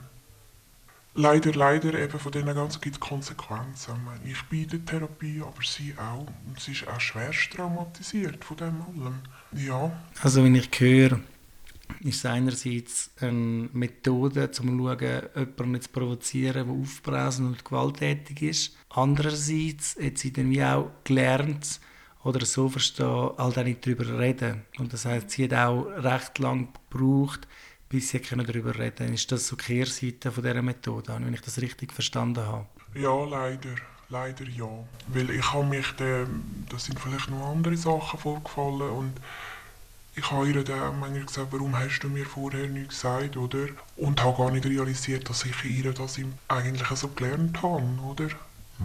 Leider, 1.17 1.53
leider 1.53 1.93
eben 1.93 2.19
von 2.19 2.31
denen 2.31 2.53
ganzen 2.53 2.81
gibt 2.81 2.95
es 2.95 2.99
Konsequenzen. 2.99 3.95
Ich 4.25 4.43
bin 4.43 4.63
in 4.63 4.69
der 4.69 4.85
Therapie, 4.85 5.41
aber 5.41 5.63
sie 5.63 5.95
auch. 5.97 6.27
Und 6.45 6.59
sie 6.59 6.73
ist 6.73 6.87
auch 6.87 6.99
schwerst 6.99 7.53
traumatisiert 7.53 8.43
von 8.43 8.57
dem 8.57 8.81
allem. 8.81 9.21
Ja. 9.55 9.91
Also 10.21 10.43
wenn 10.43 10.55
ich 10.55 10.69
höre, 10.77 11.19
ist 12.01 12.17
es 12.17 12.25
einerseits 12.25 13.11
eine 13.19 13.69
Methode, 13.73 14.47
um 14.47 14.53
zu 14.53 14.63
schauen, 14.63 15.21
jemanden 15.35 15.81
zu 15.81 15.89
provozieren, 15.89 16.67
der 16.67 16.75
aufbrausend 16.75 17.47
und 17.49 17.65
gewalttätig 17.65 18.41
ist. 18.41 18.77
Andererseits 18.89 19.97
hat 20.01 20.17
sie 20.17 20.33
dann 20.33 20.49
wie 20.49 20.63
auch 20.63 20.91
gelernt, 21.03 21.79
oder 22.25 22.43
so 22.43 22.67
verstehen, 22.67 23.05
halt 23.37 23.57
auch 23.57 23.63
nicht 23.63 23.85
darüber 23.85 24.19
reden. 24.19 24.63
Und 24.79 24.91
das 24.91 25.05
heißt, 25.05 25.29
sie 25.29 25.45
hat 25.45 25.53
auch 25.53 25.85
recht 25.85 26.39
lang 26.39 26.69
gebraucht, 26.89 27.47
bis 27.87 28.09
sie 28.09 28.19
darüber 28.19 28.77
reden 28.77 28.95
können. 28.95 29.13
Ist 29.13 29.31
das 29.31 29.47
so 29.47 29.55
die 29.55 29.63
Kehrseite 29.63 30.31
von 30.31 30.43
dieser 30.43 30.61
Methode, 30.63 31.15
wenn 31.19 31.33
ich 31.33 31.41
das 31.41 31.61
richtig 31.61 31.93
verstanden 31.93 32.45
habe? 32.45 32.65
Ja, 32.95 33.23
leider. 33.25 33.75
Leider 34.09 34.45
ja. 34.45 34.69
Weil 35.07 35.29
ich 35.31 35.53
habe 35.53 35.65
mich, 35.65 35.91
da, 35.97 36.25
da 36.69 36.79
sind 36.79 36.99
vielleicht 36.99 37.29
noch 37.29 37.51
andere 37.51 37.77
Sachen 37.77 38.19
vorgefallen 38.19 38.89
und 38.89 39.13
ich 40.17 40.31
habe 40.31 40.47
ihr 40.49 40.63
dann 40.63 40.99
manchmal 40.99 41.25
gesagt, 41.25 41.47
warum 41.51 41.77
hast 41.77 41.99
du 41.99 42.07
mir 42.07 42.25
vorher 42.25 42.67
nichts 42.67 43.01
gesagt, 43.01 43.35
oder? 43.35 43.67
Und 43.97 44.23
habe 44.23 44.37
gar 44.37 44.51
nicht 44.51 44.65
realisiert, 44.65 45.29
dass 45.29 45.43
ich 45.45 45.65
ihr 45.65 45.91
das 45.93 46.19
eigentlich 46.47 46.87
so 46.89 47.09
gelernt 47.09 47.61
habe, 47.61 47.83
oder? 48.01 48.29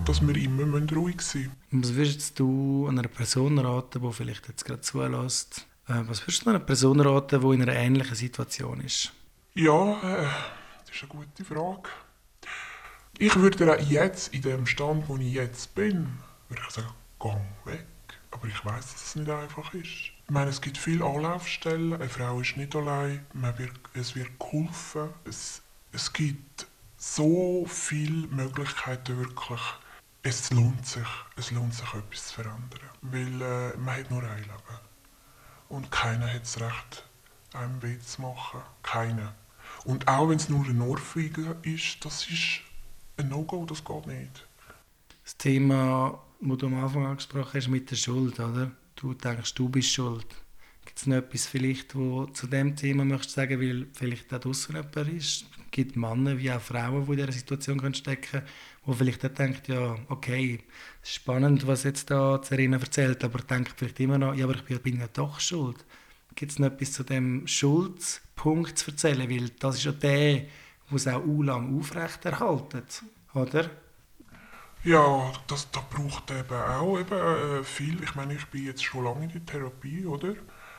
Dass 0.05 0.21
wir 0.27 0.37
immer 0.37 0.65
ruhig 0.93 1.21
sein 1.21 1.53
müssen. 1.71 1.85
Was 1.85 1.95
würdest 1.95 2.39
du 2.39 2.87
einer 2.89 3.09
Person 3.09 3.59
raten, 3.59 4.03
die 4.03 4.13
vielleicht 4.13 4.49
jetzt 4.49 4.65
gerade 4.65 4.81
zulässt? 4.81 5.67
Äh, 5.89 6.03
was 6.07 6.23
würdest 6.23 6.47
du 6.47 6.51
einer 6.51 6.61
Person 6.61 7.01
raten, 7.01 7.41
die 7.41 7.55
in 7.55 7.63
einer 7.63 7.75
ähnlichen 7.75 8.15
Situation 8.15 8.81
ist? 8.81 9.13
Ja, 9.55 10.01
äh, 10.03 10.27
das 10.87 10.95
ist 10.95 11.03
eine 11.03 11.11
gute 11.11 11.45
Frage. 11.45 11.89
Ich 13.19 13.37
würde 13.37 13.79
jetzt, 13.83 14.33
in 14.33 14.43
dem 14.43 14.67
Stand, 14.67 15.09
wo 15.09 15.17
ich 15.17 15.33
jetzt 15.33 15.75
bin, 15.75 16.19
würde 16.49 16.63
ich 16.67 16.75
sagen, 16.75 16.89
gang 17.19 17.43
weg. 17.65 17.87
Aber 18.31 18.47
ich 18.47 18.65
weiß, 18.65 18.93
dass 18.93 19.05
es 19.05 19.17
nicht 19.17 19.31
einfach 19.31 19.75
ist. 19.75 20.13
Ich 20.31 20.35
meine, 20.35 20.51
es 20.51 20.61
gibt 20.61 20.79
viele 20.79 21.05
Anlaufstellen. 21.05 21.93
Eine 21.93 22.09
Frau 22.09 22.39
ist 22.39 22.57
nicht 22.57 22.77
allein. 22.77 23.27
Man 23.33 23.59
wird, 23.59 23.73
es 23.95 24.15
wird 24.15 24.39
geholfen. 24.39 25.09
Es, 25.25 25.61
es 25.91 26.13
gibt 26.13 26.69
so 26.97 27.67
viele 27.67 28.29
Möglichkeiten 28.29 29.19
wirklich. 29.19 29.61
Es 30.23 30.53
lohnt 30.53 30.87
sich, 30.87 31.09
es 31.35 31.51
lohnt 31.51 31.75
sich 31.75 31.93
etwas 31.93 32.29
zu 32.29 32.35
verändern, 32.35 32.91
weil 33.03 33.43
äh, 33.43 33.77
man 33.77 33.97
hat 33.97 34.11
nur 34.13 34.23
ein 34.23 34.39
Leben 34.39 34.79
und 35.69 35.91
keiner 35.91 36.33
hat 36.33 36.43
das 36.43 36.61
Recht, 36.61 37.05
einem 37.53 37.83
weh 37.83 37.99
zu 37.99 38.23
machen, 38.23 38.61
keiner. 38.85 39.35
Und 39.85 40.07
auch 40.07 40.29
wenn 40.29 40.37
es 40.37 40.49
nur 40.49 40.65
ein 40.65 40.81
Ohrfeige 40.81 41.57
ist, 41.63 42.05
das 42.05 42.29
ist 42.31 42.61
ein 43.17 43.31
No-Go, 43.31 43.67
das 43.67 43.85
geht 43.85 44.07
nicht. 44.07 44.47
Das 45.25 45.37
Thema, 45.37 46.23
das 46.41 46.59
du 46.59 46.67
am 46.67 46.85
Anfang 46.85 47.07
angesprochen 47.07 47.51
hast, 47.53 47.67
mit 47.67 47.91
der 47.91 47.97
Schuld, 47.97 48.39
oder? 48.39 48.71
Du 49.01 49.15
denkst, 49.15 49.55
du 49.55 49.71
bist 49.71 49.93
schuld. 49.93 50.27
Gibt 50.85 50.99
es 50.99 51.07
noch 51.07 51.17
etwas 51.17 51.47
vielleicht, 51.47 51.95
wo 51.95 52.27
zu 52.27 52.47
dem 52.47 52.77
Thema 52.77 53.03
möchtest 53.03 53.35
sagen, 53.35 53.59
weil 53.59 53.87
vielleicht 53.95 54.35
auch 54.35 54.41
draussen 54.41 54.77
jemand 54.77 55.15
ist? 55.15 55.47
Gibt 55.71 55.97
Männer 55.97 56.37
wie 56.37 56.53
auch 56.53 56.61
Frauen, 56.61 57.07
die 57.07 57.13
in 57.13 57.17
dieser 57.17 57.33
Situation 57.33 57.95
stecken 57.95 58.31
können, 58.31 58.47
wo 58.85 58.93
vielleicht 58.93 59.25
auch 59.25 59.31
denkt, 59.31 59.69
ja, 59.69 59.97
okay, 60.09 60.59
spannend, 61.03 61.67
was 61.67 61.85
jetzt 61.85 62.11
da 62.11 62.43
Serena 62.43 62.77
erzählt, 62.77 63.25
aber 63.25 63.39
denkt 63.39 63.73
vielleicht 63.75 64.01
immer 64.01 64.19
noch, 64.19 64.35
ja, 64.35 64.45
aber 64.45 64.57
ich 64.69 64.83
bin 64.83 65.01
ja 65.01 65.09
doch 65.11 65.41
schuld. 65.41 65.83
Gibt 66.35 66.53
es 66.53 66.59
noch 66.59 66.67
etwas 66.67 66.93
zu 66.93 67.03
dem 67.03 67.47
Schuldpunkt 67.47 68.77
zu 68.77 68.91
erzählen? 68.91 69.31
Weil 69.31 69.49
das 69.61 69.77
ist 69.77 69.85
ja 69.85 69.93
der, 69.93 70.41
der 70.41 70.47
es 70.93 71.09
auch 71.09 71.43
lang 71.43 71.75
aufrechterhaltet, 71.79 73.03
oder? 73.33 73.71
Ja, 74.83 75.33
das, 75.47 75.71
das 75.71 75.85
braucht 75.91 76.31
eben 76.31 76.55
auch 76.55 76.99
eben, 76.99 77.13
äh, 77.13 77.65
viel. 77.65 78.03
Ich 78.03 78.15
meine, 78.15 78.35
ich 78.35 78.47
bin 78.47 78.65
jetzt 78.65 78.83
schon 78.83 79.05
lange 79.05 79.25
in 79.25 79.33
der 79.33 79.45
Therapie, 79.45 80.07
oder? 80.07 80.35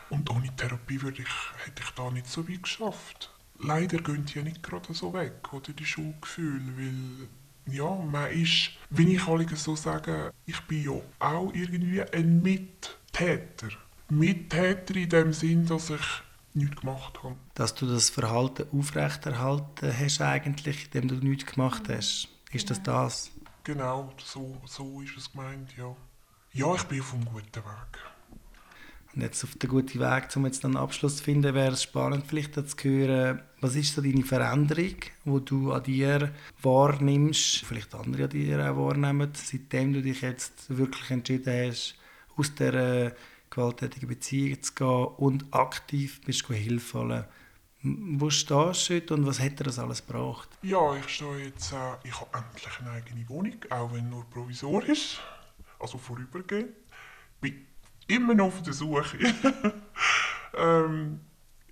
Und 0.10 0.30
ohne 0.30 0.54
Therapie 0.56 1.02
würde 1.02 1.22
ich, 1.22 1.66
hätte 1.66 1.84
ich 1.84 1.92
da 1.92 2.10
nicht 2.10 2.28
so 2.28 2.48
weit 2.50 2.64
geschafft. 2.64 3.32
Leider 3.60 4.00
gehen 4.00 4.26
die 4.26 4.40
ja 4.40 4.44
nicht 4.44 4.64
gerade 4.64 4.94
so 4.94 5.14
weg, 5.14 5.54
oder 5.54 5.72
die 5.72 5.86
Schuldgefühle, 5.86 6.78
weil 6.78 7.74
ja, 7.74 7.96
man 7.96 8.32
ist, 8.32 8.72
wie 8.90 9.16
ich 9.16 9.28
alle 9.28 9.48
so 9.56 9.76
sage, 9.76 10.34
ich 10.48 10.60
bin 10.62 10.84
ja 10.84 11.00
auch 11.20 11.54
irgendwie 11.54 12.02
ein 12.02 12.42
Mittäter. 12.42 13.70
Mittäter 14.10 14.96
in 14.96 15.10
dem 15.10 15.32
Sinn, 15.32 15.66
dass 15.68 15.92
ich 15.92 16.02
nichts 16.56 16.82
gemacht 16.82 17.20
habe. 17.24 17.36
Dass 17.54 17.76
du 17.76 17.86
das 17.86 18.10
Verhalten 18.10 18.66
aufrechterhalten 18.78 19.98
hast 19.98 20.22
eigentlich, 20.22 20.90
indem 20.92 21.08
du 21.08 21.28
nichts 21.28 21.54
gemacht 21.54 21.84
hast. 21.88 22.30
Ist 22.52 22.70
das 22.70 22.82
das? 22.82 23.32
Genau, 23.64 24.12
so, 24.18 24.58
so 24.66 25.02
ist 25.02 25.18
es 25.18 25.32
gemeint, 25.32 25.76
ja. 25.78 25.96
Ja, 26.54 26.74
ich 26.74 26.84
bin 26.84 27.00
auf 27.00 27.14
einem 27.14 27.26
guten 27.26 27.64
Weg. 27.64 28.00
Und 29.14 29.22
jetzt 29.22 29.44
auf 29.44 29.56
den 29.56 29.70
guten 29.70 30.00
Weg, 30.00 30.30
um 30.36 30.46
jetzt 30.46 30.66
einen 30.66 30.78
Abschluss 30.78 31.18
zu 31.18 31.24
finden, 31.24 31.54
wäre 31.54 31.74
es 31.74 31.84
spannend, 31.84 32.26
vielleicht 32.28 32.56
zu 32.56 32.76
hören, 32.84 33.42
was 33.60 33.76
ist 33.76 33.94
so 33.94 34.02
deine 34.02 34.24
Veränderung, 34.24 34.96
die 35.26 35.46
du 35.46 35.74
an 35.74 35.84
dir 35.84 36.34
wahrnimmst, 36.62 37.66
vielleicht 37.66 37.94
andere 37.94 38.24
an 38.24 38.30
dir 38.30 38.72
auch 38.72 38.78
wahrnehmen, 38.78 39.32
seitdem 39.34 39.94
du 39.94 40.02
dich 40.02 40.22
jetzt 40.22 40.76
wirklich 40.76 41.12
entschieden 41.12 41.70
hast, 41.70 41.96
aus 42.38 42.56
dieser 42.56 43.12
gewalttätigen 43.50 44.08
Beziehung 44.08 44.62
zu 44.62 44.74
gehen 44.74 45.06
und 45.18 45.54
aktiv 45.54 46.22
bist 46.26 46.48
Hilfe 46.48 47.00
holen. 47.00 47.26
Wo 47.84 48.30
stehst 48.30 48.90
du 48.90 48.94
heute 48.94 49.14
und 49.16 49.26
was 49.26 49.40
hat 49.40 49.60
dir 49.60 49.64
das 49.64 49.80
alles 49.80 50.06
gebracht? 50.06 50.50
Ja, 50.62 50.96
ich 50.96 51.08
stehe 51.10 51.46
jetzt, 51.46 51.74
äh, 51.74 51.96
ich 52.04 52.20
habe 52.20 52.30
endlich 52.38 52.80
eine 52.80 52.92
eigene 52.92 53.28
Wohnung, 53.28 53.56
auch 53.72 53.92
wenn 53.92 54.08
nur 54.08 54.30
provisorisch, 54.30 55.20
also 55.80 55.98
vorübergehend. 55.98 56.70
Bin 57.40 57.66
immer 58.08 58.36
noch 58.36 58.48
auf 58.48 58.62
der 58.62 58.74
Suche. 58.74 59.18
ähm, 60.54 61.22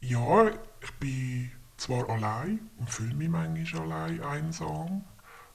ja, 0.02 0.48
ich 0.82 0.92
bin 1.00 1.52
zwar 1.78 2.10
allein 2.10 2.72
und 2.78 2.90
fühle 2.90 3.14
mich 3.14 3.30
manchmal 3.30 3.84
allein, 3.84 4.24
einsam, 4.24 5.06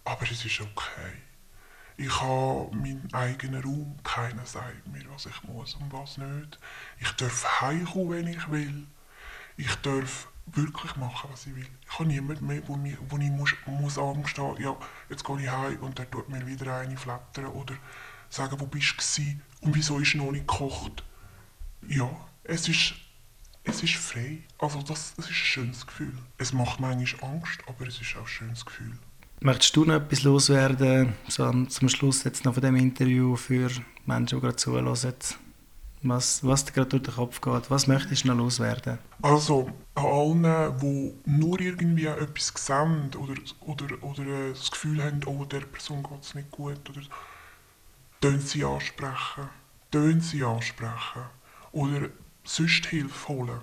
aber 0.05 0.23
es 0.23 0.45
ist 0.45 0.61
okay. 0.61 1.15
Ich 1.97 2.21
habe 2.21 2.71
meinen 2.77 3.09
eigenen 3.13 3.63
Raum, 3.63 3.97
keiner 4.05 4.47
sagt 4.47 4.87
mir, 4.87 5.05
was 5.11 5.27
ich 5.27 5.43
muss 5.43 5.75
und 5.75 5.93
was 5.93 6.17
nicht. 6.17 6.61
Ich 7.01 7.11
darf 7.13 7.61
heimkommen, 7.61 8.11
wenn 8.11 8.27
ich 8.29 8.51
will. 8.51 8.87
Ich 9.57 9.75
darf 9.77 10.29
wirklich 10.47 10.97
machen, 10.97 11.31
was 11.33 11.47
ich 11.47 11.57
will. 11.57 11.67
Ich 11.87 11.99
habe 11.99 12.09
niemanden 12.09 12.47
mehr, 12.47 12.63
wo, 12.67 12.77
mich, 12.77 12.97
wo 13.09 13.17
ich 13.17 13.31
muss, 13.31 13.55
muss 13.67 13.99
Angst 13.99 14.39
haben, 14.39 14.61
ja, 14.61 14.77
jetzt 15.09 15.25
gehe 15.25 15.41
ich 15.41 15.49
heim 15.49 15.79
und 15.81 15.99
der 15.99 16.11
tut 16.11 16.29
mir 16.29 16.47
wieder 16.47 16.79
eine 16.79 16.97
flattern 16.97 17.47
oder 17.47 17.75
sagen, 18.29 18.59
wo 18.61 18.67
bist 18.67 18.95
du 19.17 19.23
und 19.61 19.75
wieso 19.75 19.99
ist 19.99 20.15
noch 20.15 20.31
nicht 20.31 20.47
gekocht. 20.47 21.03
Ja, 21.89 22.11
es 22.45 22.69
ist, 22.69 22.95
es 23.65 23.83
ist 23.83 23.95
frei. 23.95 24.43
Also 24.59 24.83
das, 24.83 25.15
das 25.17 25.27
ist 25.27 25.33
ein 25.33 25.35
schönes 25.35 25.87
Gefühl. 25.87 26.17
Es 26.39 26.53
macht 26.53 26.81
manchmal 26.81 27.31
Angst, 27.31 27.61
aber 27.67 27.87
es 27.87 28.01
ist 28.01 28.17
auch 28.17 28.23
ein 28.23 28.27
schönes 28.27 28.65
Gefühl. 28.65 28.99
Möchtest 29.41 29.77
du 29.77 29.85
noch 29.85 29.97
etwas 29.97 30.23
loswerden, 30.23 31.15
so 31.29 31.51
zum 31.65 31.89
Schluss 31.89 32.25
jetzt 32.25 32.45
noch 32.45 32.55
von 32.55 32.63
dem 32.63 32.77
Interview 32.77 33.37
für 33.37 33.71
Menschen, 34.07 34.39
die 34.39 34.43
gerade 34.43 34.57
zuhören? 34.57 35.15
Was, 36.07 36.45
was 36.45 36.67
dir 36.67 36.73
gerade 36.73 36.91
durch 36.91 37.03
den 37.03 37.15
Kopf 37.15 37.41
geht, 37.41 37.71
was 37.71 37.87
möchtest 37.87 38.25
du 38.25 38.29
noch 38.29 38.37
loswerden? 38.37 38.99
Also, 39.23 39.71
an 39.95 40.05
allen, 40.05 40.79
die 40.79 41.15
nur 41.25 41.59
irgendwie 41.59 42.05
etwas 42.05 42.53
sehen 42.55 43.11
oder, 43.17 43.35
oder, 43.61 44.03
oder 44.03 44.51
das 44.51 44.71
Gefühl 44.71 45.03
haben, 45.03 45.21
oh, 45.25 45.47
der 45.47 45.61
Person 45.61 46.03
geht 46.03 46.23
es 46.23 46.35
nicht 46.35 46.51
gut, 46.51 46.91
oder 46.91 47.01
Tönen 48.21 48.41
sie 48.41 48.65
ansprechen. 48.65 49.49
Tönen 49.91 50.21
sie 50.21 50.45
ansprechen. 50.45 51.25
Oder 51.73 52.09
sonst 52.43 52.87
Hilfe 52.87 53.29
holen. 53.29 53.61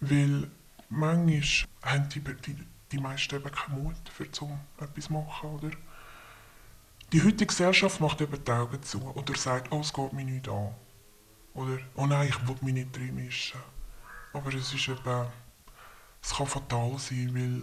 Weil 0.00 0.50
manchmal 0.88 1.42
haben 1.82 2.08
die, 2.08 2.20
die, 2.20 2.56
die 2.92 2.98
meisten 2.98 3.36
eben 3.36 3.50
keinen 3.50 3.82
Mut, 3.82 3.96
für 4.12 4.30
zum 4.30 4.58
etwas 4.80 5.04
zu 5.04 5.12
machen. 5.12 5.50
Oder? 5.50 5.70
Die 7.12 7.22
heutige 7.22 7.46
Gesellschaft 7.46 8.00
macht 8.00 8.20
eben 8.20 8.44
die 8.44 8.50
Augen 8.52 8.82
zu 8.82 9.00
oder 9.02 9.34
sagt, 9.36 9.72
oh, 9.72 9.80
es 9.80 9.92
geht 9.92 10.12
mir 10.12 10.24
nicht 10.24 10.48
an. 10.48 10.74
Oder, 11.58 11.78
oh 11.96 12.06
nein, 12.06 12.28
ich 12.28 12.46
will 12.46 12.54
mich 12.60 12.74
nicht 12.74 12.96
drin 12.96 13.16
mischen. 13.16 13.60
Aber 14.32 14.54
es 14.54 14.72
ist 14.72 14.88
eben, 14.88 15.26
es 16.22 16.30
kann 16.32 16.46
fatal 16.46 16.96
sein, 16.98 17.34
weil 17.34 17.62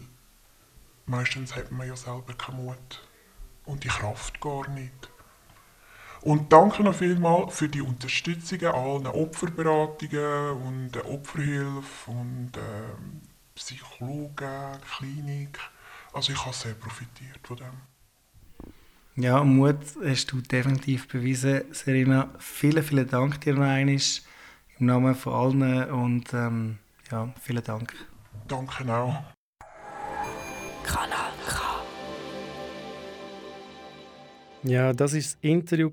meistens 1.06 1.56
hat 1.56 1.72
man 1.72 1.88
ja 1.88 1.96
selber 1.96 2.34
keinen 2.34 2.66
Mut 2.66 3.08
und 3.64 3.86
die 3.86 3.88
Kraft 3.88 4.42
gar 4.42 4.68
nicht. 4.68 5.10
Und 6.20 6.52
danke 6.52 6.84
noch 6.84 6.96
vielmal 6.96 7.50
für 7.50 7.70
die 7.70 7.82
Unterstützung 7.82 8.60
an 8.64 8.76
allen 8.76 9.08
Opferberatungen 9.08 10.52
und 10.66 11.06
Opferhilfe 11.06 12.12
und 12.12 12.52
ähm, 12.58 13.22
Psychologen, 13.54 14.78
Klinik. 14.98 15.58
Also 16.12 16.34
ich 16.34 16.46
habe 16.46 16.54
sehr 16.54 16.74
profitiert 16.74 17.40
von 17.44 17.58
dem. 17.58 17.95
Ja, 19.18 19.46
Mut 19.46 19.78
hast 20.04 20.34
du 20.34 20.42
definitiv 20.42 21.08
bewiesen, 21.08 21.62
Serena. 21.72 22.34
Vielen, 22.38 22.84
vielen 22.84 23.08
Dank 23.08 23.40
dir 23.40 23.54
noch 23.54 23.62
einmal 23.62 23.98
im 24.78 24.86
Namen 24.86 25.16
von 25.16 25.34
allen 25.34 25.90
und 25.90 26.34
ähm, 26.34 26.80
ja, 27.10 27.34
vielen 27.42 27.64
Dank. 27.64 27.94
Danke 28.50 28.94
auch. 28.94 29.24
Kanal 30.84 31.32
K. 31.48 31.86
Ja, 34.64 34.92
das 34.92 35.14
war 35.14 35.20
das 35.20 35.38
Interview 35.40 35.90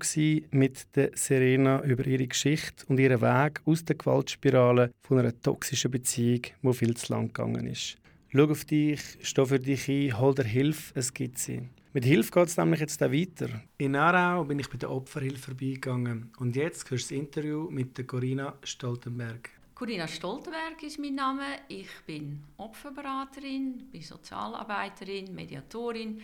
mit 0.51 0.93
der 0.93 1.11
Serena 1.13 1.81
über 1.83 2.05
ihre 2.05 2.27
Geschichte 2.27 2.85
und 2.89 2.99
ihren 2.99 3.21
Weg 3.21 3.61
aus 3.63 3.85
der 3.85 3.95
Gewaltspirale 3.95 4.91
von 5.01 5.19
einer 5.19 5.39
toxischen 5.39 5.91
Beziehung, 5.91 6.41
die 6.61 6.73
viel 6.73 6.97
zu 6.97 7.13
lang 7.13 7.27
gegangen 7.27 7.67
ist. 7.67 7.95
Schau 8.33 8.49
auf 8.49 8.65
dich, 8.65 8.99
steh 9.21 9.45
für 9.45 9.59
dich 9.61 9.87
ein, 9.87 10.19
hol 10.19 10.35
dir 10.35 10.43
Hilfe, 10.43 10.99
es 10.99 11.13
gibt 11.13 11.37
sie. 11.37 11.69
Mit 11.95 12.05
Hilfe 12.05 12.31
geht 12.31 12.47
es 12.47 12.57
nämlich 12.57 12.79
jetzt 12.79 12.99
weiter. 13.01 13.61
In 13.77 13.95
Aarau 13.95 14.43
bin 14.45 14.57
ich 14.57 14.67
bei 14.67 14.77
der 14.77 14.89
Opferhilfe 14.89 15.51
vorbeigegangen 15.51 16.31
und 16.39 16.55
jetzt 16.55 16.89
hörst 16.89 17.11
du 17.11 17.13
das 17.13 17.21
Interview 17.23 17.69
mit 17.69 17.95
der 17.95 18.07
Corinna 18.07 18.55
Stoltenberg. 18.63 19.51
Corinna 19.75 20.07
Stoltenberg 20.07 20.81
ist 20.81 20.97
mein 20.97 21.13
Name. 21.13 21.43
Ich 21.67 21.91
bin 22.07 22.45
Opferberaterin, 22.57 23.89
bin 23.91 24.01
Sozialarbeiterin, 24.01 25.35
Mediatorin, 25.35 26.19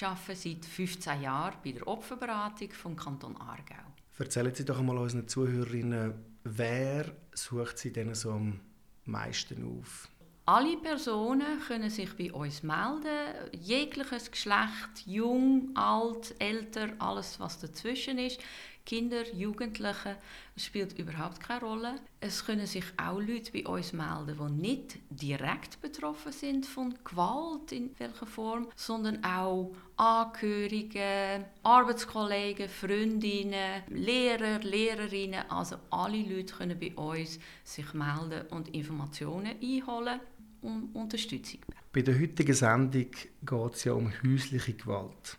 arbeite 0.00 0.34
seit 0.34 0.64
15 0.64 1.20
Jahren 1.20 1.58
bei 1.62 1.72
der 1.72 1.86
Opferberatung 1.86 2.70
vom 2.72 2.96
Kanton 2.96 3.36
Aargau. 3.36 3.92
Erzählen 4.18 4.54
Sie 4.54 4.64
doch 4.64 4.78
einmal 4.78 4.96
unseren 4.96 5.28
Zuhörerinnen, 5.28 6.14
wer 6.44 7.14
sucht 7.34 7.76
Sie 7.76 7.92
denn 7.92 8.14
so 8.14 8.32
am 8.32 8.58
meisten 9.04 9.64
auf? 9.64 10.08
Alle 10.52 10.76
Personen 10.78 11.60
können 11.60 11.90
sich 11.90 12.12
bei 12.16 12.32
uns 12.32 12.64
melden, 12.64 13.06
jegliches 13.52 14.32
Geschlecht, 14.32 15.06
jung, 15.06 15.70
alt, 15.76 16.34
älter, 16.40 16.88
alles 16.98 17.38
was 17.38 17.60
dazwischen 17.60 18.18
ist. 18.18 18.40
Kinder, 18.84 19.32
Jugendliche, 19.32 20.16
spielt 20.56 20.98
überhaupt 20.98 21.38
keine 21.38 21.60
Rolle. 21.60 21.94
Es 22.18 22.44
können 22.44 22.66
sich 22.66 22.82
auch 22.96 23.20
Leute 23.20 23.52
bei 23.52 23.64
uns 23.64 23.92
melden, 23.92 24.36
die 24.36 24.60
nicht 24.60 24.98
direkt 25.08 25.80
betroffen 25.80 26.32
sind 26.32 26.66
von 26.66 26.98
Gewalt 27.04 27.70
in 27.70 27.94
welcher 28.00 28.26
Form, 28.26 28.66
sondern 28.74 29.24
auch 29.24 29.70
Angehörige, 29.96 31.46
Arbeitskollegen, 31.62 32.68
Freundinnen, 32.68 33.84
Lehrer, 33.86 34.58
Lehrerinnen. 34.58 35.48
Also 35.48 35.76
alle 35.90 36.22
Leute 36.22 36.54
können 36.54 36.80
bei 36.80 36.92
uns 36.96 37.38
sich 37.62 37.94
melden 37.94 38.48
und 38.50 38.74
Informationen 38.74 39.54
einholen 39.62 40.18
um 40.62 40.90
Unterstützung. 40.94 41.60
Bei 41.92 42.02
der 42.02 42.18
heutigen 42.18 42.54
Sendung 42.54 43.10
geht 43.10 43.74
es 43.74 43.84
ja 43.84 43.92
um 43.92 44.12
häusliche 44.24 44.74
Gewalt. 44.74 45.38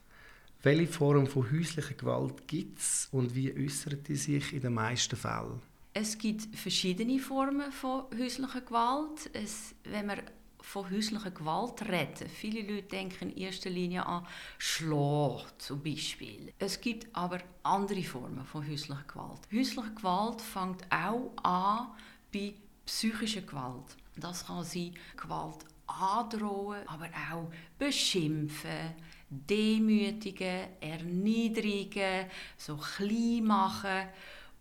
Welche 0.64 0.94
Form 0.94 1.26
von 1.26 1.52
häuslicher 1.52 1.96
Gewalt 1.96 2.48
gibt 2.48 2.80
es 2.80 3.08
und 3.12 3.34
wie 3.34 3.52
äußert 3.52 4.08
die 4.08 4.16
sich 4.16 4.54
in 4.54 4.62
den 4.62 4.74
meisten 4.74 5.16
Fällen? 5.16 5.62
Es 5.94 6.18
gibt 6.18 6.56
verschiedene 6.56 7.20
Formen 7.20 7.72
von 7.72 8.06
häuslicher 8.18 8.62
Gewalt. 8.62 9.30
Es, 9.34 9.76
wenn 9.84 10.08
wir 10.08 10.24
von 10.62 10.90
häuslicher 10.90 11.32
Gewalt 11.32 11.82
reden, 11.82 12.30
viele 12.30 12.62
Leute 12.62 12.88
denken 12.88 13.32
in 13.32 13.38
erster 13.38 13.70
Linie 13.70 14.06
an 14.06 14.26
Schlag 14.58 15.46
zum 15.58 15.82
Beispiel. 15.82 16.54
Es 16.60 16.80
gibt 16.80 17.08
aber 17.14 17.40
andere 17.64 18.04
Formen 18.04 18.46
von 18.46 18.66
häuslicher 18.66 19.04
Gewalt. 19.08 19.42
Häusliche 19.52 19.94
Gewalt 19.96 20.42
fängt 20.42 20.86
auch 20.92 21.34
an 21.44 21.88
bei 22.32 22.54
psychischer 22.86 23.42
Gewalt. 23.42 23.98
Das 24.16 24.46
kann 24.46 24.64
sein 24.64 24.94
Gewalt 25.16 25.66
androhen, 25.88 26.88
aber 26.88 27.08
auch 27.32 27.52
beschimpfen, 27.78 28.94
demütigen, 29.30 30.68
erniedrigen, 30.80 32.26
so 32.58 32.78
klein 32.78 33.44
machen 33.44 34.08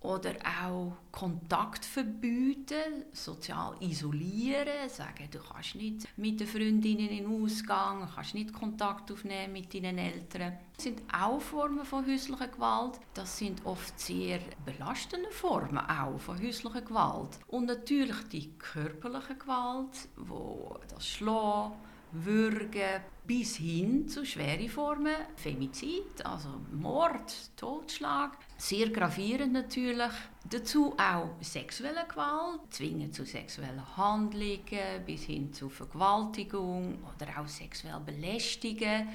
oder 0.00 0.34
auch 0.62 0.96
Kontakt 1.12 1.84
verbieten, 1.84 3.04
sozial 3.12 3.74
isolieren, 3.80 4.88
sagen, 4.88 5.28
du 5.30 5.38
kannst 5.38 5.74
nicht 5.74 6.08
mit 6.16 6.40
den 6.40 6.46
Freundinnen 6.46 7.08
in 7.08 7.24
den 7.28 7.42
Ausgang, 7.42 8.08
kannst 8.14 8.34
nicht 8.34 8.52
Kontakt 8.52 9.12
aufnehmen 9.12 9.52
mit 9.52 9.74
deinen 9.74 9.98
Eltern. 9.98 10.58
Das 10.74 10.84
sind 10.84 11.02
auch 11.12 11.40
Formen 11.40 11.84
von 11.84 12.06
häuslicher 12.06 12.48
Gewalt. 12.48 12.98
Das 13.12 13.36
sind 13.36 13.66
oft 13.66 14.00
sehr 14.00 14.40
belastende 14.64 15.30
Formen 15.30 15.78
auch 15.78 16.18
von 16.18 16.40
häuslicher 16.40 16.80
Gewalt. 16.80 17.38
Und 17.48 17.66
natürlich 17.66 18.16
die 18.32 18.56
körperliche 18.56 19.34
Gewalt, 19.34 20.08
wo 20.16 20.78
das 20.88 21.06
Schlagen, 21.06 21.74
Würgen 22.12 23.02
bis 23.24 23.56
hin 23.56 24.08
zu 24.08 24.26
schweren 24.26 24.68
Formen, 24.68 25.14
Femizid, 25.36 26.24
also 26.24 26.48
Mord, 26.72 27.56
Totschlag, 27.56 28.36
sehr 28.56 28.88
gravierend 28.88 29.52
natürlich. 29.52 30.12
Dazu 30.48 30.94
auch 30.98 31.36
sexuelle 31.40 32.06
Gewalt, 32.08 32.60
Zwingen 32.70 33.12
zu 33.12 33.24
sexuellen 33.24 33.96
Handlungen 33.96 35.04
bis 35.06 35.22
hin 35.22 35.52
zu 35.52 35.68
Vergewaltigung 35.68 36.98
oder 37.04 37.40
auch 37.40 37.48
sexuell 37.48 38.00
belästigen. 38.04 39.08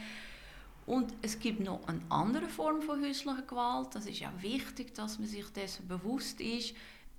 Und 0.86 1.14
es 1.22 1.40
gibt 1.40 1.60
noch 1.62 1.86
eine 1.88 2.02
andere 2.10 2.48
Form 2.48 2.82
von 2.82 3.04
häuslicher 3.04 3.42
Gewalt. 3.42 3.90
Das 3.94 4.06
ist 4.06 4.24
auch 4.24 4.42
wichtig, 4.42 4.94
dass 4.94 5.20
man 5.20 5.28
sich 5.28 5.48
dessen 5.50 5.88
bewusst 5.88 6.40
ist 6.40 6.76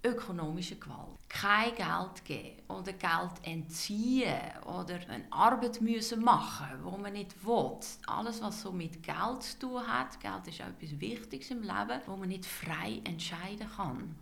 ökonomische 0.06 0.76
Gewalt. 0.76 1.18
Kein 1.28 1.74
Geld 1.74 2.24
geben 2.24 2.62
oder 2.68 2.92
Geld 2.92 3.32
entziehen 3.42 4.40
oder 4.64 4.94
eine 5.08 5.24
Arbeit 5.30 5.80
müssen 5.80 6.22
machen, 6.22 6.68
wo 6.82 6.96
man 6.96 7.12
nicht 7.12 7.44
will. 7.44 7.78
Alles, 8.06 8.40
was 8.40 8.62
so 8.62 8.72
mit 8.72 9.02
Geld 9.02 9.42
zu 9.42 9.58
tun 9.58 9.86
hat, 9.86 10.20
Geld 10.20 10.46
ist 10.46 10.62
auch 10.62 10.68
etwas 10.68 11.00
Wichtiges 11.00 11.50
im 11.50 11.62
Leben, 11.62 12.00
wo 12.06 12.16
man 12.16 12.28
nicht 12.28 12.46
frei 12.46 13.00
entscheiden 13.04 13.68
kann. 13.76 14.16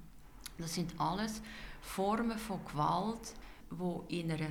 Das 0.59 0.75
sind 0.75 0.99
alles 0.99 1.43
Formen 1.81 2.39
von 2.39 2.65
Gewalt, 2.65 3.35
wo 3.71 4.05
in 4.09 4.33
einer 4.33 4.51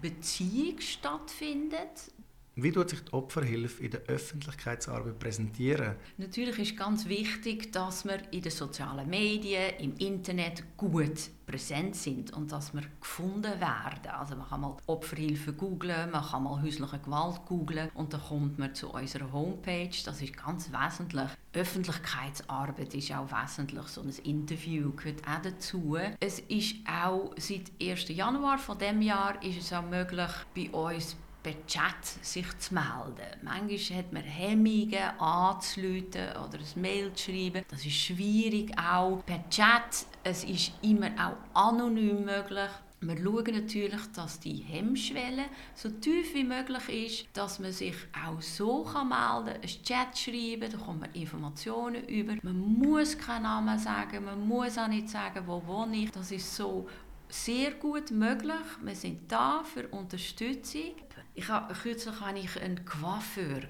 Beziehung 0.00 0.80
stattfindet, 0.80 2.12
wie 2.56 2.70
tut 2.70 2.90
sich 2.90 3.00
die 3.00 3.12
Opferhilfe 3.12 3.82
in 3.82 3.90
der 3.90 4.02
Öffentlichkeitsarbeit 4.02 5.18
präsentieren? 5.18 5.96
Natürlich 6.18 6.58
ist 6.58 6.76
ganz 6.76 7.08
wichtig, 7.08 7.72
dass 7.72 8.04
wir 8.04 8.20
in 8.32 8.42
den 8.42 8.52
sozialen 8.52 9.10
Medien, 9.10 9.72
im 9.80 9.96
Internet 9.96 10.62
gut 10.76 11.30
präsent 11.46 11.96
sind 11.96 12.32
und 12.32 12.52
dass 12.52 12.72
wir 12.72 12.82
gefunden 13.00 13.60
werden. 13.60 14.10
Also 14.18 14.36
man 14.36 14.48
kann 14.48 14.60
mal 14.60 14.76
Opferhilfe 14.86 15.52
googlen, 15.52 16.10
man 16.10 16.24
kann 16.24 16.44
mal 16.44 16.62
häusliche 16.62 16.98
Gewalt 17.00 17.44
googlen 17.46 17.90
und 17.94 18.12
dann 18.12 18.22
kommt 18.22 18.58
man 18.58 18.74
zu 18.74 18.88
unserer 18.90 19.32
Homepage. 19.32 19.90
Das 20.04 20.22
ist 20.22 20.36
ganz 20.36 20.70
wesentlich. 20.70 21.28
Öffentlichkeitsarbeit 21.52 22.94
ist 22.94 23.12
auch 23.12 23.28
wesentlich. 23.30 23.86
So 23.86 24.00
ein 24.00 24.10
Interview 24.24 24.92
gehört 24.92 25.22
auch 25.26 25.42
dazu. 25.42 25.96
Es 26.20 26.38
ist 26.40 26.76
auch 26.88 27.34
seit 27.36 27.72
1. 27.82 28.08
Januar 28.08 28.58
von 28.58 28.78
dem 28.78 29.02
Jahr 29.02 29.42
ist 29.42 29.58
es 29.58 29.72
auch 29.72 29.88
möglich, 29.88 30.30
bei 30.54 30.70
uns 30.70 31.16
per 31.44 31.66
Chat 31.66 32.04
sich 32.22 32.58
zu 32.58 32.74
melden. 32.74 33.38
Manchmal 33.42 33.98
hat 33.98 34.12
man 34.12 34.22
Hemmungen 34.22 35.20
anzuleiten 35.20 36.30
oder 36.30 36.58
ein 36.58 36.80
Mail 36.80 37.12
zu 37.12 37.30
schreiben. 37.30 37.64
Das 37.68 37.84
ist 37.84 37.94
schwierig 37.94 38.72
auch 38.78 39.22
per 39.26 39.48
Chat. 39.50 40.06
Es 40.24 40.42
ist 40.42 40.72
immer 40.82 41.10
auch 41.18 41.70
anonym 41.70 42.24
möglich. 42.24 42.70
Wir 43.00 43.18
schauen 43.18 43.52
natürlich, 43.52 44.00
dass 44.16 44.40
die 44.40 44.64
Hemmschwelle 44.66 45.44
so 45.74 45.90
tief 45.90 46.32
wie 46.32 46.44
möglich 46.44 47.06
ist, 47.06 47.26
dass 47.34 47.58
man 47.58 47.70
sich 47.70 47.94
auch 48.26 48.40
so 48.40 48.84
melden 48.84 49.04
kann, 49.04 49.60
ein 49.60 49.82
Chat 49.82 50.16
schreiben, 50.18 50.72
da 50.72 50.78
kommt 50.78 51.00
man 51.00 51.12
Informationen 51.12 52.08
über. 52.08 52.36
Man 52.42 52.56
muss 52.56 53.18
keinen 53.18 53.42
Namen 53.42 53.78
sagen, 53.78 54.24
man 54.24 54.48
muss 54.48 54.78
auch 54.78 54.88
nicht 54.88 55.10
sagen, 55.10 55.44
wo 55.46 55.62
wohne 55.66 55.98
ich. 55.98 56.12
Das 56.12 56.30
ist 56.30 56.56
so 56.56 56.88
sehr 57.28 57.72
gut 57.72 58.10
möglich. 58.10 58.54
Wir 58.82 58.94
sind 58.94 59.30
da 59.30 59.62
für 59.64 59.86
Unterstützung. 59.88 60.94
Ich 61.36 61.48
habe, 61.48 61.74
kürzlich 61.74 62.20
hatte 62.20 62.38
ich 62.38 62.62
einen 62.62 62.84
Coiffeur, 62.84 63.62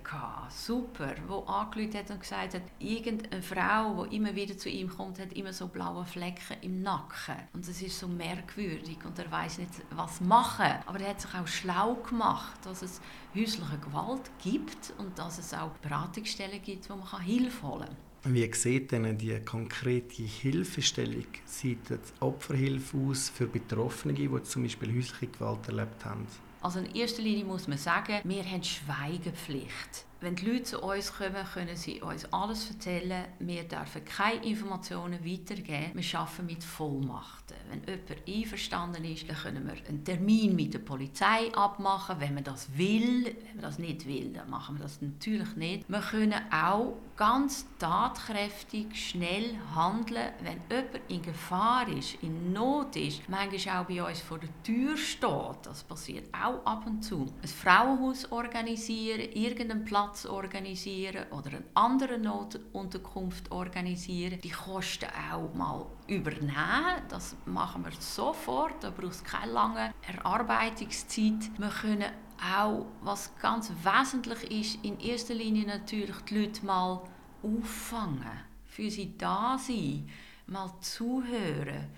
super, 0.51 1.15
der 1.15 1.49
angerufen 1.49 1.95
hat 1.95 2.11
und 2.11 2.21
gesagt 2.21 2.53
hat, 2.53 2.62
irgendeine 2.79 3.43
Frau, 3.43 4.05
die 4.05 4.17
immer 4.17 4.35
wieder 4.35 4.59
zu 4.59 4.69
ihm 4.69 4.91
kommt, 4.91 5.19
hat 5.19 5.33
immer 5.33 5.51
so 5.51 5.69
blaue 5.69 6.05
Flecken 6.05 6.59
im 6.61 6.83
Nacken. 6.83 7.37
Und 7.55 7.67
das 7.67 7.81
ist 7.81 7.99
so 7.99 8.07
merkwürdig 8.07 8.99
und 9.07 9.19
er 9.19 9.33
weiß 9.33 9.59
nicht, 9.59 9.71
was 9.93 10.21
machen. 10.21 10.75
Aber 10.85 11.01
er 11.01 11.09
hat 11.09 11.23
sich 11.23 11.35
auch 11.35 11.47
schlau 11.47 11.95
gemacht, 11.95 12.61
dass 12.67 12.83
es 12.83 13.01
häusliche 13.35 13.79
Gewalt 13.79 14.31
gibt 14.43 14.93
und 14.99 15.19
dass 15.19 15.39
es 15.39 15.55
auch 15.55 15.71
Beratungsstellen 15.79 16.61
gibt, 16.61 16.91
wo 16.91 16.97
man 16.97 17.23
Hilfe 17.23 17.67
holen 17.67 17.97
kann. 18.23 18.35
Wie 18.35 18.53
sieht 18.53 18.93
denn 18.93 19.17
die 19.17 19.41
konkrete 19.41 20.23
Hilfestellung 20.23 21.29
seit 21.47 21.89
der 21.89 21.99
Opferhilfe 22.21 22.99
aus 22.99 23.31
für 23.31 23.47
Betroffene, 23.47 24.12
die 24.12 24.43
zum 24.43 24.65
Beispiel 24.65 24.95
häusliche 24.95 25.29
Gewalt 25.29 25.67
erlebt 25.69 26.05
haben? 26.05 26.27
Also 26.65 26.79
in 26.79 26.95
erster 26.95 27.21
Linie 27.21 27.45
muss 27.45 27.69
man 27.69 27.77
sagen, 27.77 28.21
wir 28.25 28.43
haben 28.43 28.65
Schweigepflicht. 28.65 30.07
Wenn 30.25 30.37
die 30.37 30.47
Leute 30.47 30.62
zu 30.62 30.81
uns 30.81 31.12
kommen, 31.12 31.45
können 31.53 31.77
sie 31.77 32.01
uns 32.01 32.25
alles 32.33 32.70
erzählen. 32.70 33.27
Wir 33.41 33.64
dürfen 33.64 34.03
keine 34.07 34.43
Informationen 34.43 35.22
weitergeben. 35.22 35.91
Wir 35.93 36.18
arbeiten 36.18 36.47
mit 36.47 36.64
Vollmachten. 36.64 37.55
Wenn 37.68 37.83
jemand 37.87 38.27
einverstanden 38.27 39.05
ist, 39.05 39.29
dann 39.29 39.37
können 39.37 39.66
wir 39.66 39.75
einen 39.87 40.03
Termin 40.03 40.57
mit 40.57 40.72
der 40.72 40.79
Polizei 40.79 41.53
abmachen, 41.55 42.20
wenn 42.20 42.33
man 42.33 42.45
das 42.45 42.68
will. 42.75 43.25
Wenn 43.25 43.57
man 43.57 43.64
das 43.64 43.79
nicht 43.79 44.07
will, 44.07 44.33
dann 44.33 44.49
machen 44.49 44.79
wir 44.79 44.85
das 44.85 45.03
natürlich 45.03 45.57
nicht. 45.57 45.85
Wir 45.91 46.01
können 46.01 46.41
auch 46.51 46.97
ganz 47.16 47.66
tatkräftig, 47.79 48.95
schnell 48.95 49.57
handeln, 49.75 50.33
wenn 50.41 50.61
jemand 50.70 51.11
in 51.11 51.22
Gefahr 51.22 51.87
ist, 51.89 52.16
in 52.22 52.53
Not 52.53 52.97
ist, 52.97 53.29
manchmal 53.29 53.83
auch 53.83 53.87
bei 53.87 54.03
uns 54.03 54.20
vor 54.20 54.39
der 54.39 54.49
Tür 54.62 54.97
steht. 54.97 55.31
Das 55.62 55.85
passiert 55.85 56.29
auch 56.35 56.64
ab 56.64 56.85
und 56.87 57.03
zu. 57.03 57.27
Ein 57.43 57.49
Frauenhaus 57.49 58.31
organisieren, 58.33 59.20
irgendeinen 59.33 59.85
Platz 59.85 60.14
organisieren 60.27 61.27
oder 61.31 61.51
eine 61.51 61.65
andere 61.75 62.19
Notunterkunft 62.19 63.51
organisieren, 63.51 64.41
die 64.43 64.51
Kosten 64.51 65.09
auch 65.31 65.53
mal 65.55 65.87
übernehmen. 66.07 67.03
Das 67.09 67.37
machen 67.45 67.85
wir 67.85 67.93
sofort, 67.99 68.83
da 68.83 68.91
braucht 68.91 69.12
es 69.12 69.25
keine 69.25 69.53
lange 69.53 69.95
Erarbeitungszeit. 70.07 71.51
Wir 71.59 71.69
können 71.69 72.12
auch, 72.57 72.87
was 73.03 73.37
ganz 73.41 73.71
wesentlich 73.83 74.51
ist, 74.51 74.85
in 74.85 74.99
erster 75.01 75.35
Linie 75.35 75.67
natürlich 75.67 76.17
die 76.29 76.39
Leute 76.39 76.65
mal 76.65 77.01
auffangen, 77.43 78.41
für 78.67 78.91
sie 78.91 79.17
da 79.17 79.59
sein, 79.59 80.09
mal 80.47 80.73
zuhören. 80.81 81.89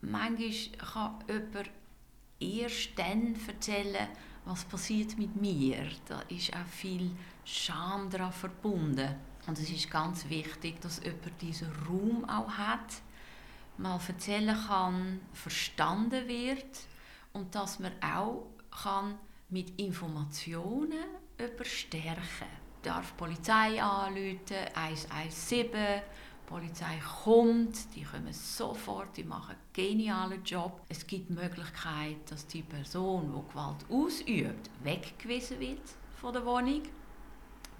Manchmal 0.00 0.50
kann 0.92 1.14
jemand 1.28 1.70
erst 2.40 2.98
dann 2.98 3.36
erzählen, 3.46 4.08
was 4.44 4.64
passiert 4.64 5.18
mit 5.18 5.40
mir. 5.40 5.86
Da 6.08 6.20
ist 6.22 6.52
auch 6.52 6.66
viel 6.70 7.10
Scham 7.44 8.10
daran 8.10 8.32
verbunden. 8.32 9.14
Und 9.46 9.58
es 9.58 9.70
ist 9.70 9.90
ganz 9.90 10.28
wichtig, 10.28 10.80
dass 10.80 11.02
jemand 11.02 11.40
diesen 11.40 11.70
Raum 11.88 12.28
auch 12.28 12.50
hat, 12.50 13.02
mal 13.78 13.98
erzählen 14.06 14.56
kann, 14.68 15.20
verstanden 15.32 16.28
wird 16.28 16.80
und 17.32 17.54
dass 17.54 17.78
man 17.78 17.92
auch 18.00 18.46
kann 18.82 19.18
mit 19.50 19.78
Informationen 19.80 21.04
überstärken. 21.38 22.48
Darf 22.82 23.12
die 23.12 23.16
Polizei 23.16 23.82
anrufen, 23.82 24.38
117, 24.74 25.66
die 25.72 26.46
Polizei 26.46 27.00
kommt, 27.24 27.94
die 27.94 28.02
kommen 28.02 28.32
sofort, 28.32 29.16
die 29.16 29.24
machen 29.24 29.50
einen 29.50 29.72
genialen 29.72 30.42
Job. 30.44 30.80
Es 30.88 31.06
gibt 31.06 31.28
die 31.28 31.34
Möglichkeit, 31.34 32.18
dass 32.28 32.46
die 32.46 32.62
Person, 32.62 33.32
die 33.32 33.52
Gewalt 33.52 33.84
ausübt, 33.88 34.70
weggewiesen 34.82 35.60
wird 35.60 35.82
von 36.20 36.32
der 36.32 36.44
Wohnung. 36.44 36.82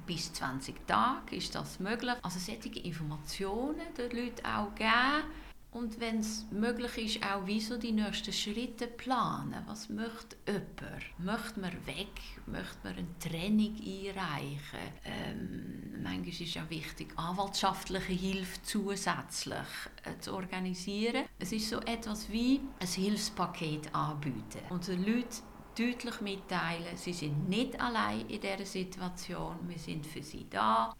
Bis 0.07 0.33
20 0.33 0.87
Tage 0.87 1.37
ist 1.37 1.55
das 1.55 1.81
möglich. 1.81 2.15
Also 2.23 2.39
solche 2.39 2.81
Informationen 2.81 3.95
den 3.97 4.11
Leuten 4.11 4.45
auch 4.45 4.75
geben, 4.75 5.25
und 5.73 5.99
wenn 6.01 6.19
es 6.19 6.45
möglich 6.51 7.17
ist, 7.17 7.25
auch 7.25 7.47
wie 7.47 7.59
so 7.59 7.79
die 7.79 7.93
nächsten 7.93 8.33
Schritte 8.33 8.87
planen. 8.87 9.63
Was 9.67 9.89
möchte 9.89 10.37
jemand? 10.47 11.19
Möchte 11.19 11.61
man 11.61 11.87
weg? 11.87 12.21
Möchte 12.45 12.77
man 12.85 12.97
eine 12.97 13.19
Trennung 13.19 13.75
einreichen? 13.75 14.93
Ähm, 15.03 16.03
manchmal 16.03 16.29
ist 16.29 16.55
ja 16.55 16.69
wichtig, 16.69 17.15
anwaltschaftliche 17.17 18.13
Hilfe 18.13 18.63
zusätzlich 18.63 19.57
äh, 20.05 20.19
zu 20.21 20.35
organisieren. 20.35 21.25
Es 21.39 21.53
ist 21.53 21.71
so 21.71 21.81
etwas 21.81 22.31
wie 22.31 22.61
ein 22.79 22.87
Hilfspaket 22.87 23.95
anbieten 23.95 24.61
und 24.69 24.87
den 24.87 25.03
Leuten 25.07 25.52
deutlich 25.79 26.21
mitteilen, 26.21 26.97
sie 26.97 27.13
sind 27.13 27.49
nicht 27.49 27.81
allein 27.81 28.29
in 28.29 28.41
dieser 28.41 28.67
Situation, 28.67 29.57
wir 29.67 29.79
sind 29.79 30.07
für 30.07 30.23
sie 30.23 30.47
da. 30.51 30.95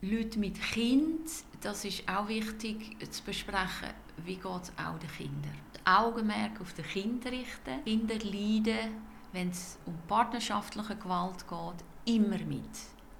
Leute 0.00 0.38
mit 0.38 0.60
Kind, 0.60 1.30
das 1.60 1.84
ist 1.84 2.08
auch 2.08 2.28
wichtig 2.28 2.96
zu 3.10 3.22
besprechen 3.22 3.90
wie 4.18 4.36
geht 4.36 4.62
es 4.62 4.72
auch 4.78 4.98
den 4.98 5.10
Kindern. 5.10 5.58
Das 5.72 5.86
Augenmerk 5.86 6.60
auf 6.60 6.72
die 6.74 6.82
Kinder 6.82 7.30
richten. 7.30 7.84
Kinder 7.84 8.14
leiden, 8.16 9.02
wenn 9.32 9.50
es 9.50 9.78
um 9.86 9.94
partnerschaftliche 10.06 10.96
Gewalt 10.96 11.44
geht, 11.48 12.14
immer 12.14 12.38
mit. 12.38 12.70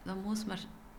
Da 0.04 0.14
muss 0.14 0.46
man 0.46 0.58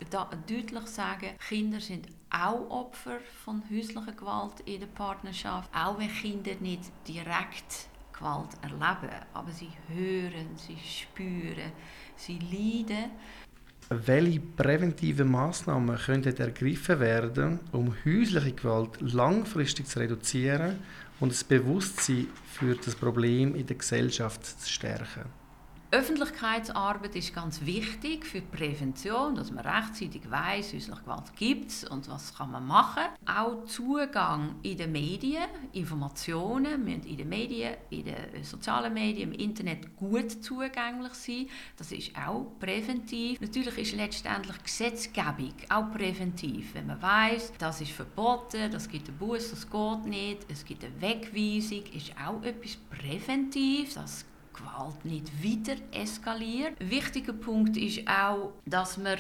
da 0.10 0.30
deutlich 0.48 0.88
sagen, 0.88 1.38
Kinder 1.48 1.80
sind 1.80 2.08
auch 2.30 2.70
Opfer 2.70 3.20
von 3.44 3.64
häuslicher 3.70 4.12
Gewalt 4.12 4.60
in 4.66 4.82
der 4.82 4.88
Partnerschaft, 4.88 5.70
auch 5.74 5.98
wenn 5.98 6.14
Kinder 6.14 6.56
nicht 6.60 6.92
direkt 7.08 7.88
Gewalt 8.18 8.50
erleben, 8.62 9.16
aber 9.34 9.52
sie 9.52 9.70
hören, 9.88 10.56
sie 10.56 10.78
spüren, 10.78 11.72
sie 12.16 12.40
leiden 12.40 13.12
welche 13.90 14.40
präventiven 14.40 15.30
Maßnahmen 15.30 15.98
könnten 15.98 16.36
ergriffen 16.38 17.00
werden, 17.00 17.60
um 17.72 17.94
häusliche 18.04 18.54
Gewalt 18.54 19.00
langfristig 19.02 19.88
zu 19.88 20.00
reduzieren 20.00 20.80
und 21.20 21.32
das 21.32 21.44
Bewusstsein 21.44 22.28
für 22.52 22.76
das 22.76 22.96
Problem 22.96 23.56
in 23.56 23.68
der 23.68 23.76
Gesellschaft 23.76 24.44
zu 24.44 24.70
stärken? 24.70 25.26
Öffentlichkeitsarbeit 25.92 27.16
ist 27.16 27.34
ganz 27.34 27.64
wichtig 27.66 28.26
für 28.26 28.42
die 28.42 28.58
Prävention, 28.58 29.36
dass 29.36 29.52
man 29.52 29.66
rechtzeitig 29.66 30.30
weiß, 30.30 30.74
häusliche 30.74 31.02
Gewalt 31.02 31.36
gibt 31.36 31.86
und 31.90 32.10
was 32.10 32.36
kann 32.36 32.52
man 32.52 32.66
machen. 32.66 33.04
Auch 33.26 33.66
Zugang 33.66 34.56
in 34.64 34.78
den 34.78 34.92
Medien, 34.92 35.44
Informationen 35.74 36.84
müssen 36.84 37.04
in 37.04 37.18
den 37.18 37.30
Medien, 37.30 37.76
in 37.92 38.06
den 38.06 38.44
sozialen 38.44 38.94
Medien, 38.94 39.32
im 39.32 39.40
Internet 39.40 39.96
gut 39.96 40.44
zugänglich 40.44 41.14
sein. 41.14 41.48
Das 41.78 41.92
ist 41.92 42.12
auch 42.18 42.52
präventiv. 42.60 43.40
Natürlich 43.40 43.78
ist 43.78 43.96
letztendlich 43.96 44.64
Gesetzgebung 44.64 45.54
auch 45.70 45.92
präventiv. 45.92 46.74
Wenn 46.74 46.88
man 46.88 47.02
weiß, 47.02 47.54
das 47.60 47.82
ist 47.82 47.92
verboten, 47.92 48.72
das 48.72 48.90
gibt 48.90 49.08
einen 49.08 49.18
Bus, 49.18 49.52
das 49.52 49.70
geht 49.70 50.06
nicht, 50.06 50.46
es 50.50 50.66
gibt 50.66 50.84
eine 50.84 51.00
Wegweisung, 51.00 51.84
ist 51.94 52.12
auch 52.18 52.42
etwas 52.44 52.76
präventiv. 52.90 53.94
Das 53.94 54.26
Gewalt 54.56 55.06
nicht 55.06 55.42
wieder 55.42 55.76
eskaliert. 55.92 56.74
Wichtiger 56.80 57.34
Punkt 57.34 57.78
ist 57.78 58.08
auch, 58.08 58.54
dass 58.66 58.98
man 58.98 59.18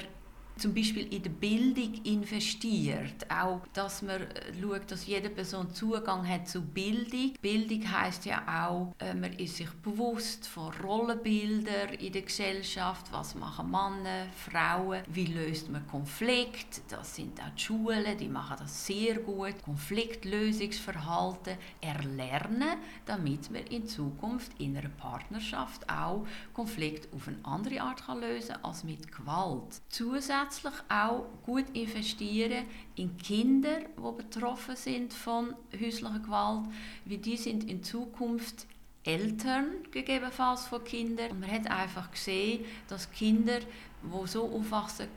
zum 0.57 0.73
Beispiel 0.73 1.13
in 1.13 1.21
die 1.21 1.29
Bildung 1.29 1.93
investiert. 2.03 3.29
Auch, 3.29 3.61
dass 3.73 4.01
man 4.01 4.21
äh, 4.21 4.53
schaut, 4.59 4.89
dass 4.89 5.05
jede 5.05 5.29
Person 5.29 5.73
Zugang 5.73 6.27
hat 6.27 6.47
zu 6.47 6.61
Bildung. 6.61 7.33
Bildung 7.41 7.91
heißt 7.91 8.25
ja 8.25 8.41
auch, 8.47 8.93
äh, 8.99 9.13
man 9.13 9.33
ist 9.33 9.57
sich 9.57 9.69
bewusst 9.83 10.47
von 10.47 10.73
Rollenbildern 10.81 11.95
in 11.99 12.13
der 12.13 12.21
Gesellschaft. 12.21 13.11
Was 13.11 13.35
machen 13.35 13.69
Männer, 13.69 14.27
Frauen? 14.49 15.01
Wie 15.07 15.25
löst 15.25 15.69
man 15.69 15.85
Konflikt? 15.87 16.81
Das 16.89 17.15
sind 17.15 17.39
auch 17.41 17.53
die 17.55 17.61
Schulen, 17.61 18.17
die 18.17 18.29
machen 18.29 18.57
das 18.59 18.85
sehr 18.85 19.15
gut. 19.15 19.61
Konfliktlösungsverhalten 19.63 21.57
erlernen, 21.81 22.77
damit 23.05 23.51
man 23.51 23.63
in 23.67 23.87
Zukunft 23.87 24.51
in 24.59 24.77
einer 24.77 24.89
Partnerschaft 24.89 25.89
auch 25.89 26.25
Konflikt 26.53 27.13
auf 27.13 27.27
eine 27.27 27.43
andere 27.43 27.81
Art 27.81 28.05
kann 28.05 28.21
lösen 28.21 28.55
als 28.63 28.83
mit 28.83 29.11
Gewalt. 29.11 29.81
Zusätzlich 29.89 30.44
zusätzlich 30.49 30.73
auch 30.89 31.25
gut 31.43 31.65
investieren 31.73 32.65
in 32.95 33.17
Kinder, 33.17 33.79
die 33.79 34.17
betroffen 34.17 34.75
sind 34.75 35.13
von 35.13 35.53
häuslicher 35.73 36.19
Gewalt, 36.19 36.65
weil 37.05 37.17
die 37.17 37.37
sind 37.37 37.69
in 37.69 37.83
Zukunft 37.83 38.67
Eltern 39.03 39.67
gegebenenfalls 39.91 40.67
von 40.67 40.83
Kindern. 40.83 41.31
Und 41.31 41.39
man 41.41 41.51
hat 41.51 41.69
einfach 41.69 42.11
gesehen, 42.11 42.65
dass 42.87 43.11
Kinder, 43.11 43.59
die 43.59 44.27
so 44.27 44.49
aufwachsen, 44.49 45.07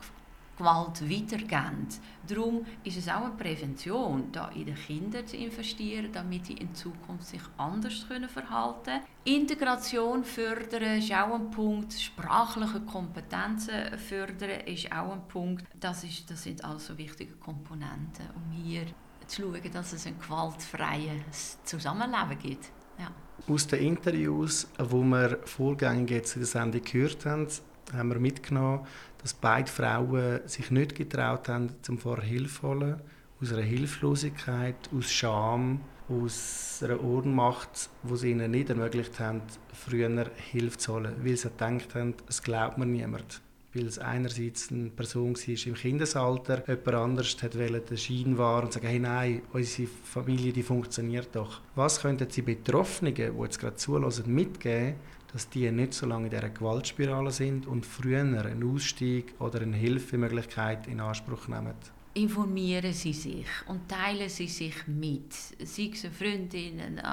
Gewalt 0.58 1.08
weitergeben. 1.08 1.86
Darum 2.26 2.66
ist 2.82 2.98
es 2.98 3.08
auch 3.08 3.24
eine 3.24 3.34
Prävention, 3.34 4.30
da 4.32 4.48
in 4.48 4.66
die 4.66 4.72
Kinder 4.72 5.24
zu 5.24 5.36
investieren, 5.36 6.10
damit 6.12 6.46
sie 6.46 6.54
in 6.54 6.74
Zukunft 6.74 7.26
sich 7.26 7.40
anders 7.56 8.06
können 8.08 8.28
verhalten. 8.28 9.00
Integration 9.24 10.24
fördern 10.24 10.98
ist 10.98 11.12
auch 11.12 11.34
ein 11.34 11.50
Punkt. 11.50 11.92
Sprachliche 11.92 12.80
Kompetenzen 12.80 13.96
fördern 13.96 14.60
ist 14.66 14.90
auch 14.92 15.12
ein 15.12 15.28
Punkt. 15.28 15.64
Das, 15.78 16.02
ist, 16.02 16.30
das 16.30 16.42
sind 16.42 16.64
also 16.64 16.98
wichtige 16.98 17.34
Komponenten, 17.34 18.26
um 18.34 18.50
hier 18.50 18.86
zu 19.26 19.42
schauen, 19.42 19.72
dass 19.72 19.92
es 19.92 20.06
ein 20.06 20.18
gewaltfreies 20.18 21.58
Zusammenleben 21.64 22.38
gibt. 22.38 22.72
Ja. 22.98 23.10
Aus 23.46 23.66
den 23.66 23.80
Interviews, 23.80 24.66
die 24.78 24.92
wir 24.92 25.38
vorgängig 25.44 26.10
jetzt 26.10 26.34
in 26.34 26.40
der 26.40 26.48
Sendung 26.48 26.82
gehört 26.82 27.24
haben, 27.24 27.46
haben 27.92 28.10
wir 28.10 28.18
mitgenommen, 28.18 28.86
dass 29.22 29.34
beide 29.34 29.70
Frauen 29.70 30.40
sich 30.46 30.70
nicht 30.70 30.94
getraut 30.94 31.48
haben, 31.48 31.70
zum 31.82 31.98
vorher 31.98 32.24
Hilfe 32.24 32.60
zu 32.60 32.68
holen. 32.68 33.00
Aus 33.40 33.52
einer 33.52 33.62
Hilflosigkeit, 33.62 34.76
aus 34.96 35.10
Scham, 35.12 35.80
aus 36.08 36.80
einer 36.82 37.02
Ohnmacht, 37.02 37.90
wo 38.02 38.16
sie 38.16 38.30
ihnen 38.30 38.50
nicht 38.50 38.70
ermöglicht 38.70 39.20
haben, 39.20 39.42
früher 39.72 40.30
Hilfe 40.50 40.78
zu 40.78 40.94
holen, 40.94 41.14
weil 41.22 41.36
sie 41.36 41.48
gedacht 41.48 41.94
haben, 41.94 42.14
es 42.28 42.42
glaubt 42.42 42.78
mir 42.78 42.86
niemand. 42.86 43.40
Weil 43.74 43.86
es 43.86 43.98
einerseits 43.98 44.72
eine 44.72 44.88
Person 44.88 45.36
war 45.36 45.66
im 45.66 45.74
Kindesalter, 45.74 46.66
jemand 46.66 46.94
anders 46.94 47.36
wollte 47.42 47.80
der 47.80 47.96
Schein 47.96 48.38
war 48.38 48.64
und 48.64 48.72
sagen, 48.72 48.86
hey 48.86 48.98
nein, 48.98 49.42
unsere 49.52 49.88
Familie 50.04 50.52
die 50.52 50.62
funktioniert 50.62 51.28
doch. 51.32 51.60
Was 51.74 52.00
könnten 52.00 52.30
Sie 52.30 52.42
Betroffenen, 52.42 53.14
die 53.14 53.22
jetzt 53.22 53.60
gerade 53.60 53.76
zulassen, 53.76 54.34
mitgeben, 54.34 54.94
dass 55.32 55.48
die 55.48 55.70
nicht 55.70 55.94
so 55.94 56.06
lange 56.06 56.26
in 56.26 56.30
dieser 56.30 56.48
Gewaltspirale 56.48 57.30
sind 57.30 57.66
und 57.66 57.84
früher 57.84 58.20
einen 58.20 58.74
Ausstieg 58.74 59.34
oder 59.38 59.60
eine 59.60 59.76
Hilfemöglichkeit 59.76 60.86
in 60.86 61.00
Anspruch 61.00 61.48
nehmen? 61.48 61.74
informieren 62.14 62.92
Sie 62.92 63.12
sich 63.12 63.46
und 63.66 63.88
teilen 63.88 64.28
Sie 64.28 64.48
sich 64.48 64.86
mit. 64.86 65.32
Sei 65.32 65.90
es 65.92 66.04
eine 66.04 66.12
Freundin, 66.12 66.80
eine 66.80 67.04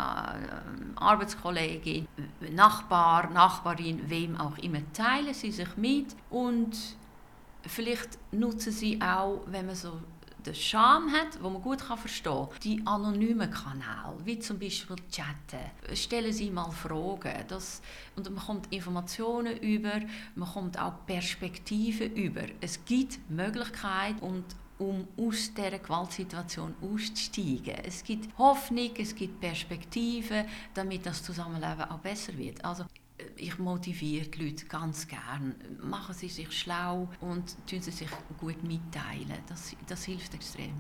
Arbeitskollegin, 0.96 2.08
Nachbar, 2.52 3.30
Nachbarin, 3.30 4.02
wem 4.08 4.36
auch 4.38 4.58
immer. 4.58 4.80
Teilen 4.94 5.34
Sie 5.34 5.52
sich 5.52 5.78
mit 5.78 6.16
und 6.30 6.76
vielleicht 7.64 8.18
nutzen 8.32 8.72
Sie 8.72 9.00
auch, 9.02 9.42
wenn 9.48 9.68
man 9.68 9.76
so 9.76 10.00
den 10.46 10.56
Charme 10.56 11.12
hat, 11.12 11.42
wo 11.42 11.50
man 11.50 11.62
gut 11.62 11.82
verstehen 11.82 12.48
kann, 12.50 12.60
die 12.64 12.82
anonymen 12.86 13.50
Kanäle, 13.50 14.18
wie 14.24 14.40
zum 14.40 14.60
Beispiel 14.60 14.96
Chatten. 15.12 15.72
Stellen 15.94 16.34
Sie 16.34 16.50
mal 16.52 16.72
Fragen. 16.72 17.46
Das, 17.48 17.82
und 18.16 18.30
man 18.30 18.44
kommt 18.44 18.72
Informationen 18.74 19.58
über, 19.58 20.02
man 20.36 20.50
kommt 20.50 20.80
auch 20.80 21.06
Perspektiven 21.06 22.14
über. 22.16 22.44
Es 22.62 22.84
gibt 22.86 23.30
Möglichkeiten 23.30 24.20
und 24.20 24.46
um 24.78 25.08
aus 25.18 25.54
dieser 25.54 25.80
Gewaltsituation 25.80 26.76
auszusteigen. 26.82 27.76
Es 27.86 28.04
gibt 28.04 28.38
Hoffnung, 28.38 28.92
es 28.98 29.16
gibt 29.16 29.40
Perspektiven, 29.40 30.46
damit 30.74 31.06
das 31.06 31.24
Zusammenleben 31.24 31.90
auch 31.90 32.00
besser 32.00 32.38
wird. 32.38 32.64
Also 32.66 32.86
ich 33.38 33.58
motiviere 33.60 34.28
die 34.28 34.46
Leute 34.46 34.66
ganz 34.66 35.08
gern. 35.08 35.56
Machen 35.82 36.14
sie 36.14 36.30
sich 36.30 36.52
schlau 36.52 37.10
und 37.22 37.56
tun 37.68 37.82
sie 37.82 37.92
sich 37.92 38.10
gut 38.40 38.62
mitteilen. 38.64 39.40
Das, 39.48 39.76
das 39.88 40.04
hilft 40.04 40.34
extrem. 40.34 40.74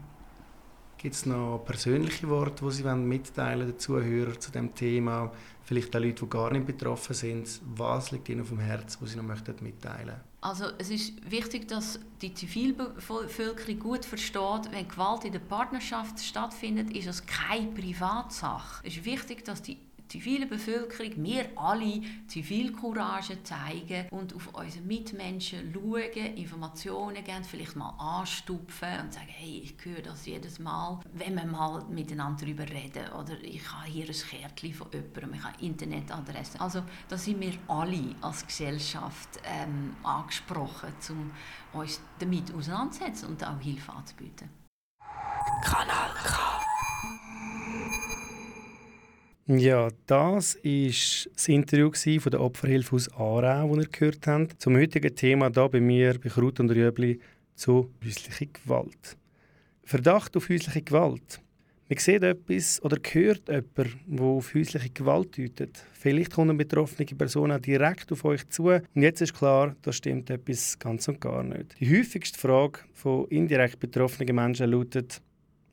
Gibt 0.97 1.15
es 1.15 1.25
noch 1.25 1.59
persönliche 1.65 2.27
Worte, 2.29 2.65
die 2.65 2.71
Sie 2.71 2.83
mitteilen 2.83 3.67
den 3.67 3.77
Zuhörern 3.77 4.39
zu 4.39 4.51
dem 4.51 4.73
Thema? 4.73 5.31
Vielleicht 5.63 5.95
auch 5.95 5.99
Leute, 5.99 6.23
die 6.23 6.29
gar 6.29 6.51
nicht 6.51 6.65
betroffen 6.65 7.13
sind. 7.13 7.61
Was 7.75 8.11
liegt 8.11 8.29
Ihnen 8.29 8.41
auf 8.41 8.49
dem 8.49 8.59
Herzen, 8.59 8.97
was 9.01 9.11
Sie 9.11 9.17
noch 9.17 9.23
möchten 9.23 9.55
mitteilen 9.61 10.15
Also 10.41 10.65
es 10.77 10.89
ist 10.89 11.29
wichtig, 11.29 11.67
dass 11.67 11.99
die 12.21 12.33
Zivilbevölkerung 12.33 13.79
gut 13.79 14.05
versteht, 14.05 14.71
wenn 14.71 14.87
Gewalt 14.87 15.25
in 15.25 15.33
der 15.33 15.39
Partnerschaft 15.39 16.19
stattfindet, 16.19 16.95
ist 16.95 17.07
es 17.07 17.25
keine 17.25 17.67
Privatsache. 17.67 18.81
Es 18.87 18.95
ist 18.97 19.05
wichtig, 19.05 19.43
dass 19.43 19.61
die 19.61 19.77
zivile 20.07 20.45
Bevölkerung, 20.45 21.11
wir 21.23 21.45
alle 21.55 22.01
Zivilcourage 22.27 23.43
zeigen 23.43 24.07
und 24.11 24.35
auf 24.35 24.53
unsere 24.53 24.83
Mitmenschen 24.83 25.73
schauen, 25.73 26.35
Informationen 26.35 27.23
geben, 27.23 27.43
vielleicht 27.43 27.75
mal 27.75 27.93
anstupfen 27.97 28.99
und 29.01 29.13
sagen, 29.13 29.27
hey, 29.27 29.61
ich 29.63 29.75
höre 29.83 30.01
das 30.01 30.25
jedes 30.25 30.59
Mal, 30.59 30.99
wenn 31.13 31.35
wir 31.35 31.45
mal 31.45 31.83
miteinander 31.85 32.45
darüber 32.45 32.63
reden 32.63 33.11
oder 33.13 33.41
ich 33.41 33.71
habe 33.71 33.87
hier 33.87 34.05
ein 34.05 34.15
Kärtchen 34.29 34.73
von 34.73 34.87
jemandem, 34.91 35.33
ich 35.33 35.43
habe 35.43 35.55
Internetadresse. 35.61 36.61
Also 36.61 36.83
da 37.07 37.17
sind 37.17 37.41
wir 37.41 37.53
alle 37.67 38.15
als 38.21 38.45
Gesellschaft 38.45 39.39
ähm, 39.43 39.95
angesprochen, 40.03 40.93
um 41.09 41.81
uns 41.81 42.01
damit 42.19 42.53
auseinanderzusetzen 42.53 43.29
und 43.29 43.43
auch 43.43 43.59
Hilfe 43.59 43.91
anzubieten. 43.91 44.49
Kanal 45.63 46.11
K. 46.23 46.74
Ja, 49.47 49.89
das 50.07 50.55
ist 50.63 51.29
das 51.35 51.47
Interview 51.49 51.91
von 52.19 52.31
der 52.31 52.41
Opferhilfe 52.41 52.95
aus 52.95 53.11
Aarau, 53.13 53.75
das 53.75 53.85
ihr 53.85 53.91
gehört 53.91 54.25
habt, 54.25 54.59
zum 54.59 54.75
heutigen 54.75 55.15
Thema 55.15 55.51
hier 55.53 55.69
bei 55.69 55.79
mir 55.79 56.17
bei 56.17 56.29
Kraut 56.29 56.59
und 56.59 56.71
Rüebli 56.71 57.19
zu 57.53 57.91
häuslicher 58.03 58.47
Gewalt. 58.47 59.15
Verdacht 59.83 60.35
auf 60.35 60.49
häusliche 60.49 60.81
Gewalt. 60.81 61.41
Man 61.87 61.99
sieht 61.99 62.23
etwas 62.23 62.81
oder 62.81 62.97
hört 62.97 63.47
jemanden, 63.47 63.99
der 64.07 64.23
auf 64.23 64.51
häusliche 64.55 64.89
Gewalt 64.89 65.37
deutet. 65.37 65.85
Vielleicht 65.93 66.33
kommt 66.33 66.49
eine 66.49 66.57
betroffene 66.57 67.05
Person 67.05 67.51
auch 67.51 67.59
direkt 67.59 68.11
auf 68.11 68.25
euch 68.25 68.49
zu 68.49 68.69
und 68.69 68.81
jetzt 68.95 69.21
ist 69.21 69.35
klar, 69.35 69.75
da 69.83 69.91
stimmt 69.91 70.31
etwas 70.31 70.79
ganz 70.79 71.07
und 71.07 71.21
gar 71.21 71.43
nicht. 71.43 71.79
Die 71.79 71.95
häufigste 71.95 72.39
Frage 72.39 72.79
von 72.93 73.27
indirekt 73.27 73.79
betroffenen 73.79 74.33
Menschen 74.33 74.71
lautet, 74.71 75.21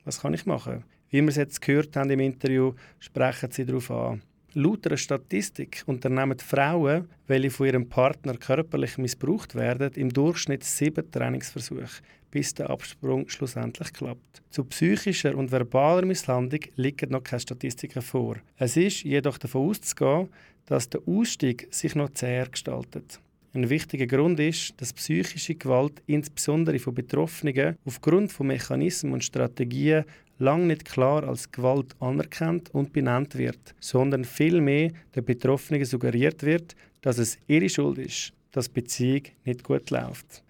was 0.03 0.19
kann 0.21 0.35
ich 0.35 0.45
machen? 0.45 0.83
Wie 1.13 1.21
wir 1.21 1.29
es 1.29 1.35
jetzt 1.35 1.61
gehört 1.61 1.95
haben 1.95 2.09
im 2.09 2.21
Interview, 2.21 2.73
sprechen 2.97 3.51
sie 3.51 3.65
darauf 3.65 3.91
an. 3.91 4.23
Laut 4.55 4.87
einer 4.87 4.97
Statistik 4.97 5.83
unternehmen 5.85 6.39
Frauen, 6.39 7.07
welche 7.27 7.51
von 7.51 7.67
ihrem 7.67 7.87
Partner 7.87 8.33
körperlich 8.33 8.97
missbraucht 8.97 9.53
werden, 9.53 9.93
im 9.93 10.09
Durchschnitt 10.09 10.63
sieben 10.63 11.11
Trainingsversuche, 11.11 12.01
bis 12.31 12.55
der 12.55 12.71
Absprung 12.71 13.29
schlussendlich 13.29 13.93
klappt. 13.93 14.41
Zu 14.49 14.63
psychischer 14.63 15.37
und 15.37 15.51
verbaler 15.51 16.03
Misshandlung 16.03 16.61
liegen 16.77 17.11
noch 17.11 17.23
keine 17.23 17.41
Statistiken 17.41 18.01
vor. 18.01 18.37
Es 18.57 18.75
ist 18.75 19.03
jedoch 19.03 19.37
davon 19.37 19.69
auszugehen, 19.69 20.29
dass 20.65 20.89
der 20.89 21.01
Ausstieg 21.05 21.67
sich 21.69 21.93
noch 21.93 22.09
zäher 22.15 22.49
gestaltet. 22.49 23.19
Ein 23.55 23.69
wichtiger 23.69 24.07
Grund 24.07 24.39
ist, 24.39 24.73
dass 24.81 24.93
psychische 24.93 25.53
Gewalt 25.53 26.01
insbesondere 26.07 26.79
von 26.79 26.95
Betroffenen 26.95 27.77
aufgrund 27.85 28.31
von 28.31 28.47
Mechanismen 28.47 29.13
und 29.13 29.23
Strategien 29.23 30.05
lang 30.43 30.67
nicht 30.67 30.85
klar 30.85 31.23
als 31.23 31.51
Gewalt 31.51 31.95
anerkannt 31.99 32.69
und 32.73 32.93
benannt 32.93 33.37
wird, 33.37 33.73
sondern 33.79 34.25
vielmehr 34.25 34.91
der 35.15 35.21
Betroffenen 35.21 35.85
suggeriert 35.85 36.43
wird, 36.43 36.75
dass 37.01 37.17
es 37.17 37.37
ihre 37.47 37.69
Schuld 37.69 37.97
ist, 37.97 38.33
dass 38.51 38.67
die 38.67 38.81
Beziehung 38.81 39.23
nicht 39.45 39.63
gut 39.63 39.89
läuft. 39.89 40.43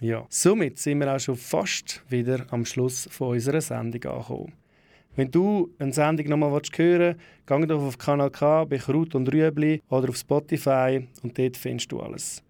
Ja, 0.00 0.26
somit 0.28 0.78
sind 0.78 1.00
wir 1.00 1.14
auch 1.14 1.20
schon 1.20 1.36
fast 1.36 2.02
wieder 2.08 2.46
am 2.50 2.64
Schluss 2.64 3.08
von 3.10 3.30
unserer 3.30 3.60
Sendung 3.60 4.04
angekommen. 4.04 4.52
Wenn 5.16 5.30
du 5.30 5.70
eine 5.78 5.94
Sendung 5.94 6.28
nochmal 6.28 6.50
hören 6.50 7.16
willst, 7.16 7.16
geh 7.46 7.66
doch 7.66 7.82
auf 7.82 7.96
Kanal 7.96 8.30
K 8.30 8.64
bei 8.64 8.76
Kraut 8.76 9.14
und 9.14 9.32
Rüebli 9.32 9.80
oder 9.88 10.10
auf 10.10 10.16
Spotify 10.16 11.08
und 11.22 11.38
dort 11.38 11.56
findest 11.56 11.90
du 11.90 12.00
alles. 12.00 12.42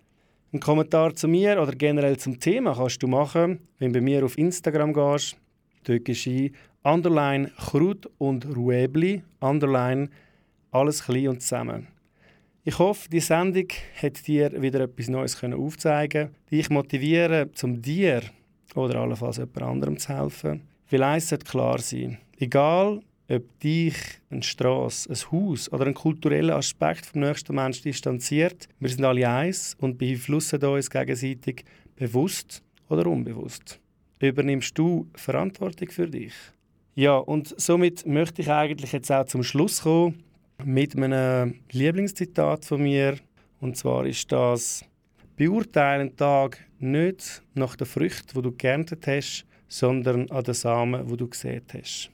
Einen 0.53 0.61
Kommentar 0.61 1.15
zu 1.15 1.29
mir 1.29 1.63
oder 1.63 1.73
generell 1.73 2.17
zum 2.17 2.41
Thema 2.41 2.75
kannst 2.75 3.01
du 3.03 3.07
machen, 3.07 3.61
wenn 3.79 3.93
du 3.93 4.01
bei 4.01 4.05
mir 4.05 4.25
auf 4.25 4.37
Instagram 4.37 4.93
gehst. 4.93 5.37
Du 5.87 6.01
Underline 6.83 7.51
Kraut 7.57 8.11
und 8.19 8.45
Rüebli, 8.45 9.23
Underline 9.39 10.09
alles 10.73 11.05
klein 11.05 11.29
und 11.29 11.43
zusammen. 11.43 11.87
Ich 12.65 12.77
hoffe, 12.81 13.09
die 13.09 13.21
Sendung 13.21 13.69
hat 14.03 14.27
dir 14.27 14.61
wieder 14.61 14.81
etwas 14.81 15.07
Neues 15.07 15.41
aufzeigen 15.45 16.31
dich 16.51 16.71
motivieren, 16.71 17.51
um 17.63 17.81
dir 17.81 18.23
oder 18.75 18.97
allenfalls 18.97 19.37
jemand 19.37 19.63
anderem 19.63 19.97
zu 19.97 20.09
helfen. 20.09 20.63
Weil 20.91 21.03
eins 21.05 21.29
sollte 21.29 21.47
klar 21.47 21.79
sein, 21.79 22.19
Egal, 22.39 23.01
ob 23.29 23.61
dich 23.61 23.97
eine 24.29 24.43
Straße, 24.43 25.09
ein 25.09 25.33
Haus 25.33 25.73
oder 25.73 25.87
ein 25.87 25.95
kultureller 25.95 26.57
Aspekt 26.57 27.07
vom 27.07 27.23
nächsten 27.23 27.55
Menschen 27.55 27.85
distanziert, 27.85 28.69
wir 28.79 28.91
sind 28.91 29.05
alle 29.05 29.29
eins 29.29 29.75
und 29.81 29.97
beeinflussen 29.97 30.63
uns 30.63 30.91
gegenseitig 30.91 31.65
bewusst 31.95 32.63
oder 32.89 33.07
unbewusst. 33.07 33.81
Übernimmst 34.19 34.77
du 34.79 35.09
Verantwortung 35.15 35.91
für 35.91 36.09
dich? 36.09 36.33
Ja, 36.95 37.17
und 37.17 37.55
somit 37.61 38.07
möchte 38.07 38.41
ich 38.41 38.51
eigentlich 38.51 38.93
jetzt 38.93 39.13
auch 39.13 39.27
zum 39.27 39.43
Schluss 39.43 39.83
kommen 39.83 40.23
mit 40.65 40.97
einem 40.97 41.61
Lieblingszitat 41.71 42.65
von 42.65 42.83
mir. 42.83 43.19
Und 43.61 43.77
zwar 43.77 44.07
ist 44.07 44.33
das: 44.33 44.85
Beurteile 45.37 46.01
einen 46.01 46.17
Tag 46.17 46.59
nicht 46.79 47.43
nach 47.55 47.77
den 47.77 47.87
Früchten, 47.87 48.33
die 48.35 48.43
du 48.43 48.53
geerntet 48.53 49.07
hast, 49.07 49.47
sondern 49.69 50.31
an 50.31 50.45
den 50.45 50.55
Samen, 50.55 51.07
die 51.07 51.17
du 51.17 51.29
gesät 51.29 51.75
hast. 51.75 52.11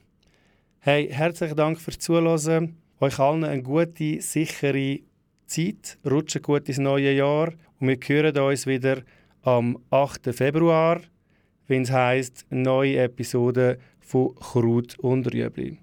Hey, 0.79 1.07
herzlichen 1.09 1.55
Dank 1.55 1.79
fürs 1.79 1.99
Zuhören. 1.99 2.75
Euch 2.99 3.19
allen 3.19 3.45
eine 3.45 3.63
gute, 3.63 4.21
sichere 4.21 4.99
Zeit. 5.45 5.97
Rutschen 6.05 6.41
gut 6.41 6.67
ins 6.67 6.79
neue 6.79 7.13
Jahr. 7.13 7.53
Und 7.79 7.87
wir 7.87 7.97
hören 8.05 8.37
uns 8.37 8.67
wieder 8.67 9.03
am 9.43 9.77
8. 9.89 10.35
Februar, 10.35 10.99
wenn 11.73 11.81
es 11.81 11.91
heisst, 11.91 12.45
neue 12.51 12.99
Episode 12.99 13.79
von 13.99 14.35
Kraut 14.35 14.99
und 14.99 15.33
Rüebli. 15.33 15.82